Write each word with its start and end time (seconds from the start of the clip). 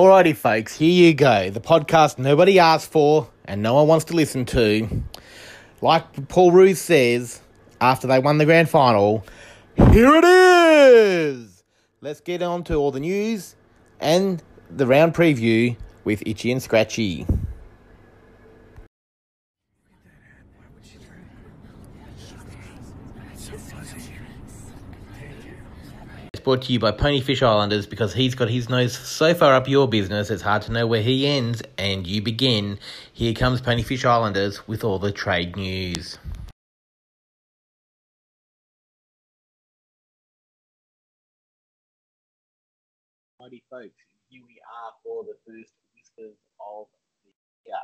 Alrighty, 0.00 0.34
folks, 0.34 0.78
here 0.78 1.08
you 1.08 1.12
go. 1.12 1.50
The 1.50 1.60
podcast 1.60 2.18
nobody 2.18 2.58
asked 2.58 2.90
for 2.90 3.28
and 3.44 3.60
no 3.60 3.74
one 3.74 3.86
wants 3.86 4.06
to 4.06 4.14
listen 4.14 4.46
to. 4.46 5.02
Like 5.82 6.26
Paul 6.28 6.52
Roos 6.52 6.80
says 6.80 7.42
after 7.82 8.06
they 8.06 8.18
won 8.18 8.38
the 8.38 8.46
grand 8.46 8.70
final, 8.70 9.26
here 9.92 10.14
it 10.16 10.24
is! 10.24 11.62
Let's 12.00 12.22
get 12.22 12.40
on 12.40 12.64
to 12.64 12.76
all 12.76 12.92
the 12.92 13.00
news 13.00 13.56
and 14.00 14.42
the 14.70 14.86
round 14.86 15.12
preview 15.12 15.76
with 16.04 16.22
Itchy 16.24 16.50
and 16.50 16.62
Scratchy. 16.62 17.26
Brought 26.42 26.62
to 26.62 26.72
you 26.72 26.78
by 26.78 26.92
Ponyfish 26.92 27.42
Islanders 27.42 27.86
because 27.86 28.14
he's 28.14 28.34
got 28.34 28.50
his 28.50 28.68
nose 28.68 28.96
so 28.96 29.34
far 29.34 29.54
up 29.54 29.68
your 29.68 29.88
business 29.88 30.30
it's 30.30 30.42
hard 30.42 30.62
to 30.62 30.72
know 30.72 30.86
where 30.86 31.02
he 31.02 31.26
ends 31.26 31.62
and 31.78 32.06
you 32.06 32.22
begin. 32.22 32.78
Here 33.12 33.34
comes 33.34 33.60
Ponyfish 33.60 34.04
Islanders 34.04 34.66
with 34.66 34.84
all 34.84 34.98
the 34.98 35.12
trade 35.12 35.56
news. 35.56 36.18
Mighty 43.38 43.62
folks, 43.70 43.90
here 44.28 44.42
we 44.46 44.60
are 44.60 44.92
for 45.02 45.24
the 45.24 45.36
first 45.46 45.72
whispers 45.94 46.36
of 46.60 46.86
the 47.24 47.30
year. 47.66 47.76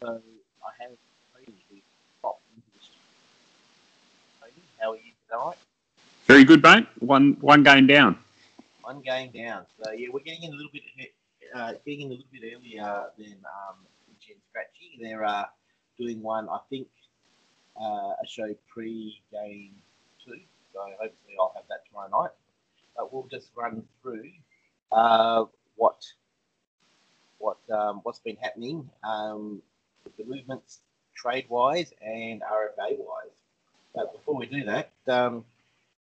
So 0.00 0.22
I 0.64 0.82
have 0.82 0.96
Tony 1.32 1.64
who's 1.68 1.82
popped 2.22 2.42
into 2.54 2.68
the 2.72 2.80
studio. 2.80 3.00
Tony, 4.40 4.62
how 4.80 4.92
are 4.92 4.96
you 4.96 5.12
tonight? 5.28 5.58
Very 6.26 6.44
good, 6.44 6.62
mate. 6.62 6.86
One 7.00 7.36
one 7.40 7.62
game 7.62 7.86
down. 7.86 8.18
One 8.82 9.02
game 9.02 9.30
down. 9.30 9.66
So 9.82 9.92
yeah, 9.92 10.08
we're 10.10 10.20
getting 10.20 10.44
in 10.44 10.52
a 10.52 10.56
little 10.56 10.72
bit 10.72 10.82
uh, 11.54 11.72
getting 11.84 12.02
in 12.02 12.06
a 12.08 12.10
little 12.12 12.26
bit 12.32 12.42
earlier 12.56 13.04
than 13.18 13.36
um, 13.44 13.76
Jen 14.20 14.36
Scratchy. 14.48 14.98
They're 15.00 15.24
uh, 15.24 15.44
doing 15.98 16.22
one, 16.22 16.48
I 16.48 16.58
think, 16.70 16.88
uh, 17.80 18.14
a 18.22 18.26
show 18.26 18.54
pre-game 18.72 19.72
two. 20.24 20.40
So 20.72 20.80
hopefully 20.80 21.34
I'll 21.38 21.52
have 21.54 21.64
that 21.68 21.86
tomorrow 21.88 22.08
night. 22.22 22.30
But 22.96 23.12
we'll 23.12 23.28
just 23.30 23.50
run 23.54 23.82
through 24.02 24.30
uh, 24.92 25.44
what 25.76 26.06
what 27.36 27.58
um, 27.70 28.00
what's 28.02 28.20
been 28.20 28.36
happening 28.36 28.88
um, 29.02 29.60
with 30.04 30.16
the 30.16 30.24
movements 30.24 30.80
trade 31.14 31.44
wise 31.50 31.92
and 32.00 32.40
RFA 32.40 32.96
wise. 32.98 33.36
But 33.94 34.12
before 34.12 34.36
we 34.36 34.46
do 34.46 34.64
that, 34.64 34.90
um, 35.06 35.44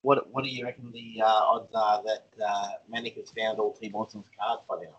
what 0.03 0.31
what 0.31 0.43
do 0.43 0.49
you 0.49 0.63
reckon 0.65 0.91
the 0.91 1.21
uh, 1.21 1.25
odds 1.25 1.71
are 1.73 2.03
that 2.03 2.27
uh, 2.45 2.67
Manic 2.89 3.15
has 3.15 3.31
found 3.31 3.57
all 3.59 3.73
Team 3.73 3.93
Awesome's 3.95 4.27
cards 4.39 4.61
by 4.69 4.83
now? 4.83 4.97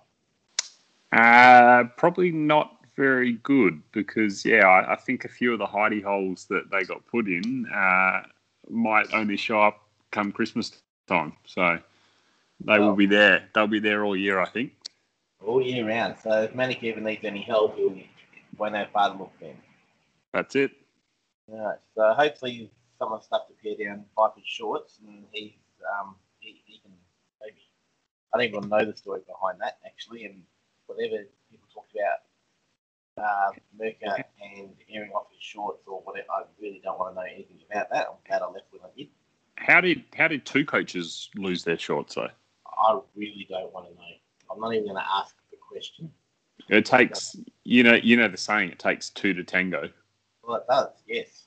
Uh, 1.17 1.85
probably 1.97 2.33
not 2.33 2.79
very 2.97 3.35
good 3.45 3.81
because 3.93 4.45
yeah, 4.45 4.67
I, 4.67 4.95
I 4.95 4.97
think 4.97 5.25
a 5.25 5.29
few 5.29 5.53
of 5.53 5.59
the 5.59 5.67
hidey 5.67 6.03
holes 6.03 6.47
that 6.47 6.71
they 6.71 6.83
got 6.85 7.07
put 7.07 7.29
in 7.29 7.67
uh, 7.73 8.23
might 8.69 9.13
only 9.15 9.37
show 9.37 9.61
up 9.63 9.81
come 10.11 10.33
Christmas 10.33 10.73
time. 11.07 11.35
So 11.45 11.79
they 12.65 12.79
will 12.79 12.91
Oh. 12.91 12.97
be 12.97 13.07
there. 13.07 13.49
They'll 13.55 13.67
be 13.67 13.81
there 13.81 14.05
all 14.05 14.17
year, 14.17 14.41
I 14.41 14.47
think. 14.49 14.73
All 15.45 15.61
year 15.61 15.87
round. 15.87 16.17
So 16.23 16.43
if 16.43 16.55
Manic 16.55 16.83
ever 16.85 17.01
needs 17.01 17.25
any 17.25 17.43
help, 17.43 17.77
he'll 17.77 17.97
won't 18.57 18.75
have 18.75 18.91
far 18.91 19.13
to 19.13 19.19
look 19.19 19.33
then. 19.41 19.57
That's 20.33 20.55
it. 20.57 20.71
Alright, 21.53 21.79
so 21.95 22.15
hopefully 22.15 22.71
someone 23.05 23.23
stuck 23.23 23.47
to 23.49 23.55
pair 23.63 23.77
down 23.77 24.05
Piper's 24.17 24.47
shorts 24.47 24.99
and 25.07 25.25
he's 25.33 25.53
um 26.01 26.17
he, 26.41 26.63
he 26.65 26.79
can 26.79 26.93
maybe 27.43 27.61
I 28.33 28.39
don't 28.39 28.49
even 28.49 28.69
know 28.69 28.85
the 28.85 28.97
story 28.97 29.21
behind 29.27 29.61
that 29.61 29.79
actually 29.85 30.25
and 30.25 30.43
whatever 30.87 31.25
people 31.51 31.69
talked 31.73 31.93
about 31.93 32.21
uh, 33.17 33.51
Merker 33.79 34.25
and 34.43 34.71
airing 34.93 35.13
off 35.13 35.27
his 35.33 35.43
shorts 35.43 35.85
or 35.87 36.01
whatever 36.01 36.27
I 36.31 36.43
really 36.61 36.81
don't 36.83 36.99
want 36.99 37.15
to 37.15 37.21
know 37.21 37.27
anything 37.27 37.59
about 37.71 37.91
that. 37.91 38.07
I'm 38.11 38.17
glad 38.27 38.43
I 38.43 38.47
left 38.47 38.67
when 38.71 38.81
I 38.83 38.89
did. 38.97 39.09
How 39.57 39.81
did 39.81 40.05
how 40.17 40.29
did 40.29 40.47
two 40.47 40.65
coaches 40.65 41.31
lose 41.37 41.63
their 41.63 41.79
shorts 41.79 42.15
though? 42.15 42.31
I 42.67 42.99
really 43.15 43.47
don't 43.49 43.73
want 43.73 43.87
to 43.89 43.95
know. 43.95 44.01
I'm 44.51 44.61
not 44.61 44.73
even 44.75 44.89
gonna 44.89 45.05
ask 45.13 45.37
the 45.51 45.59
question. 45.71 46.11
It 46.71 46.87
takes 46.87 47.37
you 47.65 47.83
know 47.83 47.95
you 47.95 48.17
know 48.17 48.29
the 48.29 48.39
saying 48.39 48.71
it 48.71 48.79
takes 48.79 49.11
two 49.11 49.35
to 49.35 49.45
tango. 49.45 49.91
Well 50.43 50.57
it 50.57 50.65
does, 50.69 50.89
yes. 51.07 51.44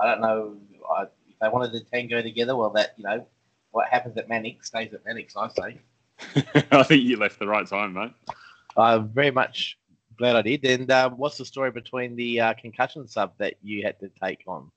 I 0.00 0.06
don't 0.06 0.20
know 0.20 0.56
I, 0.96 1.02
if 1.02 1.38
they 1.40 1.48
wanted 1.48 1.72
the 1.72 1.80
tango 1.80 2.22
together, 2.22 2.56
well 2.56 2.70
that 2.70 2.94
you 2.96 3.04
know, 3.04 3.26
what 3.70 3.88
happens 3.88 4.16
at 4.16 4.28
Manic 4.28 4.64
stays 4.64 4.92
at 4.92 5.04
Manic's, 5.04 5.36
I 5.36 5.48
say. 5.48 5.80
I 6.70 6.82
think 6.82 7.02
you 7.02 7.16
left 7.16 7.38
the 7.38 7.46
right 7.46 7.66
time, 7.66 7.94
mate. 7.94 8.12
I'm 8.76 9.08
very 9.08 9.30
much 9.30 9.78
glad 10.16 10.36
I 10.36 10.42
did. 10.42 10.64
And 10.64 10.90
um, 10.90 11.12
what's 11.14 11.38
the 11.38 11.44
story 11.44 11.70
between 11.70 12.16
the 12.16 12.40
uh, 12.40 12.54
concussion 12.54 13.06
sub 13.08 13.32
that 13.38 13.54
you 13.62 13.84
had 13.84 13.98
to 14.00 14.10
take 14.22 14.42
on? 14.46 14.70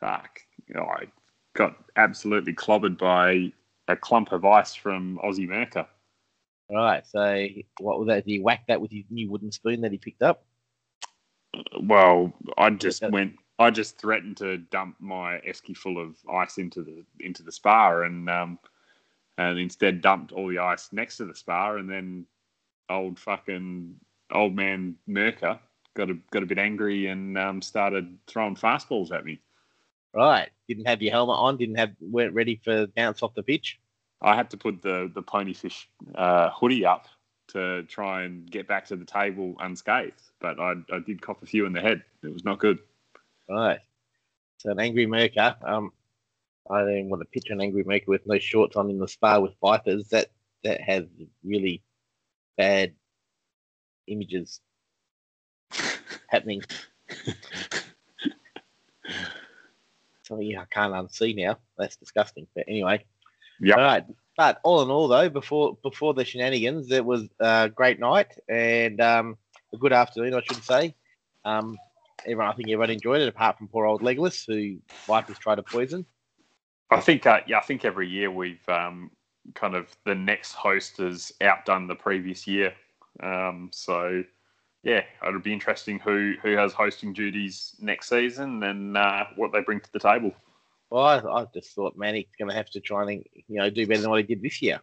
Fuck. 0.00 0.40
I 0.74 1.06
got 1.54 1.76
absolutely 1.96 2.52
clobbered 2.52 2.98
by 2.98 3.52
a 3.88 3.96
clump 3.96 4.32
of 4.32 4.44
ice 4.44 4.74
from 4.74 5.18
Aussie 5.24 5.48
Merker. 5.48 5.86
Right. 6.70 7.06
So 7.06 7.46
what 7.78 7.98
was 7.98 8.08
that? 8.08 8.24
Did 8.26 8.30
he 8.30 8.40
whack 8.40 8.64
that 8.68 8.80
with 8.80 8.90
his 8.90 9.04
new 9.10 9.30
wooden 9.30 9.52
spoon 9.52 9.80
that 9.82 9.92
he 9.92 9.98
picked 9.98 10.22
up? 10.22 10.44
Well, 11.80 12.32
I 12.58 12.70
just 12.70 13.02
went. 13.08 13.36
I 13.58 13.70
just 13.70 13.98
threatened 13.98 14.36
to 14.38 14.58
dump 14.58 14.96
my 15.00 15.40
esky 15.48 15.76
full 15.76 15.98
of 15.98 16.16
ice 16.30 16.58
into 16.58 16.82
the 16.82 17.04
into 17.20 17.42
the 17.42 17.52
spa, 17.52 18.02
and 18.02 18.28
um, 18.28 18.58
and 19.38 19.58
instead 19.58 20.00
dumped 20.00 20.32
all 20.32 20.48
the 20.48 20.58
ice 20.58 20.90
next 20.92 21.16
to 21.18 21.24
the 21.24 21.34
spa, 21.34 21.74
and 21.74 21.88
then 21.88 22.26
old 22.88 23.18
fucking 23.18 23.94
old 24.32 24.54
man 24.54 24.96
Merker 25.06 25.58
got 25.94 26.10
a 26.10 26.14
got 26.30 26.42
a 26.42 26.46
bit 26.46 26.58
angry 26.58 27.06
and 27.06 27.36
um, 27.38 27.62
started 27.62 28.16
throwing 28.26 28.54
fastballs 28.54 29.10
at 29.10 29.24
me. 29.24 29.40
Right. 30.14 30.48
Didn't 30.68 30.86
have 30.86 31.02
your 31.02 31.12
helmet 31.12 31.36
on. 31.36 31.56
Didn't 31.56 31.76
have. 31.76 31.92
weren't 32.00 32.34
ready 32.34 32.60
for 32.62 32.86
bounce 32.88 33.22
off 33.22 33.34
the 33.34 33.42
pitch. 33.42 33.80
I 34.22 34.34
had 34.34 34.50
to 34.50 34.56
put 34.56 34.82
the 34.82 35.10
the 35.14 35.22
ponyfish 35.22 35.86
uh, 36.14 36.50
hoodie 36.50 36.86
up 36.86 37.06
to 37.48 37.84
try 37.84 38.22
and 38.22 38.50
get 38.50 38.66
back 38.66 38.86
to 38.86 38.96
the 38.96 39.04
table 39.04 39.54
unscathed, 39.60 40.20
but 40.40 40.58
I, 40.58 40.74
I 40.92 40.98
did 40.98 41.22
cop 41.22 41.42
a 41.42 41.46
few 41.46 41.64
in 41.66 41.72
the 41.72 41.80
head. 41.80 42.02
It 42.22 42.32
was 42.32 42.44
not 42.44 42.58
good. 42.58 42.78
Right. 43.48 43.80
So 44.58 44.70
an 44.70 44.80
angry 44.80 45.06
Merker. 45.06 45.56
Um, 45.64 45.92
I 46.68 46.80
don't 46.80 47.08
want 47.08 47.22
to 47.22 47.28
picture 47.28 47.52
an 47.52 47.60
angry 47.60 47.84
Merker 47.84 48.06
with 48.08 48.26
no 48.26 48.38
shorts 48.38 48.76
on 48.76 48.90
in 48.90 48.98
the 48.98 49.08
spa 49.08 49.38
with 49.38 49.54
vipers. 49.60 50.08
That 50.08 50.28
that 50.64 50.80
has 50.80 51.04
really 51.44 51.82
bad 52.56 52.92
images 54.06 54.60
happening. 56.28 56.62
Something 60.22 60.58
I 60.58 60.64
can't 60.70 60.92
unsee 60.92 61.36
now. 61.36 61.58
That's 61.78 61.96
disgusting. 61.96 62.48
But 62.54 62.64
anyway. 62.66 63.04
Yeah. 63.60 63.76
All 63.76 63.82
right. 63.82 64.04
But 64.36 64.60
all 64.64 64.82
in 64.82 64.90
all, 64.90 65.08
though, 65.08 65.30
before 65.30 65.78
before 65.82 66.14
the 66.14 66.24
shenanigans, 66.24 66.90
it 66.90 67.04
was 67.04 67.28
a 67.40 67.70
great 67.74 68.00
night 68.00 68.36
and 68.48 69.00
um, 69.00 69.38
a 69.72 69.78
good 69.78 69.92
afternoon, 69.92 70.34
I 70.34 70.42
should 70.42 70.62
say. 70.64 70.94
Um, 71.44 71.78
everyone, 72.26 72.48
I 72.48 72.54
think 72.54 72.68
everyone 72.68 72.90
enjoyed 72.90 73.22
it, 73.22 73.28
apart 73.28 73.58
from 73.58 73.68
poor 73.68 73.86
old 73.86 74.02
Legolas, 74.02 74.44
who 74.46 74.78
Vipers 75.06 75.38
tried 75.38 75.56
to 75.56 75.62
poison. 75.62 76.04
I 76.90 77.00
think, 77.00 77.26
uh, 77.26 77.40
yeah, 77.46 77.58
I 77.58 77.62
think 77.62 77.84
every 77.84 78.08
year 78.08 78.30
we've 78.30 78.68
um, 78.68 79.10
kind 79.54 79.74
of 79.74 79.88
the 80.04 80.14
next 80.14 80.52
host 80.52 80.98
has 80.98 81.32
outdone 81.40 81.86
the 81.86 81.94
previous 81.94 82.46
year. 82.46 82.74
Um, 83.22 83.70
so, 83.72 84.22
yeah, 84.82 85.02
it'll 85.26 85.40
be 85.40 85.52
interesting 85.52 85.98
who 85.98 86.34
who 86.42 86.52
has 86.56 86.72
hosting 86.72 87.12
duties 87.12 87.74
next 87.80 88.08
season 88.08 88.62
and 88.62 88.96
uh, 88.96 89.24
what 89.36 89.52
they 89.52 89.60
bring 89.60 89.80
to 89.80 89.92
the 89.92 89.98
table. 89.98 90.32
Well, 90.90 91.04
I, 91.04 91.18
I 91.18 91.46
just 91.52 91.74
thought 91.74 91.96
Manic's 91.96 92.36
going 92.38 92.50
to 92.50 92.56
have 92.56 92.70
to 92.70 92.80
try 92.80 93.10
and 93.10 93.24
you 93.48 93.58
know 93.58 93.70
do 93.70 93.86
better 93.86 94.02
than 94.02 94.10
what 94.10 94.20
he 94.20 94.34
did 94.34 94.42
this 94.42 94.62
year. 94.62 94.80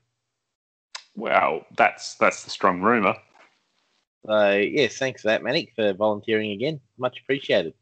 Well, 1.16 1.66
that's 1.78 2.16
that's 2.16 2.44
the 2.44 2.50
strong 2.50 2.82
rumor. 2.82 3.16
So 4.26 4.52
yes, 4.56 4.98
thanks 4.98 5.22
for 5.22 5.30
that, 5.30 5.44
Manic, 5.44 5.74
for 5.76 5.94
volunteering 5.94 6.52
again. 6.52 6.80
Much 6.98 7.20
appreciated. 7.22 7.74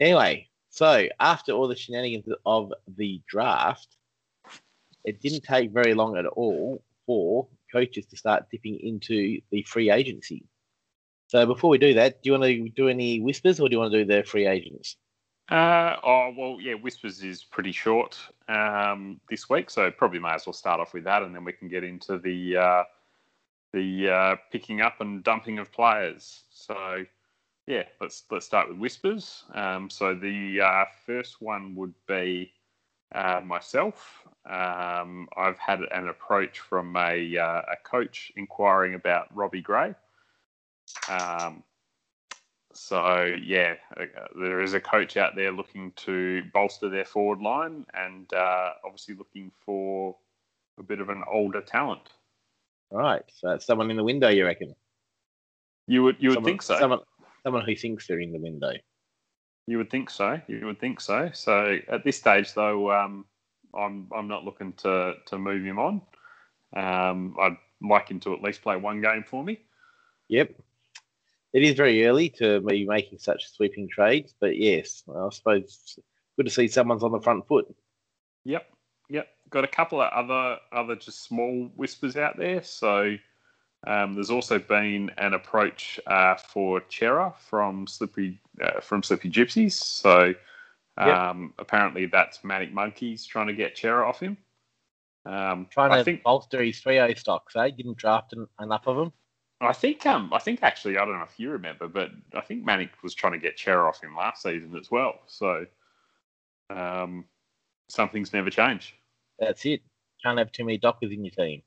Anyway, 0.00 0.48
so 0.70 1.08
after 1.18 1.52
all 1.52 1.68
the 1.68 1.76
shenanigans 1.76 2.26
of 2.46 2.72
the 2.96 3.20
draft, 3.28 3.96
it 5.04 5.20
didn't 5.20 5.42
take 5.42 5.70
very 5.70 5.94
long 5.94 6.16
at 6.16 6.26
all 6.26 6.82
for 7.06 7.48
coaches 7.72 8.06
to 8.06 8.16
start 8.16 8.50
dipping 8.50 8.78
into 8.80 9.40
the 9.50 9.62
free 9.62 9.90
agency. 9.90 10.44
So 11.26 11.44
before 11.44 11.68
we 11.68 11.78
do 11.78 11.94
that, 11.94 12.22
do 12.22 12.30
you 12.30 12.38
want 12.38 12.44
to 12.44 12.68
do 12.70 12.88
any 12.88 13.20
whispers 13.20 13.60
or 13.60 13.68
do 13.68 13.74
you 13.74 13.80
want 13.80 13.92
to 13.92 14.04
do 14.04 14.16
the 14.16 14.22
free 14.22 14.46
agents? 14.46 14.96
Uh, 15.50 15.96
oh 16.02 16.34
well, 16.36 16.58
yeah. 16.60 16.74
Whispers 16.74 17.22
is 17.22 17.42
pretty 17.42 17.72
short 17.72 18.18
um, 18.48 19.18
this 19.30 19.48
week, 19.48 19.70
so 19.70 19.90
probably 19.90 20.18
may 20.18 20.32
as 20.32 20.46
well 20.46 20.52
start 20.52 20.78
off 20.78 20.92
with 20.92 21.04
that, 21.04 21.22
and 21.22 21.34
then 21.34 21.42
we 21.42 21.52
can 21.52 21.68
get 21.68 21.84
into 21.84 22.18
the 22.18 22.56
uh, 22.56 22.82
the 23.72 24.08
uh, 24.08 24.36
picking 24.50 24.80
up 24.80 25.00
and 25.00 25.22
dumping 25.22 25.58
of 25.58 25.70
players. 25.72 26.42
So, 26.50 27.04
yeah, 27.66 27.84
let's 28.00 28.24
let's 28.30 28.46
start 28.46 28.68
with 28.68 28.78
whispers. 28.78 29.44
Um, 29.54 29.90
so 29.90 30.14
the 30.14 30.60
uh, 30.60 30.84
first 31.04 31.40
one 31.40 31.74
would 31.74 31.94
be 32.06 32.52
uh, 33.14 33.40
myself. 33.44 34.26
Um, 34.48 35.28
I've 35.36 35.58
had 35.58 35.80
an 35.92 36.08
approach 36.08 36.60
from 36.60 36.96
a, 36.96 37.36
uh, 37.36 37.62
a 37.72 37.76
coach 37.84 38.32
inquiring 38.36 38.94
about 38.94 39.34
Robbie 39.36 39.60
Gray. 39.60 39.94
Um, 41.08 41.62
so 42.72 43.34
yeah, 43.42 43.74
uh, 43.98 44.04
there 44.40 44.60
is 44.60 44.74
a 44.74 44.80
coach 44.80 45.16
out 45.16 45.36
there 45.36 45.52
looking 45.52 45.92
to 45.96 46.42
bolster 46.54 46.88
their 46.88 47.04
forward 47.04 47.40
line, 47.40 47.84
and 47.94 48.32
uh, 48.32 48.70
obviously 48.84 49.14
looking 49.14 49.50
for 49.64 50.16
a 50.78 50.82
bit 50.82 51.00
of 51.00 51.08
an 51.08 51.24
older 51.30 51.60
talent. 51.60 52.08
Right, 52.90 53.22
so 53.34 53.48
that's 53.48 53.66
someone 53.66 53.90
in 53.90 53.96
the 53.96 54.04
window, 54.04 54.28
you 54.28 54.46
reckon? 54.46 54.74
You 55.86 56.02
would 56.04 56.16
you 56.18 56.30
would 56.30 56.36
someone, 56.36 56.52
think 56.52 56.62
so. 56.62 56.78
Someone, 56.78 57.00
someone 57.42 57.64
who 57.64 57.74
thinks 57.74 58.06
they're 58.06 58.20
in 58.20 58.32
the 58.32 58.38
window. 58.38 58.72
You 59.66 59.78
would 59.78 59.90
think 59.90 60.10
so. 60.10 60.40
You 60.48 60.64
would 60.66 60.80
think 60.80 61.00
so. 61.00 61.30
So 61.32 61.78
at 61.88 62.04
this 62.04 62.16
stage, 62.16 62.54
though, 62.54 62.90
um, 62.90 63.26
I'm 63.74 64.08
I'm 64.16 64.28
not 64.28 64.44
looking 64.44 64.72
to 64.74 65.14
to 65.26 65.38
move 65.38 65.64
him 65.64 65.78
on. 65.78 66.02
Um, 66.76 67.36
I'd 67.40 67.56
like 67.82 68.08
him 68.08 68.20
to 68.20 68.34
at 68.34 68.42
least 68.42 68.62
play 68.62 68.76
one 68.76 69.00
game 69.00 69.24
for 69.26 69.42
me. 69.42 69.60
Yep. 70.28 70.54
It 71.54 71.62
is 71.62 71.74
very 71.74 72.06
early 72.06 72.28
to 72.30 72.60
be 72.60 72.86
making 72.86 73.18
such 73.18 73.50
sweeping 73.50 73.88
trades, 73.88 74.34
but 74.38 74.56
yes, 74.56 75.02
I 75.08 75.28
suppose 75.30 75.98
good 76.36 76.44
to 76.46 76.52
see 76.52 76.68
someone's 76.68 77.02
on 77.02 77.12
the 77.12 77.20
front 77.20 77.48
foot. 77.48 77.74
Yep, 78.44 78.66
yep. 79.08 79.28
Got 79.50 79.64
a 79.64 79.68
couple 79.68 80.00
of 80.00 80.12
other 80.12 80.58
other 80.72 80.96
just 80.96 81.24
small 81.24 81.70
whispers 81.76 82.16
out 82.16 82.36
there. 82.36 82.62
So 82.62 83.16
um, 83.86 84.14
there's 84.14 84.30
also 84.30 84.58
been 84.58 85.10
an 85.18 85.34
approach 85.34 86.00
uh, 86.06 86.34
for 86.34 86.80
Chera 86.82 87.34
from 87.36 87.86
Slippery 87.86 88.40
uh, 88.62 88.80
from 88.80 89.02
Slippery 89.02 89.30
Gypsies. 89.30 89.72
So 89.72 90.34
um, 90.96 91.42
yep. 91.42 91.50
apparently 91.58 92.06
that's 92.06 92.42
Manic 92.42 92.72
Monkeys 92.72 93.24
trying 93.24 93.46
to 93.46 93.54
get 93.54 93.76
Chera 93.76 94.06
off 94.06 94.20
him. 94.20 94.36
Um, 95.24 95.66
trying 95.70 95.90
to 95.90 96.02
think, 96.04 96.22
bolster 96.22 96.62
his 96.62 96.80
3 96.80 97.14
stocks, 97.14 97.54
eh? 97.54 97.70
Didn't 97.70 97.98
draft 97.98 98.34
enough 98.60 98.86
of 98.86 98.96
them. 98.96 99.12
I 99.60 99.72
think 99.72 100.06
um 100.06 100.32
I 100.32 100.38
think 100.38 100.62
actually 100.62 100.98
I 100.98 101.04
don't 101.04 101.18
know 101.18 101.24
if 101.24 101.38
you 101.38 101.50
remember, 101.50 101.88
but 101.88 102.10
I 102.32 102.40
think 102.40 102.64
Manic 102.64 102.90
was 103.02 103.14
trying 103.14 103.32
to 103.32 103.38
get 103.38 103.56
Chera 103.56 103.88
off 103.88 104.02
him 104.02 104.14
last 104.16 104.42
season 104.42 104.76
as 104.76 104.90
well. 104.90 105.20
So 105.26 105.66
um 106.70 107.24
something's 107.88 108.32
never 108.32 108.50
changed. 108.50 108.92
That's 109.38 109.64
it. 109.64 109.82
Can't 110.22 110.38
have 110.38 110.52
too 110.52 110.64
many 110.64 110.78
Dockers 110.78 111.12
in 111.12 111.24
your 111.24 111.32
team. 111.32 111.62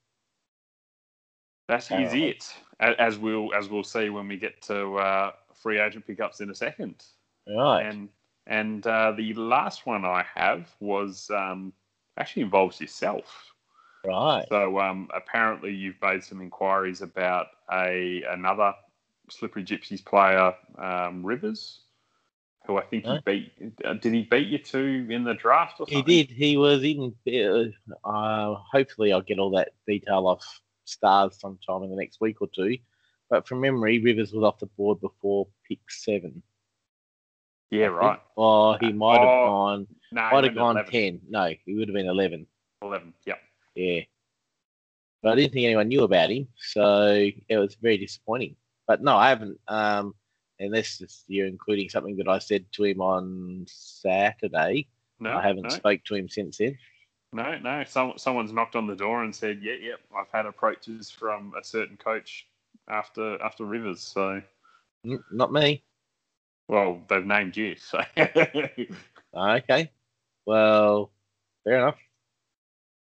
That 1.68 1.90
is 1.92 2.14
it. 2.14 2.54
As 2.80 3.18
we'll 3.18 3.54
as 3.54 3.70
we'll 3.70 3.84
see 3.84 4.10
when 4.10 4.28
we 4.28 4.36
get 4.36 4.62
to 4.64 4.96
uh, 4.96 5.32
free 5.56 5.80
agent 5.80 6.06
pickups 6.06 6.42
in 6.42 6.50
a 6.50 6.56
second. 6.56 7.04
Right. 7.48 7.84
And 7.86 8.10
and 8.48 8.86
uh, 8.86 9.14
the 9.14 9.34
last 9.36 9.86
one 9.86 10.04
I 10.04 10.26
have 10.36 10.70
was 10.80 11.30
um, 11.30 11.72
actually 12.18 12.42
involves 12.42 12.82
yourself. 12.82 13.54
Right. 14.06 14.46
So 14.50 14.80
um, 14.80 15.08
apparently 15.16 15.74
you've 15.74 16.02
made 16.02 16.24
some 16.24 16.42
inquiries 16.42 17.02
about 17.02 17.48
a 17.72 18.24
another 18.30 18.74
Slippery 19.30 19.64
Gypsies 19.64 20.04
player, 20.04 20.54
um, 20.78 21.26
Rivers, 21.26 21.82
who 22.66 22.78
I 22.78 22.84
think 22.84 23.06
he 23.06 23.20
beat. 23.26 23.52
Uh, 23.84 23.94
did 23.94 24.14
he 24.14 24.24
beat 24.24 24.48
you 24.48 24.60
to 24.60 25.08
in 25.10 25.24
the 25.24 25.34
draft 25.34 25.80
or 25.80 25.88
something? 25.88 26.06
He 26.06 26.24
did. 26.24 26.34
He 26.34 26.58
was 26.58 26.84
in. 26.84 27.14
Uh, 27.28 28.08
uh, 28.08 28.56
hopefully, 28.72 29.12
I'll 29.12 29.22
get 29.22 29.40
all 29.40 29.52
that 29.52 29.70
detail 29.88 30.28
off 30.28 30.46
Stars 30.86 31.40
sometime 31.40 31.84
in 31.84 31.90
the 31.90 31.96
next 31.96 32.22
week 32.22 32.42
or 32.42 32.48
two. 32.54 32.78
But 33.30 33.48
from 33.48 33.62
memory, 33.62 34.00
Rivers 34.00 34.34
was 34.34 34.44
off 34.44 34.60
the 34.60 34.68
board 34.68 35.00
before 35.00 35.48
pick 35.68 35.80
seven. 35.90 36.44
Yeah, 37.72 37.86
right. 37.86 38.20
Oh, 38.36 38.78
he 38.80 38.92
might 38.92 39.20
have 39.20 39.28
oh, 39.28 39.46
gone. 39.48 39.88
No, 40.12 40.30
might 40.30 40.44
have 40.44 40.56
gone 40.56 40.76
11. 40.76 40.92
ten. 40.92 41.22
No, 41.30 41.54
he 41.66 41.74
would 41.74 41.88
have 41.88 41.96
been 41.96 42.08
eleven. 42.08 42.46
Eleven. 42.82 43.14
Yep. 43.26 43.40
Yeah. 43.76 44.02
But 45.24 45.34
I 45.34 45.36
didn't 45.36 45.54
think 45.54 45.66
anyone 45.66 45.88
knew 45.88 46.04
about 46.04 46.32
him, 46.32 46.48
so 46.58 47.30
it 47.48 47.58
was 47.58 47.76
very 47.76 47.98
disappointing. 47.98 48.56
But 48.88 49.02
no, 49.02 49.16
I 49.16 49.30
haven't. 49.30 49.60
Um, 49.68 50.16
unless 50.62 51.24
you're 51.28 51.48
including 51.48 51.90
something 51.90 52.16
that 52.18 52.28
I 52.28 52.40
said 52.40 52.66
to 52.74 52.84
him 52.84 53.02
on 53.02 53.66
Saturday. 53.68 54.88
No, 55.20 55.38
I 55.38 55.42
haven't 55.42 55.64
no. 55.64 55.70
spoke 55.70 56.04
to 56.06 56.16
him 56.16 56.30
since 56.30 56.58
then. 56.58 56.78
No, 57.34 57.58
no. 57.58 57.84
Some, 57.86 58.14
someone's 58.18 58.54
knocked 58.54 58.76
on 58.76 58.88
the 58.88 58.96
door 58.96 59.24
and 59.24 59.36
said, 59.36 59.60
"Yeah, 59.62 59.76
yeah, 59.80 59.94
I've 60.16 60.32
had 60.32 60.46
approaches 60.46 61.10
from 61.10 61.54
a 61.60 61.64
certain 61.64 61.98
coach 61.98 62.48
after 62.90 63.42
after 63.42 63.66
Rivers." 63.66 64.02
So, 64.02 64.42
not 65.32 65.52
me. 65.52 65.84
Well, 66.68 67.02
they've 67.10 67.26
named 67.26 67.58
you, 67.58 67.76
so. 67.76 68.02
okay. 69.36 69.92
Well, 70.46 71.12
fair 71.64 71.80
enough. 71.80 71.98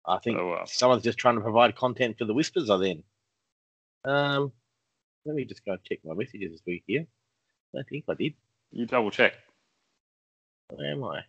I 0.05 0.17
think 0.19 0.39
oh, 0.39 0.49
well. 0.49 0.65
someone's 0.65 1.03
just 1.03 1.19
trying 1.19 1.35
to 1.35 1.41
provide 1.41 1.75
content 1.75 2.17
for 2.17 2.25
the 2.25 2.33
whispers. 2.33 2.69
Are 2.69 2.79
then. 2.79 3.03
Um, 4.03 4.51
let 5.25 5.35
me 5.35 5.45
just 5.45 5.63
go 5.63 5.77
check 5.87 5.99
my 6.03 6.15
messages 6.15 6.51
this 6.51 6.61
week 6.65 6.83
here. 6.87 7.05
I 7.77 7.83
think 7.83 8.05
I 8.09 8.13
did. 8.13 8.33
You 8.71 8.85
double 8.85 9.11
check. 9.11 9.33
Where 10.69 10.91
am 10.91 11.03
I? 11.03 11.21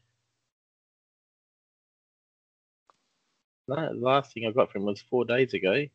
No, 3.68 3.76
the 3.76 3.94
last 3.94 4.32
thing 4.32 4.46
I 4.46 4.50
got 4.50 4.70
from 4.70 4.82
him 4.82 4.86
was 4.86 5.02
four 5.02 5.24
days 5.24 5.54
ago. 5.54 5.86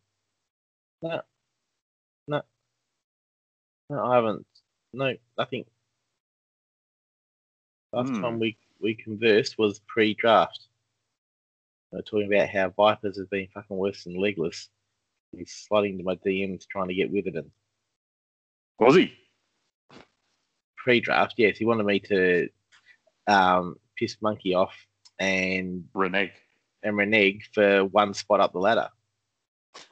No, 1.02 1.22
no, 2.28 2.42
no, 3.90 4.06
I 4.06 4.16
haven't. 4.16 4.46
No, 4.94 5.14
nothing. 5.38 5.66
Last 7.94 8.12
mm. 8.12 8.22
time 8.22 8.40
we 8.40 8.58
we 8.80 8.96
conversed 8.96 9.58
was 9.58 9.80
pre-draft. 9.88 10.68
We 11.92 12.02
talking 12.02 12.32
about 12.32 12.50
how 12.50 12.70
Vipers 12.70 13.18
has 13.18 13.28
been 13.28 13.48
fucking 13.54 13.78
worse 13.78 14.04
than 14.04 14.20
legless. 14.20 14.70
He's 15.36 15.52
sliding 15.52 15.94
into 15.94 16.04
my 16.04 16.16
DMs 16.16 16.68
trying 16.68 16.88
to 16.90 16.94
get 16.94 17.12
Witherden. 17.12 17.52
Was 18.80 18.96
he? 18.96 19.14
Pre-draft, 20.88 21.34
yes. 21.36 21.58
He 21.58 21.66
wanted 21.66 21.86
me 21.86 22.00
to 22.00 22.48
um, 23.28 23.76
piss 23.98 24.16
Monkey 24.22 24.54
off 24.54 24.74
and 25.20 25.84
renege 25.94 26.32
and 26.82 26.96
renege 26.96 27.50
for 27.54 27.84
one 27.84 28.14
spot 28.14 28.40
up 28.40 28.54
the 28.54 28.60
ladder. 28.60 28.88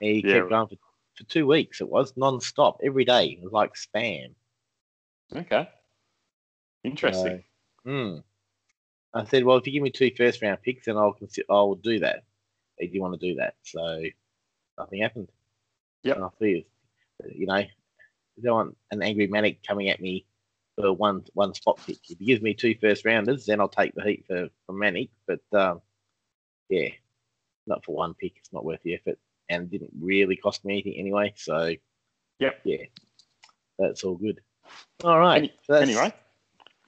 he 0.00 0.24
yeah. 0.24 0.32
kept 0.32 0.48
going 0.48 0.66
for, 0.66 0.76
for 1.14 1.24
two 1.28 1.46
weeks. 1.46 1.80
It 1.80 1.88
was 1.88 2.12
non-stop 2.16 2.80
every 2.82 3.04
day. 3.04 3.26
It 3.26 3.44
was 3.44 3.52
like 3.52 3.74
spam. 3.74 4.34
Okay. 5.32 5.68
Interesting. 6.82 7.44
So, 7.84 7.90
hmm. 7.90 8.16
I 9.14 9.24
said, 9.26 9.44
well, 9.44 9.58
if 9.58 9.68
you 9.68 9.72
give 9.72 9.84
me 9.84 9.90
two 9.90 10.10
first 10.16 10.42
round 10.42 10.62
picks, 10.62 10.86
then 10.86 10.96
I'll 10.96 11.12
consider, 11.12 11.46
I'll 11.48 11.76
do 11.76 12.00
that. 12.00 12.24
They 12.80 12.90
you 12.92 13.00
want 13.00 13.20
to 13.20 13.24
do 13.24 13.36
that. 13.36 13.54
So 13.62 14.02
nothing 14.76 15.02
happened. 15.02 15.28
Yeah. 16.02 16.14
I 16.14 16.28
feel, 16.40 16.62
you 17.32 17.46
know, 17.46 17.62
I 18.38 18.40
don't 18.42 18.54
want 18.54 18.76
an 18.90 19.02
angry 19.02 19.26
manic 19.26 19.66
coming 19.66 19.88
at 19.88 20.00
me 20.00 20.24
for 20.76 20.92
one 20.92 21.24
one 21.34 21.54
spot 21.54 21.80
pick. 21.86 21.98
If 22.08 22.18
he 22.18 22.24
gives 22.24 22.42
me 22.42 22.54
two 22.54 22.76
first 22.80 23.04
rounders, 23.04 23.46
then 23.46 23.60
I'll 23.60 23.68
take 23.68 23.94
the 23.94 24.02
heat 24.02 24.24
for, 24.26 24.48
for 24.66 24.72
manic. 24.72 25.10
But 25.26 25.40
um, 25.52 25.80
yeah, 26.68 26.90
not 27.66 27.84
for 27.84 27.94
one 27.94 28.14
pick. 28.14 28.36
It's 28.36 28.52
not 28.52 28.64
worth 28.64 28.82
the 28.82 28.94
effort, 28.94 29.18
and 29.48 29.70
didn't 29.70 29.92
really 30.00 30.36
cost 30.36 30.64
me 30.64 30.74
anything 30.74 30.96
anyway. 30.96 31.32
So 31.36 31.74
yep, 32.38 32.60
yeah, 32.64 32.84
that's 33.78 34.04
all 34.04 34.16
good. 34.16 34.40
All 35.02 35.18
right. 35.18 35.38
Any, 35.38 35.52
so 35.66 35.74
anyway, 35.74 36.12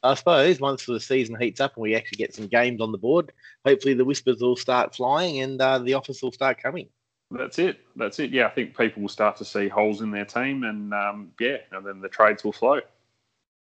I 0.02 0.14
suppose 0.14 0.61
once 0.61 0.87
the 0.87 1.00
season 1.00 1.37
heats 1.40 1.61
up 1.61 1.76
and 1.76 1.83
we 1.83 1.95
actually 1.95 2.19
get 2.19 2.35
some 2.35 2.47
games 2.47 2.80
on 2.80 2.92
the 2.92 2.99
board, 2.99 3.33
hopefully 3.66 3.95
the 3.95 4.04
whispers 4.04 4.40
will 4.40 4.57
start 4.57 4.95
flying 4.95 5.40
and 5.40 5.61
uh, 5.61 5.78
the 5.78 5.95
offers 5.95 6.23
will 6.23 6.33
start 6.33 6.62
coming. 6.62 6.88
That's 7.31 7.59
it. 7.59 7.79
That's 7.97 8.19
it. 8.19 8.31
Yeah, 8.31 8.47
I 8.47 8.51
think 8.51 8.77
people 8.77 9.03
will 9.03 9.09
start 9.09 9.37
to 9.37 9.45
see 9.45 9.69
holes 9.69 10.01
in 10.01 10.11
their 10.11 10.25
team, 10.25 10.65
and 10.65 10.93
um, 10.93 11.33
yeah, 11.39 11.59
and 11.71 11.87
then 11.87 12.01
the 12.01 12.09
trades 12.09 12.43
will 12.43 12.53
flow. 12.53 12.81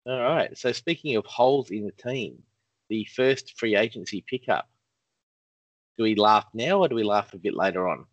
All 0.06 0.20
right. 0.20 0.56
So 0.56 0.72
speaking 0.72 1.16
of 1.16 1.26
holes 1.26 1.70
in 1.70 1.84
the 1.84 2.10
team, 2.10 2.42
the 2.88 3.06
first 3.14 3.58
free 3.58 3.76
agency 3.76 4.24
pickup. 4.26 4.68
Do 5.98 6.04
we 6.04 6.14
laugh 6.14 6.46
now, 6.54 6.78
or 6.78 6.88
do 6.88 6.94
we 6.94 7.02
laugh 7.02 7.34
a 7.34 7.38
bit 7.38 7.54
later 7.54 7.86
on? 7.86 8.06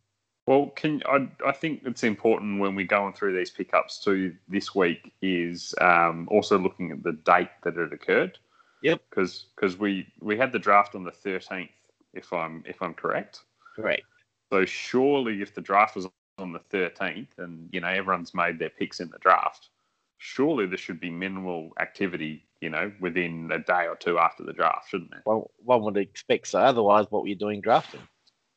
Well, 0.45 0.67
can 0.75 1.01
I, 1.05 1.29
I 1.45 1.51
think 1.51 1.81
it's 1.85 2.03
important 2.03 2.59
when 2.59 2.75
we're 2.75 2.85
going 2.85 3.13
through 3.13 3.37
these 3.37 3.49
pickups 3.49 4.03
too 4.03 4.35
this 4.47 4.75
week 4.75 5.13
is 5.21 5.73
um, 5.79 6.27
also 6.31 6.57
looking 6.57 6.91
at 6.91 7.03
the 7.03 7.13
date 7.13 7.49
that 7.63 7.77
it 7.77 7.93
occurred. 7.93 8.37
Yep. 8.81 9.01
Because 9.09 9.45
because 9.55 9.77
we 9.77 10.07
we 10.19 10.37
had 10.37 10.51
the 10.51 10.59
draft 10.59 10.95
on 10.95 11.03
the 11.03 11.11
thirteenth, 11.11 11.71
if 12.13 12.31
I'm 12.33 12.63
if 12.65 12.81
I'm 12.81 12.93
correct. 12.93 13.41
Correct. 13.75 14.03
So 14.51 14.65
surely, 14.65 15.41
if 15.41 15.53
the 15.53 15.61
draft 15.61 15.95
was 15.95 16.07
on 16.37 16.53
the 16.53 16.59
thirteenth, 16.69 17.37
and 17.37 17.69
you 17.71 17.81
know 17.81 17.87
everyone's 17.87 18.33
made 18.33 18.59
their 18.59 18.69
picks 18.69 18.99
in 18.99 19.09
the 19.09 19.17
draft, 19.19 19.69
surely 20.17 20.65
there 20.65 20.77
should 20.77 20.99
be 20.99 21.09
minimal 21.09 21.71
activity, 21.79 22.45
you 22.61 22.69
know, 22.69 22.91
within 22.99 23.49
a 23.51 23.59
day 23.59 23.87
or 23.87 23.95
two 23.95 24.17
after 24.17 24.43
the 24.43 24.53
draft, 24.53 24.89
shouldn't 24.89 25.11
there? 25.11 25.23
Well, 25.25 25.51
one 25.57 25.83
would 25.83 25.97
expect 25.97 26.47
so. 26.47 26.59
Otherwise, 26.59 27.07
what 27.09 27.23
were 27.23 27.27
you 27.27 27.35
doing 27.35 27.61
drafting? 27.61 28.01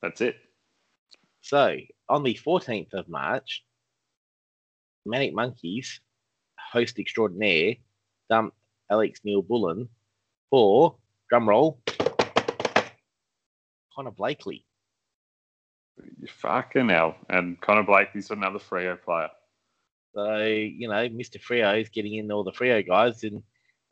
That's 0.03 0.21
it. 0.21 0.37
So 1.41 1.77
on 2.09 2.23
the 2.23 2.35
14th 2.35 2.93
of 2.95 3.09
March, 3.09 3.65
Manic 5.07 5.35
Monkeys, 5.35 6.01
host 6.59 6.99
extraordinaire, 6.99 7.77
dumped 8.29 8.57
Alex 8.91 9.21
Neal-Bullen 9.25 9.89
for 10.51 10.97
drum 11.29 11.49
roll. 11.49 11.81
Connor 13.95 14.11
Blakely. 14.11 14.65
Fucking 16.29 16.89
hell. 16.89 17.17
And 17.29 17.61
Connor 17.61 17.83
Blakely's 17.83 18.31
another 18.31 18.59
Freo 18.59 19.01
player. 19.01 19.29
So, 20.15 20.39
you 20.39 20.89
know, 20.89 21.09
Mr. 21.09 21.41
Freo 21.41 21.81
is 21.81 21.89
getting 21.89 22.15
in 22.15 22.33
all 22.33 22.45
the 22.45 22.53
Freo 22.53 22.87
guys. 22.87 23.23
And 23.23 23.43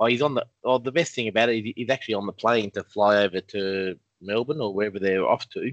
oh, 0.01 0.07
he's 0.07 0.23
on 0.23 0.35
the, 0.35 0.47
oh, 0.65 0.79
the 0.79 0.93
best 0.93 1.15
thing 1.15 1.29
about 1.29 1.49
it 1.49 1.65
is 1.65 1.73
he's 1.77 1.91
actually 1.91 2.15
on 2.15 2.27
the 2.27 2.33
plane 2.33 2.71
to 2.73 2.83
fly 2.85 3.25
over 3.25 3.41
to 3.41 3.95
Melbourne 4.21 4.61
or 4.61 4.75
wherever 4.75 4.99
they're 4.99 5.27
off 5.27 5.49
to. 5.51 5.73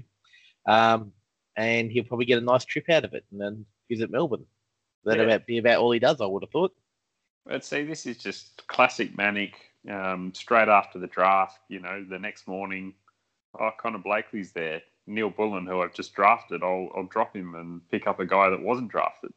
Um, 0.66 1.12
and 1.56 1.90
he'll 1.90 2.04
probably 2.04 2.26
get 2.26 2.38
a 2.38 2.44
nice 2.44 2.64
trip 2.64 2.88
out 2.90 3.04
of 3.04 3.14
it 3.14 3.24
and 3.30 3.40
then 3.40 3.66
visit 3.90 4.10
Melbourne. 4.10 4.46
That'd 5.04 5.20
Yeah. 5.20 5.34
about 5.34 5.46
be 5.46 5.58
about 5.58 5.78
all 5.78 5.92
he 5.92 5.98
does, 5.98 6.20
I 6.20 6.26
would 6.26 6.42
have 6.42 6.50
thought. 6.50 6.74
But 7.44 7.64
see, 7.64 7.84
this 7.84 8.06
is 8.06 8.18
just 8.18 8.66
classic 8.66 9.16
Manic. 9.16 9.54
Um, 9.88 10.34
straight 10.34 10.68
after 10.68 10.98
the 10.98 11.06
draft, 11.06 11.60
you 11.68 11.78
know, 11.78 12.04
the 12.04 12.18
next 12.18 12.48
morning, 12.48 12.92
oh, 13.60 13.70
Connor 13.78 13.98
Blakely's 13.98 14.50
there. 14.50 14.82
Neal-Bullen, 15.06 15.66
who 15.66 15.82
I've 15.82 15.94
just 15.94 16.14
drafted, 16.14 16.62
I'll, 16.62 16.90
I'll 16.96 17.06
drop 17.06 17.34
him 17.34 17.54
and 17.54 17.80
pick 17.90 18.06
up 18.06 18.20
a 18.20 18.26
guy 18.26 18.50
that 18.50 18.60
wasn't 18.60 18.90
drafted. 18.90 19.32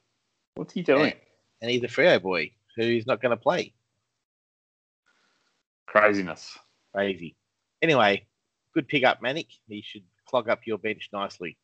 What's 0.55 0.73
he 0.73 0.81
doing? 0.81 1.13
And 1.61 1.69
he's 1.69 1.83
a 1.83 1.87
Freo 1.87 2.21
boy 2.21 2.51
who's 2.75 3.05
not 3.05 3.21
going 3.21 3.31
to 3.31 3.37
play. 3.37 3.73
Craziness. 5.85 6.57
Crazy. 6.93 7.35
Anyway, 7.81 8.25
good 8.73 8.87
pick 8.87 9.03
up, 9.03 9.21
Manic. 9.21 9.47
He 9.67 9.81
should 9.81 10.03
clog 10.27 10.49
up 10.49 10.61
your 10.65 10.77
bench 10.77 11.09
nicely. 11.13 11.57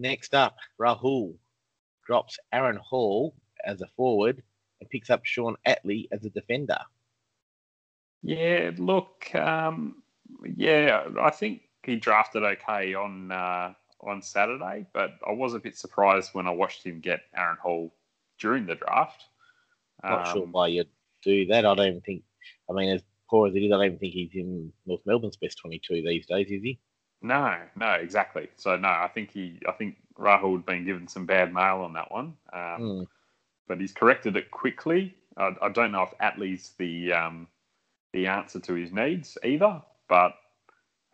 Next 0.00 0.34
up, 0.34 0.56
Rahul 0.80 1.36
drops 2.06 2.38
Aaron 2.52 2.76
Hall 2.76 3.34
as 3.64 3.80
a 3.80 3.86
forward 3.96 4.42
and 4.80 4.90
picks 4.90 5.10
up 5.10 5.24
Shaun 5.24 5.56
Atley 5.66 6.08
as 6.12 6.24
a 6.24 6.30
defender. 6.30 6.78
Yeah, 8.22 8.70
look, 8.78 9.34
um, 9.34 10.02
yeah, 10.56 11.04
I 11.20 11.30
think 11.30 11.62
he 11.86 11.96
drafted 11.96 12.42
okay 12.44 12.94
on 12.94 13.30
uh, 13.32 13.74
on 14.00 14.22
Saturday, 14.22 14.86
but 14.92 15.12
I 15.26 15.32
was 15.32 15.54
a 15.54 15.58
bit 15.58 15.76
surprised 15.76 16.34
when 16.34 16.46
I 16.46 16.50
watched 16.50 16.84
him 16.84 17.00
get 17.00 17.22
Aaron 17.36 17.56
Hall 17.62 17.94
during 18.38 18.66
the 18.66 18.74
draft. 18.74 19.24
Not 20.08 20.26
sure 20.26 20.42
Um, 20.44 20.52
why 20.52 20.68
you'd 20.68 20.88
do 21.22 21.46
that. 21.46 21.64
I 21.66 21.74
don't 21.74 21.86
even 21.88 22.00
think, 22.02 22.24
I 22.70 22.72
mean, 22.74 22.90
as 22.94 23.02
poor 23.30 23.48
as 23.48 23.54
it 23.54 23.60
is, 23.62 23.72
I 23.72 23.76
don't 23.76 23.86
even 23.86 23.98
think 23.98 24.12
he's 24.14 24.34
in 24.34 24.72
North 24.86 25.00
Melbourne's 25.06 25.36
best 25.36 25.58
22 25.58 26.02
these 26.02 26.26
days, 26.26 26.50
is 26.50 26.62
he? 26.62 26.80
No, 27.22 27.56
no, 27.76 27.92
exactly. 27.92 28.48
So 28.56 28.76
no, 28.76 28.88
I 28.88 29.08
think 29.12 29.30
he, 29.30 29.60
I 29.66 29.72
think 29.72 29.96
Rahul 30.18 30.56
had 30.56 30.66
been 30.66 30.84
given 30.84 31.08
some 31.08 31.26
bad 31.26 31.52
mail 31.54 31.78
on 31.80 31.94
that 31.94 32.10
one, 32.12 32.36
um, 32.52 32.78
Hmm. 32.78 33.02
but 33.68 33.80
he's 33.80 33.92
corrected 33.92 34.36
it 34.36 34.50
quickly. 34.50 35.16
I, 35.36 35.54
I 35.62 35.68
don't 35.70 35.92
know 35.92 36.02
if 36.02 36.14
Atley's 36.20 36.72
the 36.78 37.12
um, 37.12 37.48
the 38.12 38.26
answer 38.26 38.60
to 38.60 38.74
his 38.74 38.92
needs 38.92 39.38
either, 39.42 39.82
but 40.08 40.34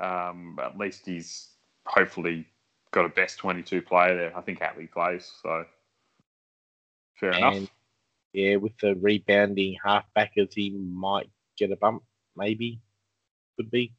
um, 0.01 0.59
at 0.63 0.79
least 0.79 1.07
he's 1.07 1.49
hopefully 1.87 2.47
got 2.93 3.05
a 3.05 3.09
best 3.09 3.39
twenty-two 3.39 3.83
player 3.83 4.17
there. 4.17 4.37
I 4.37 4.41
think 4.41 4.61
Atley 4.61 4.91
plays, 4.91 5.31
so 5.43 5.65
fair 7.15 7.31
And 7.31 7.57
enough. 7.57 7.71
yeah, 8.33 8.57
with 8.57 8.77
the 8.79 8.95
rebounding 8.97 9.77
halfbackers, 9.85 10.55
he 10.55 10.71
might 10.71 11.31
get 11.57 11.71
a 11.71 11.77
bump, 11.77 12.03
maybe. 12.37 12.81
Could 13.57 13.71
be. 13.71 13.93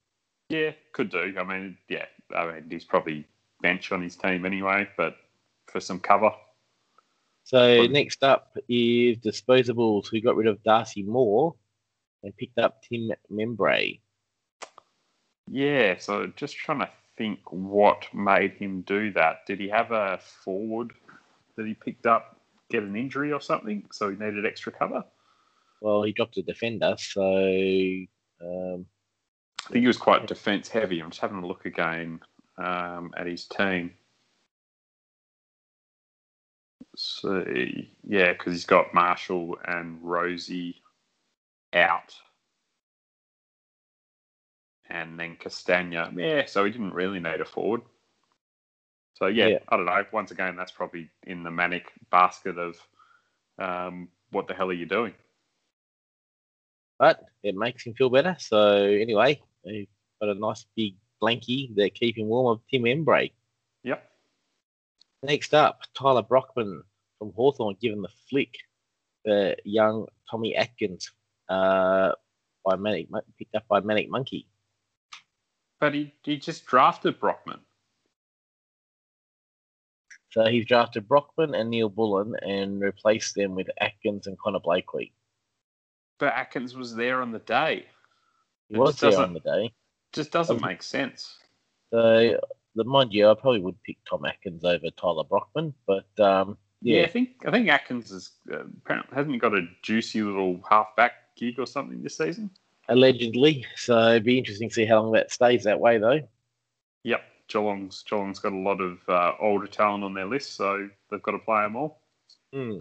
Yeah, 0.50 0.72
could 0.92 1.10
do. 1.10 1.34
I 1.40 1.44
mean, 1.44 1.78
yeah, 1.88 2.06
I 2.36 2.52
mean 2.52 2.66
he's 2.70 2.84
probably 2.84 3.26
bench 3.62 3.92
on 3.92 4.02
his 4.02 4.16
team 4.16 4.46
anyway, 4.46 4.88
but 4.98 5.16
for 5.68 5.80
some 5.80 6.00
cover. 6.00 6.32
So 7.44 7.86
next 7.88 8.24
up 8.24 8.58
is 8.68 9.18
Disposables, 9.18 10.08
who 10.08 10.22
got 10.22 10.36
rid 10.36 10.48
of 10.48 10.64
Darcy 10.64 11.04
Moore 11.04 11.56
and 12.24 12.36
picked 12.36 12.60
up 12.60 12.82
Tim 12.84 13.12
Membrey. 13.32 14.00
Yeah, 15.48 15.98
so 15.98 16.28
just 16.36 16.56
trying 16.58 16.80
to 16.80 16.90
think 17.18 17.40
what 17.52 18.08
made 18.14 18.54
him 18.54 18.82
do 18.82 19.12
that. 19.14 19.46
Did 19.46 19.60
he 19.60 19.70
have 19.70 19.92
a 19.92 20.20
forward 20.44 20.94
that 21.58 21.66
he 21.66 21.74
picked 21.74 22.06
up 22.06 22.38
get 22.70 22.84
an 22.84 22.96
injury 22.96 23.34
or 23.34 23.42
something, 23.42 23.84
so 23.92 24.10
he 24.10 24.16
needed 24.16 24.46
extra 24.46 24.72
cover? 24.72 25.04
Well, 25.82 26.04
he 26.04 26.14
dropped 26.14 26.38
a 26.38 26.42
defender, 26.42 26.96
so 26.98 27.22
um, 28.42 28.86
I 29.68 29.72
think 29.72 29.82
he 29.82 29.88
was 29.88 29.98
quite 29.98 30.28
defence 30.28 30.70
heavy. 30.70 31.02
I'm 31.02 31.10
just 31.10 31.22
having 31.22 31.44
a 31.44 31.48
look 31.48 31.66
again 31.66 32.20
um, 32.58 33.12
at 33.18 33.28
his 33.28 33.46
team. 33.46 33.92
So 36.96 37.44
yeah, 38.04 38.34
because 38.34 38.54
he's 38.54 38.66
got 38.66 38.94
Marshall 38.94 39.58
and 39.66 40.00
Rosie 40.02 40.82
out, 41.74 42.14
and 44.92 45.20
then 45.20 45.38
Castagna. 45.38 46.12
Yeah, 46.16 46.46
so 46.46 46.66
he 46.66 46.72
didn't 46.72 46.94
really 46.94 47.20
need 47.20 47.42
a 47.42 47.46
forward. 47.46 47.82
So 49.16 49.28
yeah, 49.28 49.48
Yeah. 49.48 49.60
I 49.70 49.78
don't 49.78 49.86
know. 49.86 50.06
Once 50.12 50.32
again, 50.32 50.56
that's 50.56 50.72
probably 50.72 51.10
in 51.26 51.44
the 51.44 51.52
manic 51.52 51.92
basket 52.10 52.58
of 52.58 52.78
um, 53.58 54.10
what 54.32 54.48
the 54.48 54.54
hell 54.54 54.70
are 54.70 54.74
you 54.74 54.86
doing? 54.86 55.14
but 57.02 57.26
it 57.42 57.56
makes 57.56 57.84
him 57.84 57.96
feel 57.96 58.12
better. 58.12 58.36
So 58.38 58.84
anyway, 58.84 59.42
he's 59.64 59.88
got 60.22 60.30
a 60.30 60.40
nice 60.40 60.68
big 60.76 60.94
blankie 61.20 61.74
that 61.76 61.96
keep 61.96 62.16
him 62.16 62.28
warm 62.28 62.46
of 62.46 62.62
Tim 62.70 62.84
Membrey. 62.84 63.32
Yep. 63.84 64.08
Next 65.24 65.56
up, 65.56 65.80
Tyler 65.98 66.22
Brockman 66.22 66.84
from 67.18 67.34
Hawthorn 67.34 67.76
given 67.82 68.04
the 68.04 68.10
flick. 68.30 68.54
The 69.26 69.56
young 69.66 70.06
Tommy 70.30 70.56
Atkins 70.56 71.10
uh, 71.50 72.12
by 72.64 72.76
Manic, 72.76 73.08
picked 73.40 73.56
up 73.56 73.68
by 73.68 73.80
Manic 73.80 74.08
Monkey. 74.08 74.48
But 75.82 75.96
he, 75.96 76.14
he 76.24 76.38
just 76.38 76.66
drafted 76.68 77.20
Brockman. 77.20 77.60
So 80.30 80.46
he's 80.46 80.66
drafted 80.66 81.08
Brockman 81.10 81.56
and 81.56 81.70
Neal-Bullen 81.70 82.36
and 82.42 82.80
replaced 82.80 83.36
them 83.36 83.56
with 83.56 83.68
Atkins 83.82 84.28
and 84.28 84.38
Connor 84.40 84.60
Blakely. 84.60 85.12
But 86.20 86.34
Atkins 86.34 86.76
was 86.76 86.96
there 86.96 87.22
on 87.22 87.32
the 87.32 87.40
day. 87.40 87.88
He 88.70 88.76
It 88.76 88.80
was 88.80 88.98
there 88.98 89.18
on 89.18 89.34
the 89.34 89.40
day. 89.40 89.74
Just 90.14 90.32
doesn't 90.32 90.58
Okay. 90.58 90.66
make 90.68 90.84
sense. 90.84 91.40
So, 91.92 92.40
the 92.76 92.84
mind 92.84 93.12
you, 93.12 93.28
I 93.28 93.34
probably 93.34 93.62
would 93.62 93.82
pick 93.84 93.98
Tom 94.08 94.24
Atkins 94.24 94.64
over 94.64 94.90
Tyler 94.92 95.24
Brockman, 95.24 95.74
but 95.88 96.08
um, 96.20 96.58
Yeah, 96.84 97.00
yeah, 97.00 97.04
I 97.06 97.08
think 97.08 97.30
I 97.46 97.52
think 97.52 97.68
Atkins 97.68 98.12
is 98.12 98.32
uh, 98.54 98.66
apparently 98.66 99.16
hasn't 99.16 99.34
he 99.34 99.40
got 99.40 99.56
a 99.56 99.68
juicy 99.82 100.22
little 100.22 100.62
halfback 100.70 101.36
gig 101.36 101.60
or 101.60 101.66
something 101.66 102.02
this 102.04 102.18
season. 102.18 102.52
Allegedly. 102.92 103.66
So 103.76 104.10
it'd 104.10 104.24
be 104.24 104.38
interesting 104.38 104.70
to 104.70 104.76
see 104.76 104.86
how 104.86 105.02
long 105.02 105.14
that 105.14 105.32
stays 105.32 105.64
that 105.64 105.80
way, 105.80 105.98
though. 105.98 106.20
Yep, 107.04 107.22
Geelong's 107.48 108.04
Geelong's 108.04 108.40
got 108.40 108.54
a 108.54 108.58
lot 108.58 108.82
of 108.82 109.00
uh, 109.08 109.34
older 109.40 109.68
talent 109.68 110.04
on 110.04 110.14
their 110.14 110.26
list, 110.26 110.56
so 110.56 110.88
they've 111.10 111.24
got 111.24 111.32
to 111.32 111.40
play 111.40 111.64
them 111.64 111.76
all. 111.76 112.02
Hmm. 112.54 112.78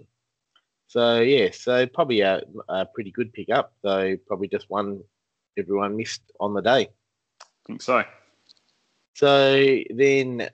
So 0.89 1.21
yeah, 1.21 1.51
so 1.53 1.87
probably 1.87 2.21
a, 2.21 2.43
a 2.69 2.85
pretty 2.85 3.13
good 3.13 3.33
pickup. 3.33 3.73
Though 3.83 4.17
probably 4.27 4.49
just 4.49 4.69
one 4.69 5.03
everyone 5.57 5.97
missed 5.97 6.23
on 6.41 6.53
the 6.53 6.61
day. 6.61 6.89
I 7.41 7.47
think 7.67 7.81
so. 7.81 8.03
So 9.15 9.79
then 9.95 10.51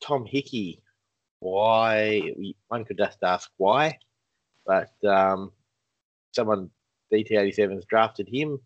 Tom 0.00 0.24
Hickey, 0.24 0.82
why? 1.40 2.32
One 2.68 2.84
could 2.84 2.98
just 2.98 3.18
ask 3.24 3.50
why, 3.56 3.98
but 4.64 4.92
um, 5.04 5.50
someone 6.32 6.70
DT87's 7.12 7.84
drafted 7.86 8.28
him 8.28 8.60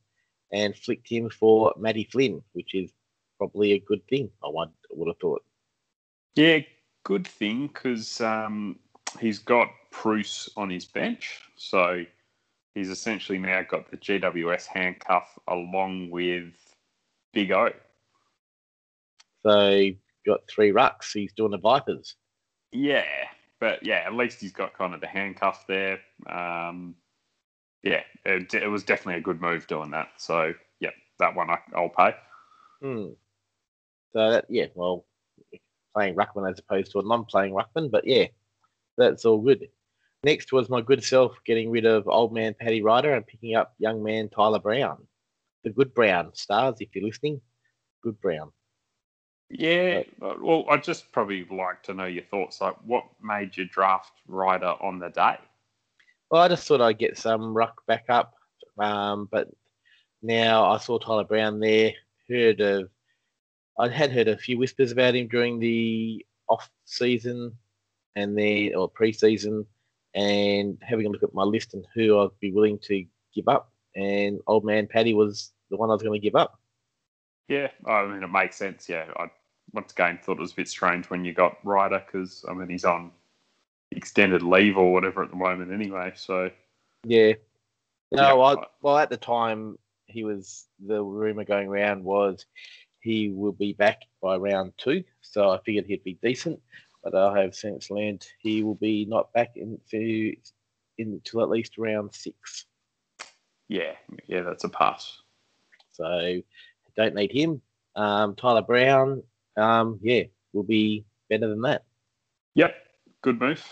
and 0.53 0.77
flicked 0.77 1.09
him 1.09 1.29
for 1.31 1.75
Matty 1.77 2.09
Flynn, 2.11 2.43
which 2.53 2.75
is 2.75 2.93
probably 3.39 3.73
a 3.73 3.81
good 3.81 4.07
thing. 4.09 4.31
I 4.45 4.49
would, 4.49 4.71
would 4.91 5.09
have 5.09 5.19
thought. 5.19 5.43
Yeah, 6.35 6.61
good 7.05 7.27
thing 7.27 7.69
because 7.69 8.21
um, 8.21 8.79
he's 9.21 9.39
got 9.39 9.69
Bruce 9.91 10.49
on 10.57 10.71
his 10.71 10.85
bench, 10.85 11.41
so 11.57 12.05
he's 12.75 12.91
essentially 12.91 13.39
now 13.39 13.63
got 13.63 13.91
the 13.91 13.97
GWS 13.97 14.67
handcuff 14.67 15.39
along 15.49 16.11
with 16.11 16.53
Big 17.33 17.53
O. 17.53 17.71
So 19.45 19.91
got 20.27 20.41
three 20.49 20.73
rucks. 20.73 21.13
He's 21.13 21.33
doing 21.33 21.53
the 21.53 21.59
Vipers. 21.59 22.17
Yeah, 22.73 23.05
but 23.61 23.83
yeah, 23.85 24.03
at 24.05 24.15
least 24.15 24.41
he's 24.41 24.53
got 24.53 24.77
kind 24.77 24.93
of 24.93 25.01
the 25.01 25.07
handcuff 25.07 25.67
there. 25.67 26.01
Um, 26.29 26.97
yeah, 27.87 28.03
it, 28.25 28.53
it 28.53 28.67
was 28.67 28.83
definitely 28.83 29.21
a 29.21 29.23
good 29.23 29.41
move 29.41 29.69
doing 29.69 29.93
that. 29.93 30.09
So 30.17 30.53
yeah, 30.81 30.91
that 31.21 31.37
one 31.37 31.49
I, 31.51 31.59
I'll 31.75 31.89
pay. 31.89 32.15
Hmm. 32.83 33.11
So 34.13 34.31
that 34.31 34.47
yeah, 34.49 34.67
well, 34.75 35.07
playing 35.95 36.17
ruckman 36.17 36.51
as 36.51 36.59
opposed 36.59 36.91
to 36.93 36.99
a 36.99 37.05
non-playing 37.05 37.55
ruckman, 37.55 37.91
but 37.91 38.05
yeah, 38.05 38.27
that's 38.99 39.25
all 39.25 39.41
good. 39.41 39.69
Next 40.25 40.53
was 40.53 40.69
my 40.69 40.81
good 40.81 41.05
self 41.05 41.37
getting 41.45 41.71
rid 41.71 41.87
of 41.87 42.09
old 42.09 42.35
man 42.35 42.57
Paddy 42.59 42.83
Ryder 42.83 43.15
and 43.15 43.27
picking 43.27 43.55
up 43.55 43.75
young 43.79 44.03
man 44.03 44.29
Tyler 44.31 44.59
Brown, 44.59 45.07
the 45.63 45.71
good 45.71 45.95
Brown 45.95 46.35
stars. 46.35 46.79
If 46.81 46.89
you're 46.93 47.05
listening, 47.05 47.41
good 48.03 48.21
Brown. 48.21 48.51
Yeah, 49.49 50.03
uh, 50.21 50.35
well, 50.41 50.65
I'd 50.69 50.83
just 50.83 51.13
probably 51.13 51.47
like 51.49 51.85
to 51.85 51.95
know 51.95 52.07
your 52.07 52.25
thoughts. 52.25 52.61
Like, 52.61 52.75
what 52.85 53.05
made 53.23 53.57
you 53.57 53.65
draft 53.65 54.11
Ryder 54.27 54.75
on 54.81 54.99
the 54.99 55.11
day? 55.11 55.37
Well, 56.31 56.43
I 56.43 56.49
just 56.49 56.67
thought 56.67 56.81
I'd 56.81 56.99
get 56.99 57.19
some 57.19 57.55
ruck 57.55 57.87
back 57.87 58.07
up, 58.09 58.35
um, 58.79 59.29
but 59.31 59.49
Now 60.23 60.71
I 60.71 60.79
saw 60.79 60.99
Tyler 60.99 61.25
Brown 61.25 61.61
there. 61.61 61.93
Heard 62.29 62.61
of, 62.61 62.91
I 63.79 63.89
had 63.89 64.11
heard 64.11 64.27
a 64.27 64.37
few 64.37 64.59
whispers 64.59 64.91
about 64.91 65.15
him 65.15 65.29
during 65.29 65.61
the 65.61 66.27
off 66.49 66.69
season, 66.85 67.57
and 68.17 68.37
then 68.37 68.75
or 68.75 68.89
pre-season, 68.89 69.65
and 70.15 70.79
having 70.83 71.07
a 71.07 71.11
look 71.11 71.23
at 71.23 71.35
my 71.35 71.45
list 71.45 71.75
and 71.75 71.87
who 71.95 72.19
I'd 72.19 72.31
be 72.41 72.51
willing 72.51 72.79
to 72.81 73.05
give 73.35 73.47
up, 73.47 73.71
and 73.95 74.41
old 74.49 74.65
man 74.65 74.89
Paddy 74.89 75.15
was 75.15 75.53
the 75.71 75.77
one 75.77 75.91
I 75.91 75.93
was 75.93 76.03
going 76.03 76.21
to 76.21 76.25
give 76.25 76.35
up. 76.35 76.59
Yeah, 77.49 77.69
I 77.87 78.05
mean 78.07 78.25
it 78.25 78.31
makes 78.33 78.57
sense. 78.57 78.89
Yeah, 78.89 79.07
I 79.17 79.31
once 79.73 79.93
again 79.93 80.19
thought 80.23 80.39
it 80.39 80.41
was 80.41 80.53
a 80.53 80.57
bit 80.57 80.69
strange 80.69 81.09
when 81.11 81.25
you 81.25 81.33
got 81.33 81.59
Ryder 81.65 82.03
because 82.05 82.45
I 82.49 82.55
mean 82.55 82.69
he's 82.69 82.85
on 82.85 83.13
extended 83.91 84.43
leave 84.43 84.77
or 84.77 84.93
whatever 84.93 85.23
at 85.23 85.31
the 85.31 85.37
moment 85.37 85.73
anyway. 85.73 86.13
So 86.17 86.51
Yeah. 87.05 87.33
No, 88.13 88.23
Yeah, 88.23 88.33
I, 88.35 88.55
I- 88.55 88.67
well, 88.83 88.99
at 88.99 89.11
the 89.11 89.17
time, 89.17 89.79
he 90.07 90.25
was 90.25 90.67
the 90.85 91.03
rumor 91.03 91.45
going 91.45 91.69
around 91.69 92.05
was 92.05 92.47
he 93.01 93.29
will 93.31 93.53
be 93.53 93.73
back 93.73 94.03
by 94.23 94.37
round 94.37 94.73
two, 94.79 95.03
so 95.21 95.51
I 95.51 95.59
figured 95.65 95.87
he'd 95.87 96.05
be 96.05 96.19
decent. 96.23 96.61
But 97.03 97.15
I 97.15 97.41
have 97.43 97.55
since 97.55 97.91
learned 97.91 98.27
he 98.39 98.63
will 98.65 98.75
be 98.75 99.05
not 99.05 99.33
back 99.33 99.57
into 99.57 100.35
until 100.99 101.43
at 101.43 101.51
least 101.51 101.79
round 101.79 102.15
six. 102.15 102.67
yeah, 103.69 103.93
yeah, 104.27 104.43
that's 104.43 104.65
a 104.65 104.69
pass. 104.69 105.21
So 105.93 106.41
don't 106.97 107.15
need 107.15 107.33
him. 107.33 107.61
Um, 107.95 108.35
Tyler 108.35 108.63
Brown, 108.63 109.23
um, 109.57 109.99
yeah, 110.03 110.25
will 110.53 110.63
be 110.65 111.05
better 111.31 111.49
than 111.49 111.63
that. 111.63 111.85
Yep, 112.55 112.75
good 113.27 113.41
move. 113.41 113.65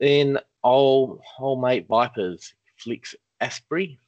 Then 0.00 0.38
old 0.64 1.20
old 1.38 1.62
mate 1.62 1.86
Vipers 1.88 2.52
flicks 2.76 3.14
Asprey 3.40 3.98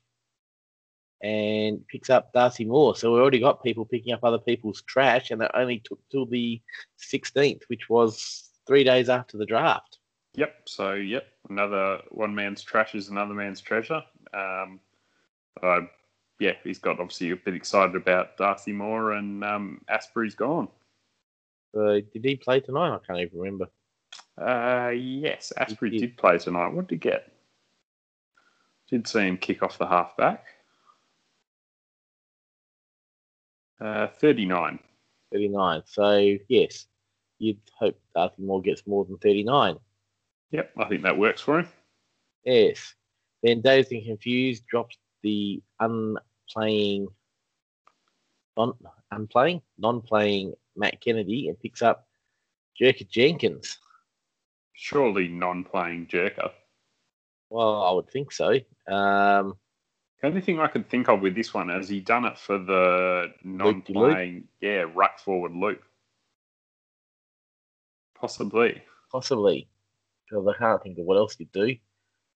and 1.23 1.87
picks 1.87 2.11
up 2.11 2.33
Darcy 2.33 2.65
Moore. 2.65 2.97
So 2.97 3.15
we 3.15 3.21
already 3.21 3.39
got 3.39 3.63
people 3.63 3.85
picking 3.85 4.13
up 4.13 4.25
other 4.25 4.39
people's 4.39 4.83
trash, 4.83 5.31
and 5.31 5.41
that 5.41 5.53
only 5.55 5.81
took 5.85 6.01
till 6.11 6.27
the 6.27 6.61
16th, 7.01 7.63
which 7.69 7.89
was 7.89 8.51
three 8.67 8.83
days 8.83 9.09
after 9.09 9.39
the 9.39 9.47
draft. 9.47 9.99
Yep. 10.35 10.55
So 10.67 10.95
yep, 10.95 11.27
another 11.49 12.01
one 12.11 12.35
man's 12.35 12.63
trash 12.63 12.97
is 12.97 13.09
another 13.09 13.35
man's 13.35 13.61
treasure. 13.61 14.03
Um, 14.35 14.81
uh, 15.63 15.83
yeah, 16.41 16.55
he's 16.65 16.79
got 16.81 16.99
obviously 16.99 17.31
a 17.31 17.37
bit 17.37 17.55
excited 17.55 17.95
about 17.95 18.37
Darcy 18.37 18.73
Moore 18.73 19.13
and 19.13 19.45
um, 19.45 19.81
Asprey's 19.89 20.35
gone. 20.35 20.69
So 21.73 22.01
did 22.01 22.25
he 22.25 22.35
play 22.35 22.61
tonight? 22.61 22.95
I 22.95 22.99
can't 23.07 23.21
even 23.21 23.39
remember. 23.39 23.69
Uh, 24.41 24.93
yes, 24.95 25.53
Asprey 25.57 25.91
did. 25.91 26.01
did 26.01 26.17
play 26.17 26.39
tonight. 26.39 26.69
What 26.69 26.87
did 26.87 26.95
he 26.95 26.99
get? 26.99 27.33
Did 28.89 29.07
see 29.07 29.21
him 29.21 29.37
kick 29.37 29.63
off 29.63 29.79
the 29.79 29.87
halfback. 29.87 30.45
Uh, 33.81 34.07
39. 34.07 34.79
39. 35.33 35.83
So 35.87 36.37
yes, 36.49 36.87
you'd 37.39 37.59
hope 37.79 37.99
Darcy 38.15 38.43
Moore 38.43 38.63
gets 38.63 38.87
more 38.87 39.05
than 39.05 39.19
39. 39.19 39.77
Yep, 40.51 40.73
I 40.79 40.85
think 40.87 41.03
that 41.03 41.19
works 41.19 41.41
for 41.41 41.61
him. 41.61 41.69
Yes. 42.45 42.95
Then 43.43 43.61
Dazed 43.61 43.93
and 43.93 44.05
Confused 44.05 44.67
drops 44.67 44.97
the 45.23 45.63
unplaying, 45.81 47.09
non 48.57 48.73
unplaying, 49.13 49.63
non-playing 49.79 50.55
Matt 50.77 51.01
Kennedy 51.01 51.49
and 51.49 51.61
picks 51.61 51.83
up 51.83 52.09
Jerker 52.81 53.09
Jenkins. 53.09 53.79
Surely 54.81 55.27
non-playing 55.27 56.07
Jerker. 56.07 56.53
Well, 57.51 57.83
I 57.83 57.91
would 57.91 58.09
think 58.11 58.31
so. 58.31 58.53
Um, 58.87 59.55
The 60.23 60.29
only 60.29 60.41
thing 60.41 60.61
I 60.61 60.69
could 60.69 60.89
think 60.89 61.09
of 61.09 61.21
with 61.21 61.35
this 61.35 61.53
one 61.53 61.69
is 61.69 61.89
he 61.89 61.99
done 61.99 62.25
it 62.25 62.39
for 62.39 62.59
the 62.59 63.33
non-playing, 63.43 64.45
yeah, 64.61 64.85
ruck 64.95 65.19
forward 65.19 65.51
loop. 65.53 65.83
Possibly. 68.15 68.81
possibly, 69.11 69.69
because 70.31 70.47
I 70.47 70.57
can't 70.57 70.81
think 70.81 70.99
of 70.99 71.07
what 71.07 71.17
else 71.17 71.35
you'd 71.41 71.51
do. 71.51 71.75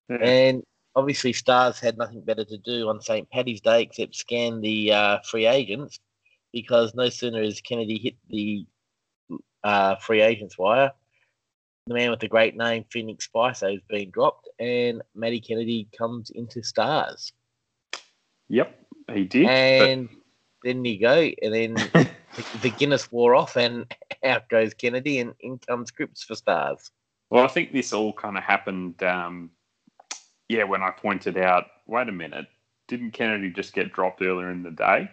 Yeah. 0.08 0.16
And 0.16 0.62
obviously, 0.96 1.32
Stars 1.32 1.78
had 1.78 1.96
nothing 1.96 2.22
better 2.22 2.44
to 2.44 2.58
do 2.58 2.88
on 2.88 3.00
St. 3.00 3.30
Paddy's 3.30 3.60
Day 3.60 3.82
except 3.82 4.16
scan 4.16 4.60
the 4.60 4.92
uh, 4.92 5.18
free 5.20 5.46
agents, 5.46 6.00
because 6.52 6.92
no 6.96 7.08
sooner 7.08 7.40
has 7.40 7.60
Kennedy 7.60 7.98
hit 7.98 8.16
the 8.28 8.66
uh, 9.62 9.94
free 9.96 10.22
agents 10.22 10.58
wire, 10.58 10.90
the 11.86 11.94
man 11.94 12.10
with 12.10 12.20
the 12.20 12.28
great 12.28 12.56
name 12.56 12.84
Phoenix 12.90 13.24
Spicer 13.24 13.70
has 13.70 13.80
been 13.88 14.10
dropped, 14.10 14.48
and 14.58 15.02
Matty 15.14 15.40
Kennedy 15.40 15.88
comes 15.96 16.30
into 16.30 16.62
Stars. 16.62 17.32
Yep, 18.48 18.78
he 19.12 19.24
did. 19.24 19.46
And 19.46 20.08
then 20.62 20.84
you 20.84 21.00
go, 21.00 21.30
and 21.42 21.54
then 21.54 21.74
the, 21.74 22.08
the 22.62 22.70
Guinness 22.70 23.10
wore 23.10 23.34
off, 23.34 23.56
and 23.56 23.92
out 24.24 24.48
goes 24.48 24.74
Kennedy, 24.74 25.18
and 25.18 25.34
in 25.40 25.58
comes 25.58 25.90
Cripps 25.90 26.22
for 26.22 26.34
Stars. 26.34 26.90
well, 27.30 27.44
I 27.44 27.48
think 27.48 27.72
this 27.72 27.92
all 27.92 28.12
kind 28.12 28.36
of 28.36 28.44
happened. 28.44 29.02
Um, 29.02 29.50
yeah, 30.48 30.64
when 30.64 30.82
I 30.82 30.90
pointed 30.90 31.36
out, 31.36 31.66
wait 31.86 32.08
a 32.08 32.12
minute, 32.12 32.46
didn't 32.86 33.12
Kennedy 33.12 33.50
just 33.50 33.72
get 33.72 33.92
dropped 33.92 34.22
earlier 34.22 34.50
in 34.50 34.62
the 34.62 34.70
day, 34.70 35.10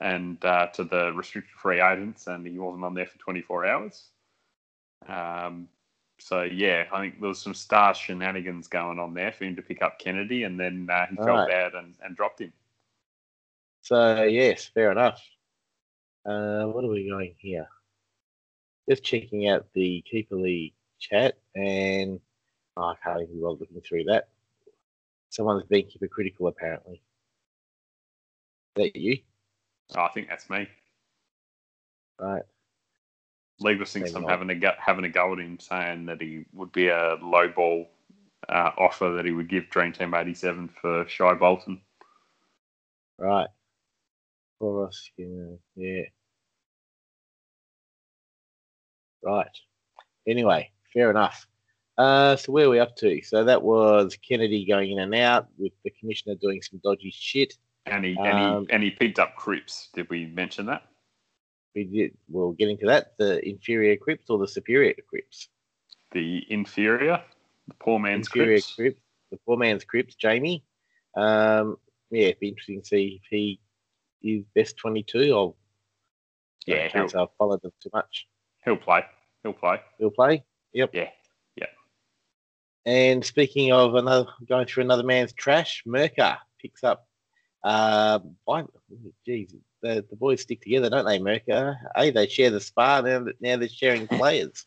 and 0.00 0.44
uh, 0.44 0.66
to 0.74 0.84
the 0.84 1.12
restricted 1.12 1.54
free 1.56 1.80
agents, 1.80 2.26
and 2.26 2.46
he 2.46 2.58
wasn't 2.58 2.84
on 2.84 2.94
there 2.94 3.06
for 3.06 3.18
24 3.18 3.66
hours. 3.66 4.08
Um, 5.08 5.68
so 6.22 6.42
yeah, 6.42 6.84
I 6.92 7.00
think 7.00 7.18
there 7.18 7.28
was 7.28 7.40
some 7.40 7.52
star 7.54 7.94
shenanigans 7.94 8.68
going 8.68 9.00
on 9.00 9.12
there 9.12 9.32
for 9.32 9.44
him 9.44 9.56
to 9.56 9.62
pick 9.62 9.82
up 9.82 9.98
Kennedy, 9.98 10.44
and 10.44 10.58
then 10.58 10.88
uh, 10.88 11.06
he 11.06 11.16
felt 11.16 11.28
Right. 11.28 11.48
bad 11.48 11.74
and, 11.74 11.94
and 12.04 12.16
dropped 12.16 12.40
him. 12.40 12.52
So 13.82 14.22
yes, 14.22 14.66
fair 14.66 14.92
enough. 14.92 15.20
Uh, 16.24 16.66
what 16.66 16.84
are 16.84 16.88
we 16.88 17.08
going 17.08 17.34
here? 17.38 17.66
Just 18.88 19.02
checking 19.02 19.48
out 19.48 19.66
the 19.74 20.02
Keeper 20.08 20.36
League 20.36 20.74
chat, 21.00 21.38
and 21.56 22.20
oh, 22.76 22.82
I 22.82 22.94
can't 23.02 23.22
even 23.22 23.40
bother 23.40 23.58
looking 23.60 23.80
through 23.80 24.04
that. 24.04 24.28
Someone's 25.30 25.64
being 25.64 25.88
hypocritical, 25.90 26.46
apparently. 26.46 27.02
Is 28.76 28.84
that 28.84 28.96
you? 28.96 29.18
Oh, 29.96 30.02
I 30.02 30.08
think 30.10 30.28
that's 30.28 30.48
me. 30.48 30.68
Right. 32.20 32.42
Legos 33.60 33.92
thinks 33.92 34.14
I'm 34.14 34.22
not. 34.22 34.30
having 34.30 34.50
a 34.50 34.54
go, 34.54 34.72
having 34.78 35.04
a 35.04 35.08
go 35.08 35.32
at 35.32 35.38
him, 35.38 35.58
saying 35.60 36.06
that 36.06 36.20
he 36.20 36.44
would 36.52 36.72
be 36.72 36.88
a 36.88 37.16
low 37.22 37.48
ball 37.48 37.88
uh, 38.48 38.70
offer 38.76 39.10
that 39.10 39.24
he 39.24 39.32
would 39.32 39.48
give 39.48 39.68
Dream 39.70 39.92
Team 39.92 40.14
87 40.14 40.70
for 40.80 41.06
Shai 41.08 41.34
Bolton. 41.34 41.80
Right. 43.18 43.48
For 44.58 44.86
us, 44.86 45.10
yeah. 45.16 45.56
yeah. 45.76 46.02
Right. 49.22 49.56
Anyway, 50.26 50.70
fair 50.92 51.10
enough. 51.10 51.46
Uh, 51.98 52.36
so 52.36 52.52
where 52.52 52.66
are 52.66 52.70
we 52.70 52.80
up 52.80 52.96
to? 52.96 53.20
So 53.22 53.44
that 53.44 53.62
was 53.62 54.16
Kennedy 54.26 54.64
going 54.64 54.92
in 54.92 54.98
and 54.98 55.14
out 55.14 55.48
with 55.58 55.72
the 55.84 55.90
commissioner 55.90 56.34
doing 56.36 56.62
some 56.62 56.80
dodgy 56.82 57.12
shit. 57.14 57.54
And 57.86 58.04
he, 58.04 58.16
Um, 58.16 58.26
and 58.26 58.38
he 58.38 58.72
and 58.74 58.82
he 58.82 58.90
picked 58.90 59.18
up 59.18 59.36
Cripps. 59.36 59.88
Did 59.94 60.08
we 60.08 60.26
mention 60.26 60.66
that? 60.66 60.84
We 61.74 61.84
did. 61.84 62.16
We'll 62.28 62.52
get 62.52 62.68
into 62.68 62.86
that. 62.86 63.14
The 63.18 63.46
inferior 63.48 63.96
Cripps 63.96 64.28
or 64.28 64.38
the 64.38 64.48
superior 64.48 64.94
Cripps? 65.08 65.48
The 66.12 66.44
inferior, 66.50 67.22
the 67.68 67.74
poor 67.80 67.98
man's 67.98 68.26
inferior. 68.26 68.60
Cripps. 68.76 69.00
The 69.30 69.38
poor 69.46 69.56
man's 69.56 69.84
Cripps, 69.84 70.14
Jamie. 70.14 70.64
Um, 71.16 71.76
yeah, 72.10 72.26
it'd 72.26 72.40
be 72.40 72.48
interesting 72.48 72.82
to 72.82 72.86
see 72.86 73.20
if 73.22 73.28
he 73.30 73.60
is 74.22 74.44
best 74.54 74.76
twenty-two. 74.76 75.32
I'll 75.34 75.56
Yeah, 76.66 76.88
I 76.94 77.00
I've 77.02 77.28
followed 77.38 77.62
them 77.62 77.72
too 77.82 77.90
much. 77.94 78.26
He'll 78.64 78.76
play. 78.76 79.04
He'll 79.42 79.54
play. 79.54 79.80
He'll 79.98 80.10
play. 80.10 80.44
Yep. 80.74 80.90
Yeah. 80.92 81.08
Yeah. 81.56 81.66
And 82.84 83.24
speaking 83.24 83.72
of 83.72 83.94
another 83.94 84.26
going 84.48 84.66
through 84.66 84.84
another 84.84 85.02
man's 85.02 85.32
trash, 85.32 85.82
Merker 85.86 86.38
picks 86.60 86.84
up. 86.84 87.08
Uh, 87.64 88.18
by, 88.46 88.64
geez, 89.24 89.54
the, 89.82 90.04
the 90.08 90.16
boys 90.16 90.42
stick 90.42 90.62
together, 90.62 90.88
don't 90.90 91.04
they, 91.04 91.18
Merker? 91.18 91.76
Hey, 91.96 92.10
they 92.10 92.26
share 92.28 92.50
the 92.50 92.60
spa 92.60 93.00
now. 93.00 93.20
that- 93.24 93.40
Now 93.40 93.56
they're 93.56 93.68
sharing 93.68 94.06
players. 94.08 94.64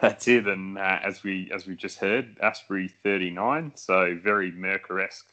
That's 0.00 0.28
it. 0.28 0.46
And 0.46 0.78
uh, 0.78 0.98
as 1.02 1.22
we 1.24 1.50
as 1.52 1.66
we 1.66 1.74
just 1.74 1.98
heard, 1.98 2.36
Asprey 2.40 2.88
39. 3.02 3.72
So 3.74 4.16
very 4.22 4.52
Merker-esque 4.52 5.26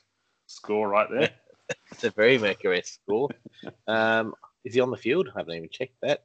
score 0.47 0.87
right 0.89 1.07
there. 1.11 1.29
it's 1.91 2.03
a 2.03 2.09
very 2.09 2.37
Merker-esque 2.39 2.99
score. 3.03 3.29
um, 3.87 4.33
is 4.63 4.73
he 4.73 4.79
on 4.79 4.89
the 4.89 4.97
field? 4.97 5.29
I 5.35 5.39
haven't 5.39 5.55
even 5.55 5.69
checked 5.69 5.97
that. 6.01 6.23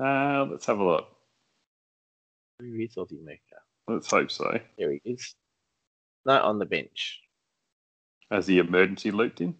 Uh, 0.00 0.44
let's 0.48 0.66
have 0.66 0.78
a 0.78 0.84
look. 0.84 1.08
Where 2.58 2.80
is 2.80 2.94
Aussie 2.94 3.20
Merker? 3.24 3.62
Let's 3.88 4.08
hope 4.10 4.30
so. 4.30 4.60
There 4.78 4.92
he 4.92 5.00
is. 5.04 5.34
Not 6.24 6.42
on 6.42 6.58
the 6.60 6.66
bench. 6.66 7.20
Has 8.30 8.46
the 8.46 8.58
emergency 8.58 9.10
looped 9.10 9.40
in? 9.40 9.56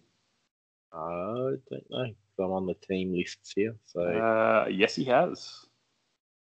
I 0.93 1.55
don't 1.69 1.89
know. 1.89 2.05
I'm 2.41 2.51
on 2.51 2.65
the 2.65 2.73
team 2.75 3.13
lists 3.13 3.53
here, 3.55 3.75
so. 3.85 4.01
Uh, 4.01 4.67
yes, 4.69 4.95
he 4.95 5.05
has. 5.05 5.65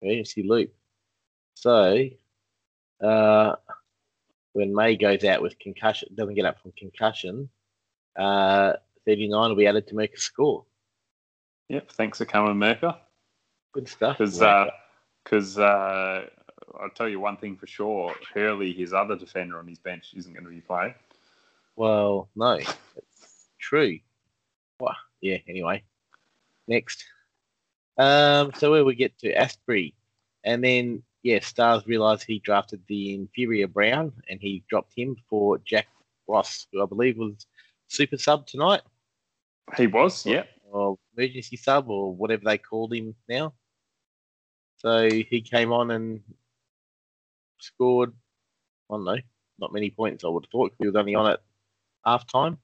emergency 0.03 0.43
loop. 0.43 0.73
So, 1.55 2.09
uh, 3.03 3.57
when 4.53 4.75
May 4.75 4.97
goes 4.97 5.25
out 5.25 5.43
with 5.43 5.59
concussion, 5.59 6.11
doesn't 6.15 6.35
get 6.35 6.45
up 6.45 6.61
from 6.61 6.73
concussion, 6.73 7.49
uh, 8.19 8.75
39 9.07 9.49
will 9.51 9.57
be 9.57 9.67
added 9.67 9.87
to 9.89 9.95
Merker's 9.95 10.23
score. 10.23 10.65
Yep. 11.69 11.93
Thanks 11.93 12.19
for 12.19 12.25
coming, 12.25 12.57
Merker. 12.59 12.97
Good 13.73 13.89
stuff. 13.89 14.19
Because 14.19 14.41
because 15.25 15.59
uh, 15.59 16.27
I'll 16.81 16.91
tell 16.91 17.09
you 17.09 17.21
one 17.21 17.37
thing 17.37 17.57
for 17.57 17.67
sure: 17.67 18.15
Hurley, 18.35 18.73
his 18.73 18.93
other 18.93 19.17
defender 19.17 19.59
on 19.59 19.69
his 19.69 19.79
bench, 19.79 20.13
isn't 20.17 20.33
going 20.33 20.45
to 20.45 20.51
be 20.51 20.61
playing. 20.61 20.95
Well, 21.77 22.29
no, 22.35 22.55
it's 22.55 23.49
true. 23.61 24.01
Well, 24.81 24.97
yeah. 25.21 25.39
Anyway, 25.49 25.85
next. 26.71 27.05
Um, 27.99 28.53
so 28.57 28.71
where 28.71 28.85
we 28.85 28.95
get 28.95 29.19
to 29.19 29.35
Asprey, 29.35 29.95
and 30.45 30.65
then 30.65 31.03
yeah, 31.23 31.41
Stars 31.41 31.87
realised 31.87 32.23
he 32.23 32.39
drafted 32.39 32.81
the 32.89 33.15
inferior 33.15 33.67
Brown, 33.67 34.13
and 34.31 34.41
he 34.41 34.65
dropped 34.71 34.95
him 34.97 35.17
for 35.29 35.59
Jack 35.59 35.89
Ross, 36.27 36.67
who 36.73 36.83
I 36.83 36.87
believe 36.87 37.19
was 37.19 37.47
super 37.89 38.17
sub 38.17 38.47
tonight, 38.47 38.81
He 39.77 39.87
was, 39.87 40.25
yeah. 40.25 40.45
or 40.71 40.97
emergency 41.15 41.57
sub, 41.57 41.91
or 41.91 42.15
whatever 42.15 42.45
they 42.45 42.57
called 42.57 42.95
him 42.95 43.15
now. 43.29 43.53
So 44.79 45.11
he 45.11 45.43
came 45.43 45.73
on 45.73 45.91
and 45.91 46.23
scored. 47.59 48.15
I 48.91 48.95
don't 48.95 49.05
know, 49.05 49.19
not 49.59 49.75
many 49.75 49.91
points. 49.91 50.25
I 50.25 50.29
would 50.29 50.45
have 50.47 50.51
thought 50.51 50.73
he 50.79 50.87
was 50.87 50.97
only 50.97 51.15
on 51.15 51.31
at 51.31 51.41
half 52.05 52.27
time. 52.27 52.57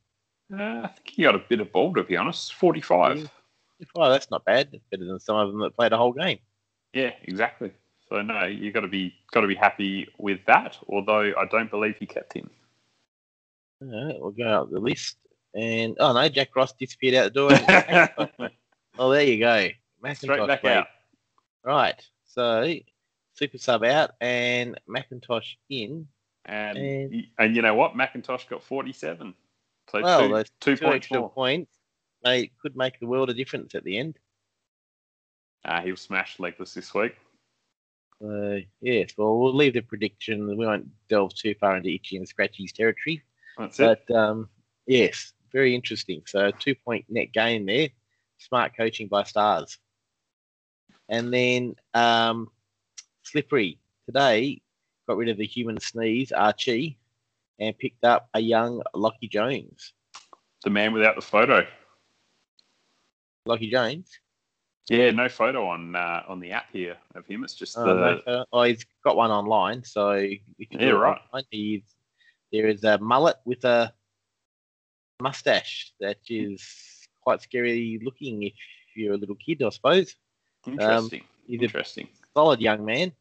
Uh, 0.53 0.81
I 0.85 0.87
think 0.89 1.11
he 1.11 1.23
got 1.25 1.35
a 1.35 1.43
bit 1.47 1.61
of 1.61 1.73
ball 1.73 1.93
to 1.95 2.05
be 2.05 2.17
honest. 2.17 2.55
Forty-five. 2.55 3.19
Yeah. 3.19 3.27
Well, 3.95 4.11
that's 4.11 4.31
not 4.31 4.45
bad. 4.45 4.71
Better 4.91 5.05
than 5.05 5.21
some 5.21 5.37
of 5.37 5.51
them 5.51 5.61
that 5.61 5.77
played 5.77 5.93
a 5.93 5.97
whole 5.99 6.13
game. 6.13 6.39
Yeah, 6.93 7.13
exactly. 7.25 7.73
So 8.09 8.23
no, 8.23 8.45
you 8.45 8.73
got 8.73 8.81
to 8.81 8.89
be 8.89 9.15
got 9.33 9.41
to 9.43 9.47
be 9.47 9.55
happy 9.55 10.09
with 10.19 10.41
that. 10.47 10.79
Although 10.89 11.33
I 11.37 11.45
don't 11.51 11.71
believe 11.71 11.97
he 11.99 12.07
kept 12.07 12.33
him. 12.33 12.49
All 13.83 14.07
right, 14.07 14.21
we'll 14.21 14.31
go 14.31 14.49
out 14.49 14.71
the 14.71 14.79
list. 14.81 15.17
And 15.55 15.97
oh 16.01 16.13
no, 16.13 16.29
Jack 16.29 16.55
Ross 16.55 16.73
disappeared 16.73 17.15
out 17.15 17.33
the 17.35 18.39
door. 18.39 18.51
oh, 18.99 19.11
there 19.11 19.23
you 19.25 19.39
go. 19.39 19.69
Straight 20.15 20.47
back 20.47 20.61
played. 20.61 20.77
out. 20.77 20.87
Right. 21.65 22.01
So 22.27 22.73
super 23.35 23.59
sub 23.59 23.83
out 23.85 24.13
and 24.21 24.79
McIntosh 24.89 25.57
in. 25.69 26.07
And 26.45 26.79
And- 26.79 27.27
and 27.39 27.57
you 27.57 27.63
know 27.63 27.75
what? 27.75 27.95
McIntosh 27.95 28.49
got 28.49 28.63
forty-seven. 28.63 29.35
So 29.91 30.01
Well, 30.03 30.29
two, 30.45 30.45
two 30.61 30.77
Two 30.77 30.85
points 30.85 30.97
extra 31.05 31.21
more. 31.21 31.31
points. 31.31 31.76
They 32.25 32.51
could 32.61 32.77
make 32.77 32.99
the 32.99 33.07
world 33.07 33.31
a 33.31 33.35
difference 33.35 33.75
at 33.75 33.85
the 33.85 33.99
end. 33.99 34.19
Uh, 35.65 35.81
he'll 35.83 35.97
smash 35.97 36.39
legless 36.39 36.75
this 36.75 36.95
week. 36.95 37.17
Uh, 38.25 38.61
yes, 38.81 39.11
well, 39.17 39.39
we'll 39.39 39.55
leave 39.55 39.75
the 39.75 39.81
prediction. 39.81 40.47
We 40.49 40.67
won't 40.67 40.89
delve 41.09 41.35
too 41.35 41.55
far 41.61 41.77
into 41.77 41.91
Itchy 41.91 42.17
and 42.17 42.27
Scratchy's 42.27 42.73
territory. 42.73 43.23
That's 43.59 43.79
it. 43.79 44.03
But 44.09 44.17
um, 44.17 44.49
yes, 44.87 45.33
very 45.53 45.75
interesting. 45.75 46.23
So 46.27 46.51
two 46.51 46.75
point 46.75 47.05
net 47.09 47.33
gain 47.33 47.67
there. 47.67 47.89
Smart 48.39 48.73
coaching 48.77 49.09
by 49.09 49.25
Stars. 49.25 49.79
And 51.09 51.33
then 51.33 51.77
um, 51.95 52.51
Slippery 53.23 53.79
today 54.07 54.63
got 55.07 55.17
rid 55.17 55.29
of 55.29 55.37
the 55.37 55.47
human 55.47 55.81
sneeze, 55.81 56.33
Archie, 56.33 56.99
and 57.59 57.79
picked 57.79 58.05
up 58.05 58.29
a 58.35 58.41
young 58.41 58.83
Lachie 58.95 59.31
Jones. 59.31 59.93
The 60.65 60.71
man 60.71 60.93
without 60.93 61.17
the 61.17 61.23
photo. 61.23 61.67
Lachie 63.47 63.71
Jones. 63.71 64.11
Yeah, 64.89 65.11
no 65.11 65.29
photo 65.29 65.67
on 65.67 65.97
uh, 65.97 66.23
on 66.29 66.39
the 66.39 66.53
app 66.53 66.71
here 66.73 66.97
of 67.15 67.27
him. 67.27 67.43
It's 67.43 67.55
just 67.55 67.77
Oh, 67.77 67.85
the 67.85 68.31
uh, 68.31 68.45
oh, 68.53 68.63
he's 68.63 68.85
got 69.05 69.17
one 69.17 69.31
online. 69.31 69.83
So 69.85 70.11
if 70.13 70.39
you 70.59 70.79
Yeah, 70.79 70.91
right. 70.91 71.21
online, 71.33 71.45
he's, 71.51 71.83
there 72.53 72.69
is 72.69 72.85
a 72.85 72.99
mullet 72.99 73.37
with 73.45 73.65
a 73.65 73.93
mustache 75.21 75.93
that 75.99 76.19
is 76.29 76.63
quite 77.21 77.43
scary 77.43 78.01
looking 78.05 78.45
if 78.45 78.55
you're 78.95 79.15
a 79.15 79.19
little 79.19 79.37
kid, 79.37 79.63
I 79.63 79.71
suppose. 79.71 80.15
interesting. 80.67 81.25
he's 81.47 81.61
a 81.61 81.65
interesting. 81.65 82.09
solid 82.35 82.61
young 82.61 82.85
man. 82.85 83.13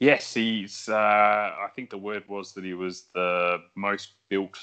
Yes, 0.00 0.34
he's. 0.34 0.88
Uh, 0.88 0.96
I 0.96 1.68
think 1.76 1.90
the 1.90 1.98
word 1.98 2.24
was 2.28 2.52
that 2.54 2.64
he 2.64 2.74
was 2.74 3.04
the 3.14 3.58
most 3.76 4.14
built 4.28 4.58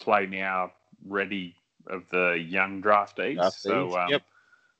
play 0.00 0.26
now 0.26 0.72
ready 1.06 1.54
of 1.88 2.08
the 2.10 2.32
young 2.32 2.82
draftees. 2.82 3.36
Draftees, 3.36 3.52
So, 3.52 3.98
um, 3.98 4.10
yep. 4.10 4.22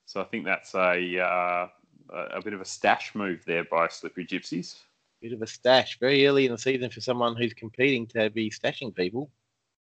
so 0.05 0.21
I 0.21 0.25
think 0.25 0.45
that's 0.45 0.75
a 0.75 1.21
uh, 1.21 1.69
a 2.11 2.43
bit 2.43 2.53
of 2.53 2.61
a 2.61 2.65
stash 2.65 3.15
move 3.15 3.45
there 3.47 3.65
by 3.65 3.89
Slippery 3.89 4.27
Gypsies. 4.27 4.77
Bit 5.21 5.33
of 5.33 5.43
a 5.43 5.47
stash 5.47 5.99
very 5.99 6.27
early 6.27 6.47
in 6.47 6.53
the 6.53 6.59
season 6.59 6.91
for 6.91 7.01
someone 7.01 7.37
who's 7.37 7.55
competing 7.55 8.07
to 8.09 8.31
be 8.31 8.51
stashing 8.51 8.95
people. 8.95 9.31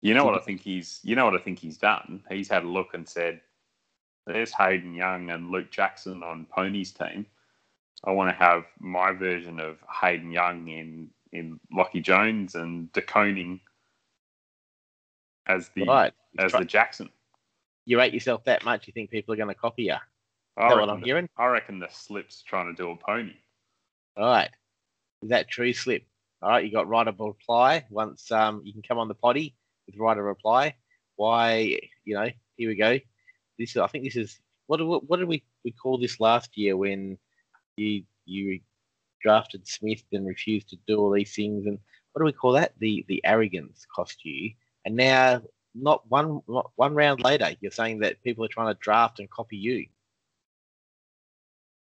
You 0.01 0.13
know 0.13 0.25
what 0.25 0.35
I 0.35 0.43
think 0.43 0.61
he's. 0.61 0.99
You 1.03 1.15
know 1.15 1.25
what 1.25 1.35
I 1.35 1.39
think 1.39 1.59
he's 1.59 1.77
done. 1.77 2.23
He's 2.29 2.49
had 2.49 2.63
a 2.63 2.67
look 2.67 2.93
and 2.93 3.07
said, 3.07 3.41
"There's 4.25 4.51
Hayden 4.51 4.93
Young 4.93 5.29
and 5.29 5.51
Luke 5.51 5.71
Jackson 5.71 6.23
on 6.23 6.45
Pony's 6.45 6.91
team. 6.91 7.25
I 8.03 8.11
want 8.11 8.29
to 8.29 8.43
have 8.43 8.65
my 8.79 9.11
version 9.11 9.59
of 9.59 9.77
Hayden 10.01 10.31
Young 10.31 10.67
in 10.67 11.09
in 11.31 11.59
Lachie 11.73 12.03
Jones 12.03 12.55
and 12.55 12.91
De 12.93 13.01
Koning 13.01 13.59
as 15.51 15.69
the 15.75 15.85
right. 15.85 16.13
as 16.39 16.51
the 16.51 16.65
Jackson. 16.65 17.09
You 17.85 17.97
rate 17.97 18.13
yourself 18.13 18.43
that 18.45 18.63
much, 18.63 18.87
you 18.87 18.93
think 18.93 19.09
people 19.09 19.33
are 19.33 19.37
going 19.37 19.49
to 19.49 19.55
copy 19.55 19.83
you. 19.83 19.93
Is 19.93 19.99
I 20.57 20.69
that 20.69 20.77
what 20.77 20.89
I'm 20.89 20.99
the, 20.99 21.05
hearing? 21.05 21.29
I 21.37 21.47
reckon 21.47 21.79
the 21.79 21.89
slip's 21.89 22.43
trying 22.43 22.73
to 22.73 22.81
do 22.81 22.91
a 22.91 22.95
pony. 22.95 23.33
All 24.17 24.25
right. 24.25 24.49
Is 25.23 25.29
that 25.29 25.49
true, 25.49 25.73
Slip? 25.73 26.03
All 26.41 26.49
right, 26.49 26.65
you 26.65 26.71
got 26.71 26.87
right 26.87 27.07
of 27.07 27.19
reply. 27.19 27.85
Once 27.89 28.31
um, 28.31 28.61
you 28.63 28.73
can 28.73 28.81
come 28.81 28.97
on 28.97 29.07
the 29.07 29.13
potty 29.13 29.55
with 29.85 29.95
right 29.97 30.17
of 30.17 30.23
reply. 30.23 30.75
Why, 31.15 31.79
you 32.03 32.15
know, 32.15 32.29
here 32.57 32.69
we 32.69 32.75
go. 32.75 32.99
This 33.59 33.71
is, 33.71 33.77
I 33.77 33.87
think 33.87 34.03
this 34.03 34.15
is, 34.15 34.39
what, 34.67 34.77
do- 34.77 35.01
what 35.05 35.19
did 35.19 35.27
we, 35.27 35.43
we 35.63 35.71
call 35.71 35.99
this 35.99 36.19
last 36.19 36.57
year 36.57 36.75
when 36.75 37.17
you 37.77 38.03
you 38.25 38.59
drafted 39.21 39.67
Smith 39.67 40.03
and 40.11 40.27
refused 40.27 40.69
to 40.69 40.77
do 40.87 40.97
all 40.97 41.11
these 41.11 41.35
things? 41.35 41.65
And 41.65 41.77
what 42.13 42.19
do 42.19 42.25
we 42.25 42.33
call 42.33 42.53
that? 42.53 42.73
The 42.79 43.05
the 43.07 43.21
arrogance 43.23 43.85
cost 43.93 44.25
you. 44.25 44.51
And 44.85 44.95
now, 44.95 45.41
not 45.75 46.09
one 46.09 46.41
not 46.47 46.71
one 46.75 46.93
round 46.95 47.21
later, 47.23 47.49
you're 47.61 47.71
saying 47.71 47.99
that 47.99 48.21
people 48.23 48.43
are 48.43 48.49
trying 48.49 48.73
to 48.73 48.79
draft 48.79 49.19
and 49.19 49.29
copy 49.29 49.57
you. 49.57 49.85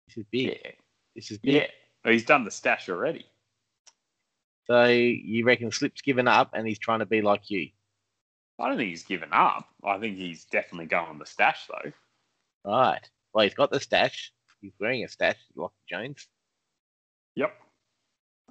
This 0.08 0.18
is 0.18 0.26
big. 0.32 0.48
Yeah, 0.64 0.72
This 1.16 1.32
is 1.32 1.38
big. 1.38 1.54
yeah. 1.56 1.68
Well, 2.04 2.14
He's 2.14 2.26
done 2.26 2.46
the 2.46 2.52
stash 2.52 2.90
already. 2.90 3.26
So 4.66 4.86
you 4.86 5.46
reckon 5.46 5.72
Slip's 5.72 6.02
given 6.02 6.28
up 6.28 6.52
and 6.54 6.68
he's 6.68 6.80
trying 6.80 7.00
to 7.00 7.06
be 7.06 7.22
like 7.22 7.50
you? 7.50 7.70
I 8.60 8.68
don't 8.68 8.78
think 8.78 8.90
he's 8.90 9.04
given 9.06 9.30
up. 9.32 9.68
I 9.84 9.98
think 10.00 10.18
he's 10.18 10.46
definitely 10.46 10.86
going 10.88 11.18
the 11.18 11.26
stash 11.26 11.68
though. 11.68 11.92
Right. 12.66 13.10
Well, 13.34 13.44
he's 13.46 13.54
got 13.54 13.72
the 13.72 13.80
stash. 13.80 14.32
He's 14.62 14.74
wearing 14.80 15.04
a 15.04 15.08
stash, 15.08 15.38
like 15.56 15.72
Jones. 15.90 16.28
Yep. 17.36 17.54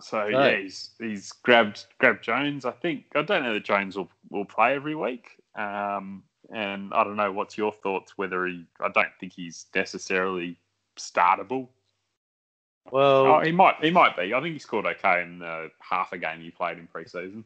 So 0.00 0.26
yeah, 0.26 0.56
he's 0.58 0.90
he's 0.98 1.32
grabbed 1.32 1.86
grabbed 1.98 2.22
Jones. 2.22 2.64
I 2.64 2.70
think 2.72 3.04
I 3.14 3.22
don't 3.22 3.42
know 3.42 3.54
that 3.54 3.64
Jones 3.64 3.96
will, 3.96 4.10
will 4.30 4.44
play 4.44 4.74
every 4.74 4.94
week. 4.94 5.30
Um, 5.56 6.22
and 6.54 6.92
I 6.94 7.04
don't 7.04 7.16
know 7.16 7.32
what's 7.32 7.58
your 7.58 7.72
thoughts 7.72 8.12
whether 8.16 8.46
he. 8.46 8.64
I 8.80 8.88
don't 8.88 9.08
think 9.20 9.32
he's 9.32 9.66
necessarily 9.74 10.58
startable. 10.98 11.68
Well, 12.90 13.26
Oh, 13.26 13.40
he 13.40 13.52
might 13.52 13.76
he 13.82 13.90
might 13.90 14.16
be. 14.16 14.32
I 14.32 14.40
think 14.40 14.54
he 14.54 14.58
scored 14.58 14.86
okay 14.86 15.22
in 15.22 15.40
the 15.40 15.70
half 15.80 16.12
a 16.12 16.18
game 16.18 16.40
he 16.40 16.50
played 16.50 16.78
in 16.78 16.86
preseason. 16.88 17.44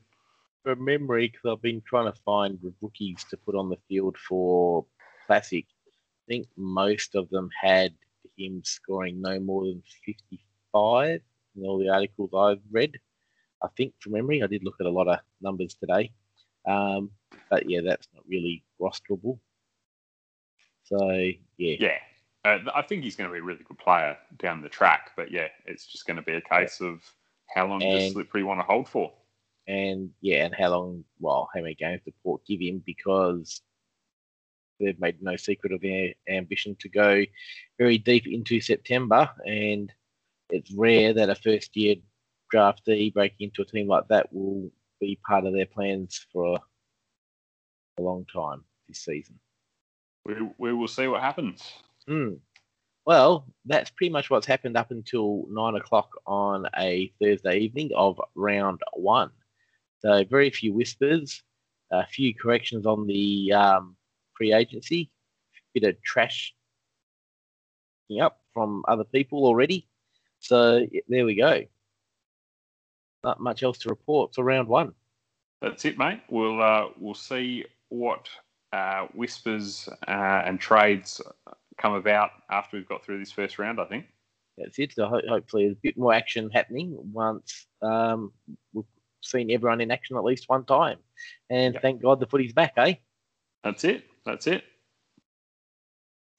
from 0.63 0.85
memory, 0.85 1.29
because 1.29 1.57
I've 1.57 1.63
been 1.63 1.83
trying 1.87 2.13
to 2.13 2.19
find 2.25 2.59
rookies 2.81 3.25
to 3.31 3.37
put 3.37 3.55
on 3.57 3.69
the 3.69 3.79
field 3.89 4.17
for 4.19 4.85
Classic, 5.27 5.65
I 5.69 6.25
think 6.29 6.47
most 6.57 7.15
of 7.15 7.29
them 7.31 7.49
had 7.61 7.95
him 8.37 8.63
scoring 8.65 9.21
no 9.21 9.41
more 9.41 9.65
than 9.65 9.83
55 10.07 11.21
in 11.57 11.65
all 11.65 11.79
the 11.79 11.89
articles 11.89 12.31
I've 12.37 12.63
read. 12.71 12.99
I 13.63 13.69
think 13.77 13.95
from 14.01 14.13
memory, 14.13 14.43
I 14.43 14.47
did 14.47 14.65
look 14.65 14.77
at 14.81 14.87
a 14.87 14.91
lot 14.91 15.09
of 15.09 15.19
numbers 15.41 15.75
today. 15.75 16.13
Um, 16.67 17.11
but 17.51 17.69
yeah, 17.69 17.81
that's 17.85 18.09
not 18.15 18.25
really 18.29 18.65
rosterable. 18.81 19.39
So 20.85 21.11
yeah, 21.59 21.77
Yeah. 21.79 21.99
Uh, 22.45 22.59
I 22.75 22.83
think 22.83 23.05
he's 23.05 23.15
going 23.15 23.31
to 23.31 23.33
be 23.33 23.39
a 23.39 23.43
really 23.43 23.63
good 23.63 23.79
player 23.79 24.17
down 24.39 24.63
the 24.63 24.69
track, 24.69 25.13
but 25.17 25.31
yeah, 25.31 25.47
it's 25.65 25.87
just 25.87 26.07
going 26.07 26.17
to 26.17 26.23
be 26.23 26.33
a 26.33 26.41
case 26.41 26.81
of 26.81 27.01
how 27.55 27.67
long 27.69 27.79
does 27.79 28.03
And- 28.03 28.13
Slippery 28.15 28.43
want 28.43 28.59
to 28.61 28.65
hold 28.65 28.89
for? 28.89 29.13
and 29.69 30.11
yeah, 30.21 30.45
and 30.45 30.53
how 30.53 30.71
long? 30.71 31.05
Well, 31.21 31.49
how 31.55 31.61
many 31.63 31.77
games 31.77 32.01
did 32.05 32.15
Port 32.25 32.45
give 32.45 32.61
him? 32.61 32.83
Because 32.85 33.63
they've 34.81 34.99
made 34.99 35.23
no 35.23 35.37
secret 35.37 35.73
of 35.73 35.81
their 35.81 36.15
ambition 36.29 36.75
to 36.81 36.89
go 36.89 37.25
very 37.79 37.97
deep 37.97 38.27
into 38.27 38.61
September, 38.61 39.31
and 39.47 39.93
it's 40.53 40.73
rare 40.73 41.13
that 41.15 41.31
a 41.31 41.35
first-year 41.35 41.97
draftee 42.55 43.13
breaking 43.13 43.49
into 43.49 43.63
a 43.63 43.65
team 43.65 43.89
like 43.89 44.07
that 44.09 44.33
will 44.33 44.71
be 45.01 45.19
part 45.27 45.47
of 45.47 45.55
their 45.55 45.67
plans 45.67 46.27
for 46.33 46.61
a 47.99 48.03
long 48.03 48.25
time 48.33 48.63
this 48.87 49.01
season. 49.01 49.41
We, 50.25 50.35
we 50.59 50.73
will 50.73 50.89
see 50.89 51.09
what 51.09 51.23
happens. 51.23 51.73
Hmm. 52.07 52.35
Well, 53.05 53.47
that's 53.65 53.91
pretty 53.91 54.13
much 54.13 54.31
what's 54.31 54.47
happened 54.47 54.77
up 54.77 54.93
until 54.93 55.45
nine 55.51 55.75
o'clock 55.75 56.11
on 56.27 56.67
a 56.79 57.13
Thursday 57.21 57.59
evening 57.59 57.91
of 57.97 58.21
round 58.37 58.81
one. 58.93 59.31
So 60.01 60.25
very 60.25 60.51
few 60.51 60.73
whispers. 60.73 61.43
a 61.93 62.07
few 62.07 62.35
corrections 62.35 62.87
on 62.87 63.07
the 63.07 63.53
um, 63.53 63.97
free 64.35 64.53
agency, 64.53 65.11
a 65.57 65.81
bit 65.81 65.89
of 65.89 66.03
trash 66.03 66.55
up 68.21 68.41
from 68.53 68.85
other 68.89 69.05
people 69.05 69.45
already. 69.47 69.89
So 70.43 70.87
there 71.09 71.25
we 71.25 71.37
go. 71.37 71.63
Not 73.25 73.41
much 73.41 73.63
else 73.63 73.79
to 73.79 73.89
report 73.89 74.35
for 74.35 74.45
round 74.45 74.69
one. 74.69 74.93
That's 75.61 75.85
it, 75.85 75.97
mate. 75.97 76.21
We'll 76.29 76.61
uh, 76.61 76.89
we'll 76.99 77.15
see 77.15 77.65
what 77.89 78.29
uh, 78.73 79.07
whispers 79.15 79.89
uh, 80.09 80.43
and 80.45 80.59
trades 80.59 81.21
come 81.79 81.95
about 81.95 82.31
after 82.51 82.77
we've 82.77 82.89
got 82.89 83.05
through 83.05 83.21
this 83.21 83.31
first 83.31 83.61
round. 83.61 83.81
I 83.81 83.85
think 83.85 84.07
that's 84.59 84.79
it. 84.81 84.93
So 84.93 85.07
ho- 85.07 85.23
hopefully, 85.29 85.67
there's 85.67 85.77
a 85.77 85.81
bit 85.81 85.97
more 85.97 86.13
action 86.13 86.51
happening 86.51 86.97
once 87.13 87.67
um, 87.81 88.33
we've 88.73 88.85
seen 89.21 89.53
everyone 89.53 89.81
in 89.81 89.93
action 89.93 90.17
at 90.17 90.25
least 90.25 90.49
one 90.49 90.65
time. 90.65 90.99
And 91.51 91.75
yep. 91.75 91.83
thank 91.83 92.03
God 92.03 92.19
the 92.19 92.27
footy's 92.27 92.53
back, 92.53 92.73
eh? 92.79 92.95
That's 93.63 93.85
it. 93.85 94.05
That's 94.27 94.49
it. 94.49 94.65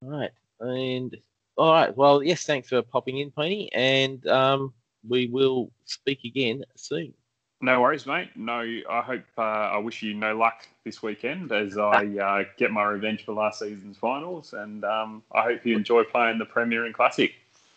All 0.03 0.09
right. 0.09 0.31
And 0.59 1.15
all 1.57 1.71
right. 1.71 1.95
Well, 1.95 2.23
yes, 2.23 2.43
thanks 2.43 2.69
for 2.69 2.81
popping 2.81 3.19
in, 3.19 3.31
Pony. 3.31 3.69
And 3.73 4.25
um, 4.27 4.73
we 5.07 5.27
will 5.27 5.71
speak 5.85 6.23
again 6.25 6.63
soon. 6.75 7.13
No 7.61 7.79
worries, 7.79 8.05
mate. 8.05 8.29
No, 8.35 8.59
I 8.89 9.01
hope 9.01 9.23
uh, 9.37 9.41
I 9.41 9.77
wish 9.77 10.01
you 10.01 10.13
no 10.13 10.35
luck 10.35 10.67
this 10.83 11.01
weekend 11.01 11.51
as 11.53 11.77
I 11.77 12.05
uh, 12.21 12.43
get 12.57 12.71
my 12.71 12.83
revenge 12.83 13.23
for 13.23 13.33
last 13.33 13.59
season's 13.59 13.97
finals, 13.97 14.53
and 14.53 14.83
um, 14.83 15.23
I 15.31 15.43
hope 15.43 15.65
you 15.65 15.77
enjoy 15.77 16.03
playing 16.03 16.39
the 16.39 16.45
Premier 16.45 16.85
and 16.85 16.93
Classic. 16.93 17.33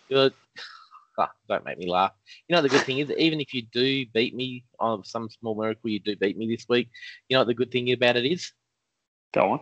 Good. 0.09 0.35
Oh, 1.19 1.27
don't 1.49 1.65
make 1.65 1.79
me 1.79 1.89
laugh. 1.89 2.12
You 2.49 2.57
know 2.57 2.62
the 2.62 2.69
good 2.69 2.83
thing 2.83 2.99
is, 2.99 3.12
even 3.12 3.41
if 3.41 3.55
you 3.55 3.62
do 3.62 4.05
beat 4.07 4.35
me 4.35 4.65
on 4.81 5.05
some 5.05 5.31
small 5.31 5.55
miracle, 5.55 5.89
you 5.89 6.01
do 6.01 6.17
beat 6.17 6.37
me 6.37 6.49
this 6.49 6.67
week. 6.69 6.89
You 7.29 7.37
know 7.37 7.41
what 7.43 7.47
the 7.47 7.55
good 7.55 7.71
thing 7.71 7.93
about 7.93 8.17
it 8.17 8.27
is? 8.27 8.53
Go 9.33 9.53
on. 9.53 9.61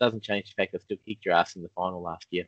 Doesn't 0.00 0.22
change 0.22 0.46
the 0.46 0.62
fact 0.62 0.74
I 0.74 0.78
still 0.78 0.96
kicked 1.04 1.24
your 1.24 1.34
ass 1.34 1.56
in 1.56 1.62
the 1.62 1.68
final 1.70 2.00
last 2.00 2.26
year. 2.30 2.46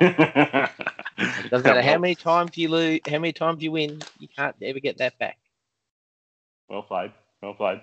it 0.00 1.50
doesn't 1.50 1.64
matter 1.64 1.82
how 1.82 1.98
many 1.98 2.16
times 2.16 2.56
you 2.56 2.68
lose, 2.68 3.00
how 3.06 3.18
many 3.18 3.32
times 3.32 3.62
you 3.62 3.70
win, 3.72 4.00
you 4.18 4.28
can't 4.28 4.56
ever 4.62 4.80
get 4.80 4.98
that 4.98 5.18
back. 5.18 5.38
Well 6.68 6.82
played. 6.82 7.12
Well 7.40 7.54
played. 7.54 7.80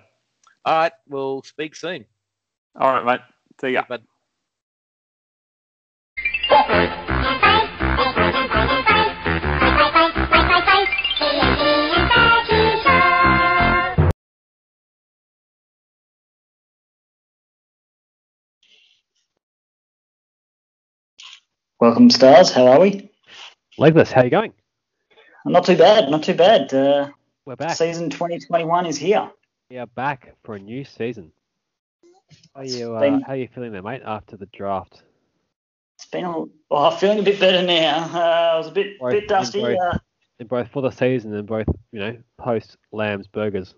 All 0.64 0.74
right. 0.74 0.92
We'll 1.08 1.42
speak 1.42 1.74
soon. 1.74 2.04
All 2.78 2.92
right, 2.92 3.04
mate. 3.04 3.20
See 3.60 3.70
ya. 3.70 3.84
Bud. 3.88 4.02
Welcome, 21.78 22.08
Stars. 22.08 22.50
How 22.50 22.68
are 22.68 22.80
we? 22.80 23.10
Legless, 23.76 24.10
how 24.10 24.22
are 24.22 24.24
you 24.24 24.30
going? 24.30 24.54
Not 25.44 25.66
too 25.66 25.76
bad. 25.76 26.08
Not 26.10 26.22
too 26.22 26.32
bad. 26.32 26.72
Uh, 26.72 27.10
we're 27.44 27.54
back. 27.54 27.76
Season 27.76 28.08
2021 28.08 28.86
is 28.86 28.96
here. 28.96 29.30
We 29.68 29.76
are 29.76 29.86
back 29.86 30.34
for 30.42 30.54
a 30.54 30.58
new 30.58 30.86
season. 30.86 31.32
How 32.54 32.62
are 32.62 32.64
you, 32.64 32.94
uh, 32.94 33.00
been, 33.00 33.20
how 33.20 33.34
are 33.34 33.36
you 33.36 33.48
feeling 33.54 33.72
there, 33.72 33.82
mate, 33.82 34.00
after 34.06 34.38
the 34.38 34.46
draft? 34.46 35.02
It's 35.96 36.06
been 36.06 36.24
a, 36.24 36.32
well, 36.70 36.86
I'm 36.86 36.96
feeling 36.96 37.18
a 37.18 37.22
bit 37.22 37.38
better 37.38 37.60
now. 37.60 38.08
Uh, 38.10 38.54
I 38.54 38.56
was 38.56 38.68
a 38.68 38.72
bit 38.72 38.98
both, 38.98 39.12
bit 39.12 39.28
dusty. 39.28 39.60
In 39.60 39.66
both, 39.66 39.94
uh, 39.94 39.98
in 40.38 40.46
both, 40.46 40.68
for 40.70 40.80
the 40.80 40.90
season 40.90 41.34
and 41.34 41.46
both, 41.46 41.68
you 41.92 42.00
know, 42.00 42.16
post 42.38 42.78
Lamb's 42.90 43.26
Burgers. 43.26 43.74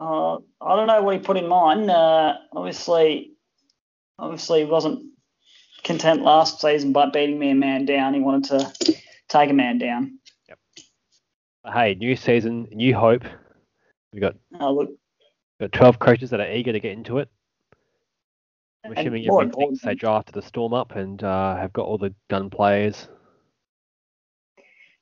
Uh, 0.00 0.38
I 0.60 0.74
don't 0.74 0.88
know 0.88 1.02
what 1.02 1.14
he 1.14 1.20
put 1.20 1.36
in 1.36 1.46
mind. 1.46 1.88
Uh, 1.88 2.34
obviously, 2.52 3.30
obviously 4.18 4.64
wasn't 4.64 5.04
content 5.86 6.22
last 6.22 6.60
season 6.60 6.92
by 6.92 7.08
beating 7.08 7.38
me 7.38 7.50
a 7.50 7.54
man 7.54 7.86
down. 7.86 8.12
He 8.12 8.20
wanted 8.20 8.44
to 8.84 8.94
take 9.28 9.50
a 9.50 9.54
man 9.54 9.78
down 9.78 10.18
Yep. 10.48 10.58
hey, 11.72 11.94
new 11.94 12.16
season, 12.16 12.68
new 12.72 12.94
hope. 12.94 13.24
We've 14.12 14.20
got, 14.20 14.34
oh, 14.60 14.74
look. 14.74 14.90
got 15.60 15.72
12 15.72 15.98
coaches 15.98 16.30
that 16.30 16.40
are 16.40 16.50
eager 16.50 16.72
to 16.72 16.80
get 16.80 16.92
into 16.92 17.18
it. 17.18 17.28
I'm 18.84 18.92
assuming 18.92 19.22
everyone 19.22 19.50
thinks 19.50 19.82
they 19.82 19.94
drafted 19.94 20.34
the 20.34 20.42
Storm 20.42 20.72
up 20.72 20.94
and 20.94 21.22
uh, 21.22 21.56
have 21.56 21.72
got 21.72 21.86
all 21.86 21.98
the 21.98 22.14
gun 22.28 22.50
players. 22.50 23.08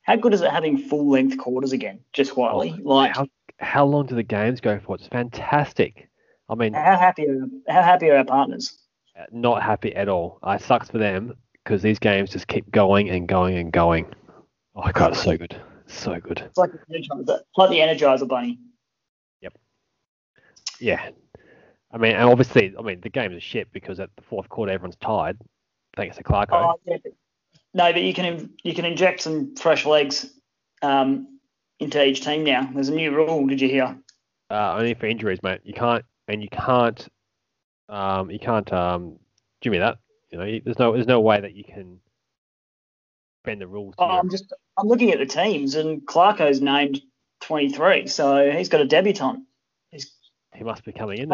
How 0.02 0.16
good 0.16 0.34
is 0.34 0.42
it 0.42 0.50
having 0.50 0.78
full 0.78 1.10
length 1.10 1.38
quarters 1.38 1.72
again, 1.72 2.00
just 2.12 2.32
quietly? 2.32 2.78
Oh, 2.84 2.88
like 2.88 3.14
how, 3.14 3.26
how 3.58 3.86
long 3.86 4.06
do 4.06 4.14
the 4.14 4.22
games 4.22 4.60
go 4.60 4.80
for? 4.84 4.96
It's 4.96 5.06
fantastic. 5.06 6.08
I 6.48 6.54
mean, 6.54 6.74
how 6.74 6.98
happy 6.98 7.26
are 7.26 7.46
how 7.68 7.82
happy 7.82 8.10
are 8.10 8.16
our 8.16 8.24
partners? 8.24 8.78
Not 9.30 9.62
happy 9.62 9.94
at 9.94 10.08
all. 10.08 10.38
It 10.44 10.62
sucks 10.62 10.90
for 10.90 10.98
them 10.98 11.34
because 11.62 11.82
these 11.82 11.98
games 11.98 12.30
just 12.30 12.48
keep 12.48 12.70
going 12.70 13.10
and 13.10 13.28
going 13.28 13.56
and 13.56 13.72
going. 13.72 14.06
Oh 14.74 14.90
god, 14.92 15.12
it's 15.12 15.22
so 15.22 15.36
good. 15.36 15.56
So 15.86 16.18
good. 16.18 16.40
It's 16.40 16.58
like, 16.58 16.70
like 16.88 17.70
the 17.70 17.78
Energizer 17.78 18.26
Bunny. 18.26 18.58
Yep. 19.42 19.54
Yeah. 20.80 21.10
I 21.92 21.98
mean, 21.98 22.16
and 22.16 22.28
obviously, 22.28 22.74
I 22.76 22.82
mean, 22.82 23.00
the 23.00 23.08
game's 23.08 23.36
a 23.36 23.40
shit 23.40 23.70
because 23.72 24.00
at 24.00 24.10
the 24.16 24.22
fourth 24.22 24.48
quarter 24.48 24.72
everyone's 24.72 24.96
tired, 24.96 25.38
thanks 25.96 26.16
to 26.16 26.24
Clarko. 26.24 26.52
Oh, 26.52 26.80
yeah, 26.86 26.96
but, 27.02 27.12
no, 27.72 27.92
but 27.92 28.02
you 28.02 28.12
can 28.12 28.50
you 28.64 28.74
can 28.74 28.84
inject 28.84 29.20
some 29.20 29.54
fresh 29.54 29.86
legs 29.86 30.26
um, 30.82 31.38
into 31.78 32.04
each 32.04 32.24
team 32.24 32.42
now. 32.42 32.68
There's 32.74 32.88
a 32.88 32.94
new 32.94 33.14
rule. 33.14 33.46
Did 33.46 33.60
you 33.60 33.68
hear? 33.68 33.96
Uh, 34.50 34.74
only 34.76 34.94
for 34.94 35.06
injuries, 35.06 35.38
mate. 35.44 35.60
You 35.62 35.72
can't, 35.72 36.04
and 36.26 36.42
you 36.42 36.48
can't, 36.48 37.06
um, 37.94 38.30
you 38.30 38.40
can't 38.40 38.70
um, 38.72 39.18
give 39.60 39.72
me 39.72 39.78
that. 39.78 39.98
You 40.30 40.38
know, 40.38 40.58
there's 40.64 40.78
no 40.78 40.92
there's 40.92 41.06
no 41.06 41.20
way 41.20 41.40
that 41.40 41.54
you 41.54 41.62
can 41.62 42.00
bend 43.44 43.60
the 43.60 43.68
rules. 43.68 43.94
Oh, 43.98 44.04
I'm 44.04 44.30
just 44.30 44.52
I'm 44.76 44.88
looking 44.88 45.12
at 45.12 45.18
the 45.18 45.26
teams, 45.26 45.76
and 45.76 46.04
Clarko's 46.04 46.60
named 46.60 47.00
23, 47.42 48.08
so 48.08 48.50
he's 48.50 48.68
got 48.68 48.80
a 48.80 48.86
debutant. 48.86 49.44
He's, 49.90 50.10
he 50.54 50.64
must 50.64 50.84
be 50.84 50.92
coming 50.92 51.18
in. 51.18 51.32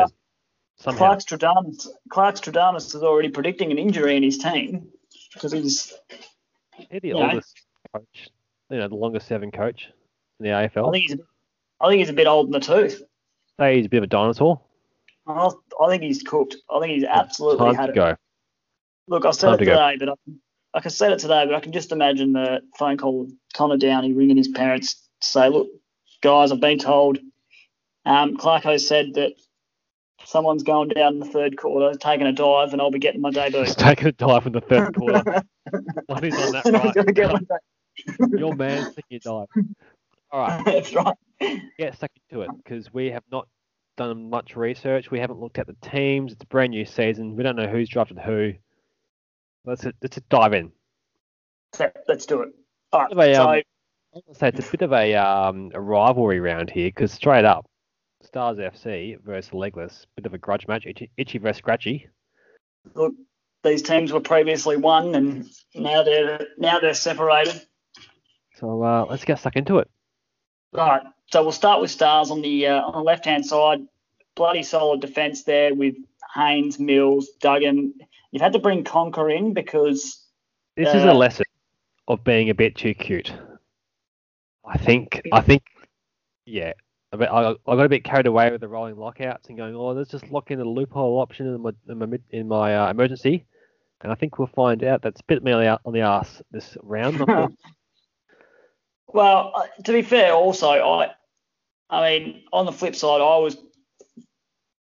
Somehow. 0.76 0.98
Clark 0.98 1.20
Stradamus, 1.20 1.86
Clark 2.10 2.36
Stradamus 2.36 2.94
is 2.94 3.02
already 3.02 3.28
predicting 3.28 3.70
an 3.70 3.78
injury 3.78 4.16
in 4.16 4.22
his 4.22 4.38
team 4.38 4.88
because 5.32 5.52
he's 5.52 5.94
he's 6.90 7.00
the 7.02 7.12
oldest 7.12 7.54
know, 7.92 8.00
coach, 8.00 8.28
you 8.70 8.78
know, 8.78 8.88
the 8.88 8.94
longest 8.94 9.28
serving 9.28 9.50
coach 9.50 9.88
in 10.38 10.44
the 10.44 10.50
AFL. 10.50 10.88
I 10.88 10.92
think 10.92 11.04
he's, 11.04 11.14
a, 11.14 11.22
I 11.80 11.88
think 11.88 11.98
he's 12.00 12.08
a 12.08 12.14
bit 12.14 12.26
old 12.26 12.46
in 12.46 12.52
the 12.52 12.60
tooth. 12.60 13.02
Say 13.58 13.76
he's 13.76 13.86
a 13.86 13.88
bit 13.90 13.98
of 13.98 14.04
a 14.04 14.06
dinosaur. 14.06 14.60
I, 15.38 15.84
I 15.84 15.88
think 15.88 16.02
he's 16.02 16.22
cooked. 16.22 16.56
I 16.70 16.80
think 16.80 16.92
he's 16.94 17.04
absolutely 17.04 17.66
Time 17.66 17.74
had 17.74 17.86
to 17.86 17.92
it. 17.92 17.94
go. 17.94 18.16
Look, 19.08 19.24
I 19.24 19.30
said 19.32 19.54
it 19.54 19.58
today, 19.58 19.96
go. 19.98 20.06
but 20.06 20.08
I, 20.10 20.32
like 20.74 20.86
I 20.86 20.88
said 20.88 21.12
it 21.12 21.18
today, 21.18 21.44
but 21.46 21.54
I 21.54 21.60
can 21.60 21.72
just 21.72 21.92
imagine 21.92 22.32
the 22.32 22.60
phone 22.78 22.96
call 22.96 23.20
with 23.20 23.32
Connor 23.54 23.76
Downie 23.76 24.12
ringing 24.12 24.36
his 24.36 24.48
parents 24.48 24.94
to 24.94 25.26
say, 25.26 25.48
look, 25.48 25.68
guys, 26.22 26.52
I've 26.52 26.60
been 26.60 26.78
told. 26.78 27.18
Um, 28.04 28.36
Clarko 28.36 28.80
said 28.80 29.14
that 29.14 29.32
someone's 30.24 30.62
going 30.62 30.88
down 30.88 31.14
in 31.14 31.20
the 31.20 31.26
third 31.26 31.56
quarter, 31.56 31.96
taking 31.98 32.26
a 32.26 32.32
dive, 32.32 32.72
and 32.72 32.80
I'll 32.80 32.90
be 32.90 32.98
getting 32.98 33.20
my 33.20 33.30
debut. 33.30 33.60
He's 33.60 33.74
taking 33.74 34.08
a 34.08 34.12
dive 34.12 34.46
in 34.46 34.52
the 34.52 34.60
third 34.60 34.94
quarter. 34.94 35.42
what 36.06 36.24
is 36.24 36.34
on 36.34 36.52
that 36.52 37.44
right? 38.16 38.38
Your 38.38 38.54
man's 38.54 38.94
taking 38.94 39.16
a 39.16 39.20
dive. 39.20 39.64
All 40.30 40.40
right. 40.40 40.64
That's 40.64 40.94
right. 40.94 41.16
Get 41.78 41.96
stuck 41.96 42.10
into 42.30 42.42
it 42.42 42.50
because 42.62 42.92
we 42.92 43.10
have 43.10 43.24
not 43.30 43.48
done 44.00 44.30
much 44.30 44.56
research. 44.56 45.10
We 45.10 45.20
haven't 45.20 45.40
looked 45.40 45.58
at 45.58 45.66
the 45.66 45.76
teams. 45.82 46.32
It's 46.32 46.42
a 46.42 46.46
brand 46.46 46.70
new 46.70 46.86
season. 46.86 47.36
We 47.36 47.42
don't 47.42 47.56
know 47.56 47.66
who's 47.66 47.88
drafted 47.88 48.18
who. 48.18 48.54
Let's 49.66 49.84
let's 49.84 50.18
dive 50.30 50.54
in. 50.54 50.72
let's 52.08 52.24
do 52.24 52.40
it. 52.42 52.48
All 52.92 53.06
right. 53.14 53.30
A, 53.30 53.34
so, 53.34 53.50
um, 53.50 54.22
say 54.32 54.48
it's 54.48 54.66
a 54.66 54.70
bit 54.70 54.82
of 54.82 54.92
a 54.94 55.14
um, 55.16 55.70
a 55.74 55.80
rivalry 55.80 56.40
round 56.40 56.70
here 56.70 56.88
because 56.88 57.12
straight 57.12 57.44
up, 57.44 57.66
Stars 58.22 58.56
FC 58.56 59.20
versus 59.22 59.52
Legless, 59.52 60.06
bit 60.16 60.24
of 60.24 60.32
a 60.32 60.38
grudge 60.38 60.66
match. 60.66 60.86
Itchy, 60.86 61.10
itchy 61.18 61.36
versus 61.36 61.58
Scratchy. 61.58 62.08
Look, 62.94 63.12
these 63.62 63.82
teams 63.82 64.12
were 64.12 64.20
previously 64.20 64.78
one, 64.78 65.14
and 65.14 65.46
now 65.74 66.02
they're 66.02 66.46
now 66.56 66.80
they're 66.80 66.94
separated. 66.94 67.60
So 68.56 68.82
uh, 68.82 69.04
let's 69.10 69.26
get 69.26 69.38
stuck 69.38 69.56
into 69.56 69.78
it. 69.78 69.90
All 70.74 70.86
right. 70.86 71.02
So 71.32 71.42
we'll 71.42 71.52
start 71.52 71.80
with 71.80 71.90
Stars 71.90 72.30
on 72.30 72.42
the 72.42 72.66
uh, 72.66 72.82
on 72.82 72.92
the 72.92 73.00
left 73.00 73.24
hand 73.24 73.46
side. 73.46 73.80
Bloody 74.34 74.62
solid 74.62 75.00
defence 75.00 75.44
there 75.44 75.74
with 75.74 75.94
Haynes, 76.34 76.78
Mills, 76.78 77.28
Duggan. 77.40 77.94
You've 78.32 78.42
had 78.42 78.52
to 78.52 78.58
bring 78.58 78.84
Conker 78.84 79.34
in 79.34 79.54
because 79.54 80.24
this 80.76 80.88
uh, 80.88 80.98
is 80.98 81.04
a 81.04 81.12
lesson 81.12 81.44
of 82.08 82.24
being 82.24 82.50
a 82.50 82.54
bit 82.54 82.76
too 82.76 82.94
cute. 82.94 83.32
I 84.64 84.78
think. 84.78 85.20
I 85.32 85.40
think. 85.40 85.62
Yeah. 86.46 86.72
I, 87.12 87.16
I, 87.16 87.56
got 87.66 87.86
a 87.86 87.88
bit 87.88 88.04
carried 88.04 88.26
away 88.26 88.52
with 88.52 88.60
the 88.60 88.68
rolling 88.68 88.96
lockouts 88.96 89.48
and 89.48 89.58
going, 89.58 89.74
oh, 89.74 89.88
let's 89.88 90.10
just 90.10 90.30
lock 90.30 90.52
in 90.52 90.60
a 90.60 90.64
loophole 90.64 91.18
option 91.18 91.46
in 91.46 91.60
my 91.60 91.70
in 91.88 91.98
my, 91.98 92.18
in 92.30 92.48
my 92.48 92.76
uh, 92.76 92.90
emergency, 92.90 93.46
and 94.00 94.12
I 94.12 94.14
think 94.14 94.38
we'll 94.38 94.46
find 94.48 94.84
out 94.84 95.02
that's 95.02 95.20
bit 95.22 95.42
me 95.42 95.50
on 95.50 95.64
the, 95.64 95.80
on 95.84 95.92
the 95.92 96.02
ass 96.02 96.40
this 96.52 96.76
round. 96.82 97.18
well, 99.08 99.52
uh, 99.56 99.66
to 99.84 99.92
be 99.92 100.02
fair, 100.02 100.32
also 100.32 100.70
I, 100.70 101.10
I 101.90 102.08
mean, 102.08 102.44
on 102.52 102.66
the 102.66 102.72
flip 102.72 102.94
side, 102.94 103.20
I 103.20 103.36
was 103.38 103.56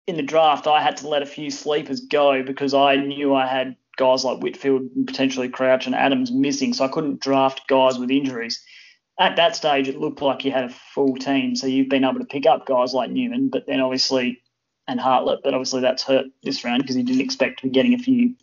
in 0.07 0.17
the 0.17 0.23
draft, 0.23 0.67
I 0.67 0.81
had 0.81 0.97
to 0.97 1.07
let 1.07 1.21
a 1.21 1.25
few 1.25 1.49
sleepers 1.51 2.01
go 2.01 2.43
because 2.43 2.73
I 2.73 2.95
knew 2.95 3.33
I 3.33 3.45
had 3.45 3.75
guys 3.95 4.25
like 4.25 4.39
Whitfield 4.39 4.81
and 4.95 5.07
potentially 5.07 5.49
Crouch 5.49 5.85
and 5.85 5.95
Adams 5.95 6.31
missing, 6.31 6.73
so 6.73 6.83
I 6.83 6.88
couldn't 6.88 7.21
draft 7.21 7.67
guys 7.67 7.97
with 7.97 8.09
injuries. 8.09 8.63
At 9.19 9.35
that 9.35 9.55
stage, 9.55 9.88
it 9.88 9.99
looked 9.99 10.21
like 10.21 10.45
you 10.45 10.51
had 10.51 10.65
a 10.65 10.69
full 10.69 11.15
team, 11.15 11.55
so 11.55 11.67
you've 11.67 11.89
been 11.89 12.03
able 12.03 12.19
to 12.19 12.25
pick 12.25 12.45
up 12.45 12.65
guys 12.65 12.93
like 12.93 13.12
Newman, 13.12 13.49
but 13.49 13.67
then 13.67 13.81
obviously 13.81 14.41
and 14.89 14.99
Hartlett, 14.99 15.41
but 15.43 15.53
obviously 15.53 15.81
that's 15.81 16.03
hurt 16.03 16.25
this 16.41 16.63
round 16.63 16.81
because 16.81 16.95
he 16.95 17.03
didn't 17.03 17.21
expect 17.21 17.59
to 17.59 17.67
be 17.67 17.71
getting 17.71 17.93
a 17.93 17.99
few 17.99 18.35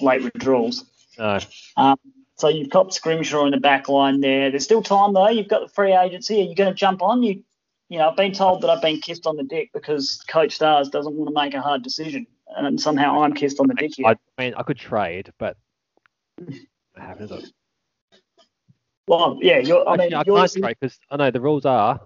late 0.00 0.22
withdrawals. 0.22 0.84
No. 1.18 1.38
Um, 1.76 1.98
so 2.36 2.48
you've 2.48 2.70
got 2.70 2.94
Scrimshaw 2.94 3.44
in 3.44 3.50
the 3.50 3.60
back 3.60 3.88
line 3.90 4.20
there. 4.20 4.50
There's 4.50 4.64
still 4.64 4.82
time 4.82 5.12
though. 5.12 5.28
You've 5.28 5.48
got 5.48 5.60
the 5.60 5.72
free 5.74 5.92
agency. 5.92 6.40
Are 6.40 6.44
you 6.44 6.54
going 6.54 6.70
to 6.70 6.74
jump 6.74 7.02
on? 7.02 7.22
You, 7.22 7.42
you 7.90 7.98
know, 7.98 8.08
I've 8.08 8.16
been 8.16 8.32
told 8.32 8.62
that 8.62 8.70
I've 8.70 8.80
been 8.80 9.00
kissed 9.00 9.26
on 9.26 9.36
the 9.36 9.42
dick 9.42 9.70
because 9.74 10.22
Coach 10.28 10.54
Stars 10.54 10.88
doesn't 10.88 11.12
want 11.12 11.28
to 11.28 11.34
make 11.34 11.54
a 11.54 11.60
hard 11.60 11.82
decision, 11.82 12.24
and 12.56 12.80
somehow 12.80 13.22
I'm 13.22 13.34
kissed 13.34 13.58
on 13.58 13.66
the 13.66 13.74
dick 13.74 13.90
here. 13.96 14.06
I 14.06 14.16
mean, 14.38 14.54
I 14.56 14.62
could 14.62 14.78
trade, 14.78 15.32
but 15.38 15.56
it 16.38 16.68
happens. 16.96 17.52
Well, 19.08 19.38
yeah, 19.42 19.58
you're, 19.58 19.86
I 19.88 19.94
Actually, 19.94 20.06
mean, 20.08 20.14
I 20.14 20.22
you're 20.24 20.36
can't 20.36 20.52
trade 20.52 20.76
because 20.80 21.00
I 21.10 21.16
know 21.16 21.30
the 21.32 21.40
rules 21.40 21.66
are 21.66 22.00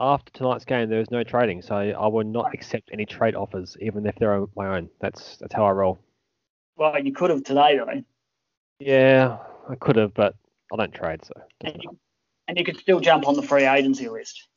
after 0.00 0.32
tonight's 0.32 0.64
game 0.64 0.88
there 0.88 1.00
is 1.00 1.10
no 1.10 1.22
trading, 1.22 1.60
so 1.60 1.74
I 1.76 2.06
will 2.06 2.24
not 2.24 2.54
accept 2.54 2.88
any 2.90 3.04
trade 3.04 3.34
offers, 3.34 3.76
even 3.80 4.06
if 4.06 4.14
they're 4.16 4.46
my 4.56 4.78
own. 4.78 4.88
That's 5.00 5.36
that's 5.36 5.54
how 5.54 5.66
I 5.66 5.70
roll. 5.72 5.98
well, 6.76 6.98
you 6.98 7.12
could 7.12 7.28
have 7.28 7.44
today 7.44 7.76
though, 7.76 8.02
Yeah, 8.78 9.36
I 9.68 9.74
could 9.74 9.96
have, 9.96 10.14
but 10.14 10.34
I 10.72 10.76
don't 10.76 10.94
trade, 10.94 11.22
so 11.26 11.34
and 11.60 11.76
you, 11.82 11.98
and 12.48 12.56
you 12.56 12.64
could 12.64 12.78
still 12.78 13.00
jump 13.00 13.28
on 13.28 13.36
the 13.36 13.42
free 13.42 13.66
agency 13.66 14.08
list. 14.08 14.48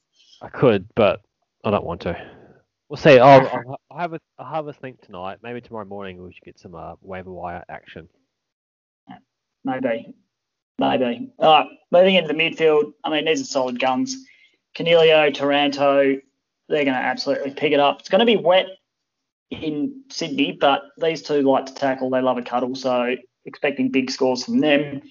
I 0.43 0.49
could, 0.49 0.87
but 0.95 1.21
I 1.63 1.71
don't 1.71 1.85
want 1.85 2.01
to. 2.01 2.31
We'll 2.89 2.97
see. 2.97 3.17
I'll, 3.17 3.47
I'll, 3.89 3.97
have 3.97 4.13
a 4.13 4.19
I'll 4.37 4.53
have 4.53 4.67
a 4.67 4.73
think 4.73 5.01
tonight. 5.01 5.39
Maybe 5.41 5.61
tomorrow 5.61 5.85
morning 5.85 6.21
we 6.21 6.33
should 6.33 6.43
get 6.43 6.59
some 6.59 6.75
uh, 6.75 6.95
waiver 7.01 7.31
wire 7.31 7.63
action. 7.69 8.09
Maybe. 9.63 10.13
Maybe. 10.77 11.31
All 11.39 11.63
right, 11.63 11.67
moving 11.91 12.15
into 12.15 12.27
the 12.27 12.33
midfield. 12.33 12.93
I 13.03 13.09
mean, 13.09 13.25
these 13.25 13.41
are 13.41 13.45
solid 13.45 13.79
guns. 13.79 14.17
Canelio, 14.75 15.33
Taranto, 15.33 16.19
they're 16.67 16.83
going 16.83 16.97
to 16.97 16.99
absolutely 16.99 17.51
pick 17.51 17.71
it 17.71 17.79
up. 17.79 17.99
It's 17.99 18.09
going 18.09 18.19
to 18.19 18.25
be 18.25 18.37
wet 18.37 18.65
in 19.51 20.03
Sydney, 20.09 20.57
but 20.59 20.81
these 20.97 21.21
two 21.21 21.41
like 21.43 21.67
to 21.67 21.73
tackle. 21.73 22.09
They 22.09 22.21
love 22.21 22.37
a 22.37 22.41
cuddle, 22.41 22.75
so 22.75 23.15
expecting 23.45 23.89
big 23.89 24.09
scores 24.09 24.43
from 24.43 24.59
them. 24.59 25.01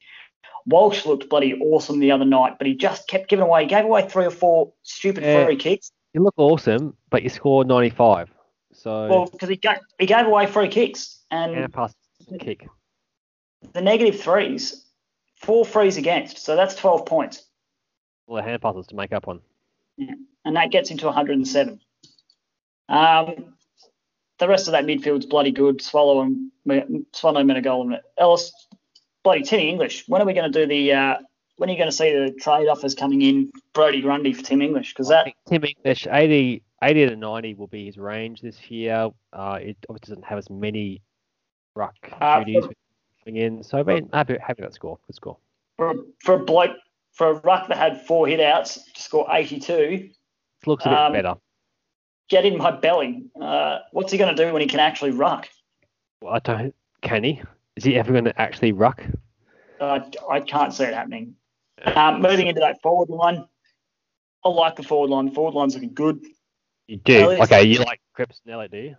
Walsh 0.66 1.04
looked 1.06 1.28
bloody 1.28 1.54
awesome 1.54 1.98
the 2.00 2.12
other 2.12 2.24
night, 2.24 2.54
but 2.58 2.66
he 2.66 2.74
just 2.74 3.08
kept 3.08 3.28
giving 3.28 3.44
away. 3.44 3.62
He 3.62 3.68
gave 3.68 3.84
away 3.84 4.08
three 4.08 4.24
or 4.26 4.30
four 4.30 4.72
stupid 4.82 5.24
Yeah. 5.24 5.44
free 5.44 5.56
kicks. 5.56 5.90
You 6.14 6.22
look 6.22 6.34
awesome, 6.36 6.96
but 7.10 7.22
you 7.22 7.28
scored 7.28 7.66
95. 7.66 8.30
So 8.72 9.08
Well, 9.08 9.26
because 9.26 9.48
he, 9.48 9.56
ga- 9.56 9.80
he 9.98 10.06
gave 10.06 10.26
away 10.26 10.46
free 10.46 10.68
kicks, 10.68 11.20
and 11.30 11.56
a 11.64 11.68
pass 11.68 11.94
kick. 12.40 12.66
the 13.72 13.80
negative 13.80 14.20
threes, 14.20 14.86
four 15.36 15.64
frees 15.64 15.96
against, 15.96 16.38
so 16.38 16.54
that's 16.56 16.74
12 16.76 17.06
points. 17.06 17.44
Well, 18.26 18.42
the 18.42 18.48
hand 18.48 18.62
passes 18.62 18.86
to 18.88 18.94
make 18.96 19.12
up 19.12 19.28
on. 19.28 19.40
and 19.98 20.56
that 20.56 20.70
gets 20.70 20.90
him 20.90 20.98
to 20.98 21.06
107. 21.06 21.80
Um, 22.88 23.54
the 24.38 24.48
rest 24.48 24.68
of 24.68 24.72
that 24.72 24.84
midfield's 24.84 25.26
bloody 25.26 25.50
good. 25.52 25.80
Swallow 25.80 26.20
and 26.22 26.50
Swallow 27.12 27.40
and 27.40 28.00
Ellis, 28.18 28.52
bloody 29.22 29.42
Timmy 29.42 29.68
English. 29.68 30.04
When 30.08 30.20
are 30.22 30.24
we 30.24 30.32
going 30.34 30.50
to 30.50 30.58
do 30.60 30.66
the? 30.66 30.92
Uh, 30.92 31.16
when 31.56 31.68
are 31.68 31.72
you 31.72 31.78
going 31.78 31.90
to 31.90 31.96
see 31.96 32.10
the 32.12 32.32
trade 32.40 32.66
offers 32.68 32.94
coming 32.94 33.22
in? 33.22 33.50
Brodie 33.74 34.00
Grundy 34.00 34.32
for 34.32 34.42
Tim 34.42 34.62
English 34.62 34.90
because 34.94 35.10
I 35.10 35.14
that 35.16 35.24
think 35.24 35.36
Tim 35.48 35.64
English, 35.64 36.06
80, 36.10 36.62
80 36.82 37.06
to 37.10 37.16
90 37.16 37.54
will 37.54 37.66
be 37.68 37.86
his 37.86 37.96
range 37.98 38.40
this 38.40 38.70
year. 38.70 39.10
Uh, 39.32 39.58
it 39.60 39.76
obviously 39.88 40.14
doesn't 40.14 40.24
have 40.26 40.38
as 40.38 40.50
many 40.50 41.02
ruck 41.76 41.94
Uh, 42.20 42.42
duties 42.42 42.64
coming 43.24 43.40
in. 43.40 43.62
So 43.62 43.78
I've 43.78 43.86
been 43.86 44.08
happy, 44.12 44.36
happy 44.44 44.62
that 44.62 44.74
score. 44.74 44.98
Good 45.06 45.16
score. 45.16 45.36
for 45.76 45.94
for 46.20 46.34
a 46.34 46.38
bloke 46.44 46.76
for 47.12 47.28
a 47.28 47.34
ruck 47.34 47.68
that 47.68 47.76
had 47.76 48.00
four 48.06 48.26
hit 48.26 48.40
outs 48.40 48.82
to 48.94 49.02
score 49.02 49.26
82. 49.30 49.72
It 49.72 50.10
looks 50.66 50.84
a 50.86 50.88
bit 50.88 50.98
Um, 50.98 51.12
better. 51.12 51.34
Get 52.28 52.46
in 52.46 52.56
my 52.56 52.70
belly. 52.70 53.24
Uh, 53.40 53.80
what's 53.92 54.10
he 54.10 54.16
going 54.18 54.34
to 54.34 54.44
do 54.46 54.52
when 54.52 54.62
he 54.62 54.68
can 54.68 54.80
actually 54.80 55.10
ruck? 55.10 55.48
Well, 56.22 56.32
I 56.34 56.38
don't. 56.38 56.74
Can 57.02 57.24
he? 57.24 57.42
Is 57.76 57.84
he 57.84 57.96
ever 57.96 58.12
going 58.12 58.24
to 58.24 58.40
actually 58.40 58.72
ruck? 58.72 59.02
Uh, 59.80 60.00
I 60.30 60.40
can't 60.40 60.72
see 60.72 60.84
it 60.84 60.94
happening. 60.94 61.34
Um, 61.84 62.20
moving 62.22 62.46
into 62.46 62.60
that 62.60 62.80
forward 62.82 63.08
line, 63.08 63.44
I 64.44 64.48
like 64.48 64.76
the 64.76 64.82
forward 64.82 65.10
line. 65.10 65.26
The 65.26 65.32
forward 65.32 65.54
line's 65.54 65.74
looking 65.74 65.94
good. 65.94 66.20
You 66.86 66.98
do. 66.98 67.14
Elliot's- 67.20 67.50
Okay, 67.50 67.64
you 67.64 67.78
like 67.78 68.00
Cripps 68.12 68.40
and 68.44 68.54
Elliot, 68.54 68.70
do 68.70 68.78
you? 68.78 68.96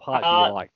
Part 0.00 0.24
Uh, 0.24 0.46
you 0.48 0.54
like? 0.54 0.70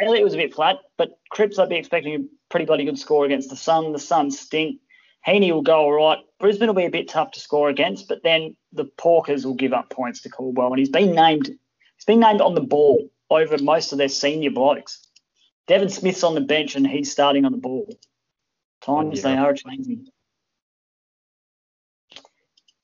Elliot 0.00 0.24
was 0.24 0.34
a 0.34 0.38
bit 0.38 0.54
flat, 0.54 0.78
but 0.96 1.18
Cripps 1.30 1.58
I'd 1.58 1.68
be 1.68 1.76
expecting 1.76 2.14
a 2.14 2.18
pretty 2.50 2.64
bloody 2.66 2.84
good 2.84 2.98
score 2.98 3.24
against 3.24 3.50
the 3.50 3.56
Sun. 3.56 3.92
The 3.92 3.98
Sun 3.98 4.30
stink. 4.30 4.80
Heaney 5.26 5.52
will 5.52 5.62
go 5.62 5.80
all 5.82 5.92
right. 5.92 6.18
Brisbane 6.38 6.68
will 6.68 6.74
be 6.74 6.84
a 6.84 6.90
bit 6.90 7.08
tough 7.08 7.32
to 7.32 7.40
score 7.40 7.68
against, 7.68 8.08
but 8.08 8.22
then 8.22 8.56
the 8.72 8.84
Porkers 8.84 9.44
will 9.44 9.54
give 9.54 9.72
up 9.72 9.90
points 9.90 10.22
to 10.22 10.28
Caldwell, 10.28 10.68
and 10.68 10.78
he's 10.78 10.88
been 10.88 11.14
named. 11.14 11.46
He's 11.48 12.04
been 12.06 12.20
named 12.20 12.40
on 12.40 12.54
the 12.54 12.60
ball 12.60 13.10
over 13.28 13.58
most 13.58 13.90
of 13.92 13.98
their 13.98 14.08
senior 14.08 14.50
blokes. 14.50 15.07
Devon 15.68 15.88
Smith's 15.90 16.24
on 16.24 16.34
the 16.34 16.40
bench, 16.40 16.74
and 16.74 16.86
he's 16.86 17.12
starting 17.12 17.44
on 17.44 17.52
the 17.52 17.58
ball. 17.58 17.88
Times 18.80 19.22
Yeah. 19.22 19.30
they 19.30 19.36
are 19.36 19.52
changing. 19.54 20.08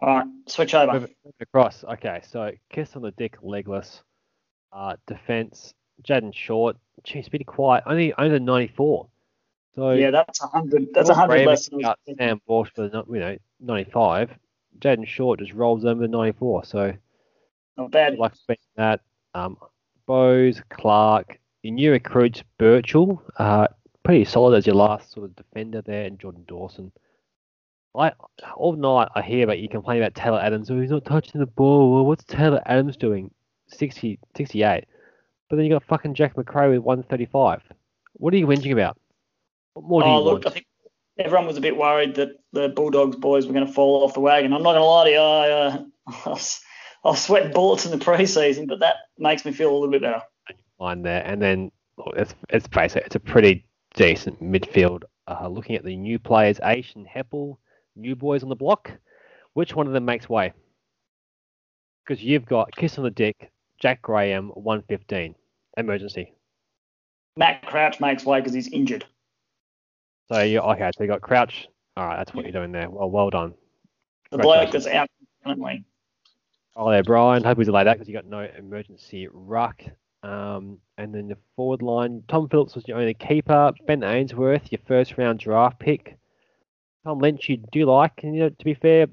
All 0.01 0.17
right, 0.19 0.27
switch 0.47 0.75
over. 0.75 0.93
Move 0.93 1.05
it- 1.05 1.17
move 1.25 1.35
it 1.41 1.43
across. 1.43 1.83
Okay, 1.85 2.21
so 2.29 2.53
kiss 2.69 2.95
on 2.95 3.03
the 3.03 3.11
dick, 3.13 3.39
legless. 3.43 4.03
Uh, 4.71 4.97
defense, 5.07 5.73
Jayden 6.03 6.35
Short. 6.35 6.77
Geez, 7.05 7.29
pretty 7.29 7.45
quiet. 7.45 7.85
Only 7.87 8.13
only 8.15 8.39
94. 8.39 9.09
So 9.75 9.91
Yeah, 9.93 10.11
that's 10.11 10.43
a 10.43 10.47
hundred. 10.49 10.93
That's 10.93 11.09
a 11.09 11.15
hundred 11.15 11.47
less 11.47 11.71
Sam 12.19 12.41
Walsh 12.47 12.71
for 12.75 12.85
you 12.87 13.21
know 13.21 13.37
95. 13.61 14.37
Jayden 14.79 15.07
Short 15.07 15.39
just 15.39 15.53
rolls 15.53 15.85
over 15.85 16.03
to 16.03 16.09
94. 16.09 16.65
So 16.65 16.93
Not 17.77 17.91
bad. 17.93 18.19
like 18.19 18.33
that. 18.77 19.01
Um, 19.33 19.57
Bose, 20.07 20.61
Clark, 20.69 21.41
your 21.65 21.75
new 21.75 21.91
recruits, 21.93 22.43
Birchall, 22.59 23.23
uh, 23.39 23.69
pretty 24.03 24.25
solid 24.25 24.57
as 24.57 24.67
your 24.67 24.77
last 24.77 25.13
sort 25.13 25.25
of 25.31 25.37
defender 25.37 25.81
there, 25.83 26.05
and 26.05 26.19
Jordan 26.19 26.45
Dawson. 26.47 26.93
I 27.97 28.13
all 28.57 28.75
night 28.75 29.09
I 29.15 29.23
hear 29.23 29.45
about 29.45 29.61
you 29.61 29.69
complain 29.69 30.03
about 30.03 30.15
Taylor 30.15 30.41
Adams. 30.41 30.71
Oh, 30.71 30.81
he's 30.81 30.91
not 30.91 31.05
touching 31.05 31.41
the 31.41 31.47
ball. 31.47 31.95
Well, 31.95 32.05
what's 32.05 32.25
Taylor 32.25 32.61
Adams 32.67 32.97
doing? 32.97 33.31
60, 33.69 34.19
68. 34.37 34.85
But 35.49 35.57
then 35.57 35.65
you 35.65 35.71
got 35.71 35.85
fucking 35.85 36.15
Jack 36.15 36.37
Macrae 36.37 36.71
with 36.71 36.81
135. 36.81 37.63
What 38.15 38.35
are 38.35 38.37
you 38.37 38.47
whinging 38.47 38.73
about? 38.73 38.99
What 39.75 39.87
more 39.87 40.03
do 40.03 40.09
Oh, 40.09 40.19
you 40.19 40.25
look, 40.25 40.33
want? 40.45 40.47
I 40.49 40.51
think 40.51 40.67
everyone 41.19 41.47
was 41.47 41.57
a 41.57 41.61
bit 41.61 41.77
worried 41.77 42.17
that 42.17 42.31
the 42.53 42.69
Bulldogs 42.69 43.17
boys 43.17 43.47
were 43.47 43.53
going 43.53 43.67
to 43.67 43.73
fall 43.73 44.05
off 44.05 44.15
the 44.15 44.21
wagon. 44.21 44.53
I'm 44.53 44.63
not 44.63 44.73
going 44.73 44.83
to 44.83 44.85
lie 44.85 45.05
to 45.05 45.11
you, 45.11 45.19
I, 45.19 45.51
uh, 45.51 45.83
I 46.27 46.29
was, 46.31 46.61
I 47.05 47.09
was 47.09 47.23
sweating 47.23 47.53
bullets 47.53 47.85
in 47.87 47.97
the 47.97 48.05
preseason, 48.05 48.67
but 48.67 48.81
that 48.81 48.97
makes 49.19 49.45
me 49.45 49.53
feel 49.53 49.71
a 49.71 49.75
little 49.75 49.91
bit 49.91 50.03
better. 50.03 50.23
Line 50.85 51.03
there. 51.03 51.25
And 51.25 51.41
then 51.41 51.73
let's, 52.15 52.35
let's 52.53 52.67
face 52.69 52.95
it, 52.95 53.05
it's 53.07 53.17
a 53.17 53.21
pretty 53.21 53.65
decent 53.95 54.43
midfield. 54.43 55.05
Uh, 55.27 55.49
looking 55.49 55.77
at 55.77 55.85
the 55.85 55.97
new 55.97 56.19
players, 56.19 56.59
Aish 56.59 56.95
and 56.95 57.07
Heppell, 57.07 57.57
new 57.97 58.15
boys 58.15 58.43
on 58.43 58.51
the 58.51 58.55
block, 58.55 58.93
which 59.55 59.75
one 59.75 59.87
of 59.87 59.95
them 59.95 60.05
makes 60.05 60.29
way? 60.29 60.53
Because 62.05 62.23
you've 62.23 62.45
got 62.45 62.71
Kiss 62.77 62.99
on 62.99 63.05
the 63.05 63.11
Dick, 63.11 63.51
Jack 63.81 64.03
Graham, 64.03 64.51
115, 64.51 65.35
emergency. 65.79 66.35
Matt 67.39 67.65
Crouch 67.65 67.99
makes 67.99 68.27
way 68.27 68.41
because 68.41 68.53
he's 68.53 68.69
injured. 68.69 69.07
So 70.31 70.41
you 70.41 70.61
okay? 70.61 70.91
So 70.97 71.05
you 71.05 71.09
got 71.09 71.23
Crouch. 71.23 71.67
All 71.97 72.07
right, 72.07 72.17
that's 72.19 72.35
what 72.35 72.45
you're 72.45 72.53
doing 72.53 72.73
there. 72.73 72.91
Well, 72.91 73.11
well 73.11 73.31
done. 73.31 73.55
The 74.31 74.39
bloke 74.39 74.73
that's 74.73 74.87
out 74.87 75.09
currently. 75.45 75.85
Oh, 76.77 76.91
there, 76.91 77.03
Brian. 77.03 77.43
Hope 77.43 77.57
we 77.57 77.65
delayed 77.65 77.87
that 77.87 77.95
because 77.95 78.09
you 78.09 78.15
got 78.15 78.27
no 78.27 78.49
emergency 78.59 79.29
ruck. 79.33 79.83
Um, 80.25 80.79
and 80.97 81.15
then 81.15 81.29
the 81.29 81.37
forward 81.55 81.83
line, 81.83 82.23
Tom 82.29 82.49
Phillips 82.49 82.75
was 82.75 82.89
your 82.89 82.99
only 82.99 83.13
keeper. 83.13 83.73
Ben 83.87 84.03
Ainsworth, 84.03 84.73
your 84.73 84.81
first 84.87 85.19
round 85.19 85.39
draft 85.39 85.79
pick. 85.79 86.17
Tom 87.05 87.19
Lynch, 87.19 87.51
you 87.51 87.59
do 87.59 87.85
like, 87.85 88.21
and 88.23 88.35
you 88.35 88.45
know, 88.45 88.49
to 88.49 88.65
be 88.65 88.73
fair, 88.73 89.07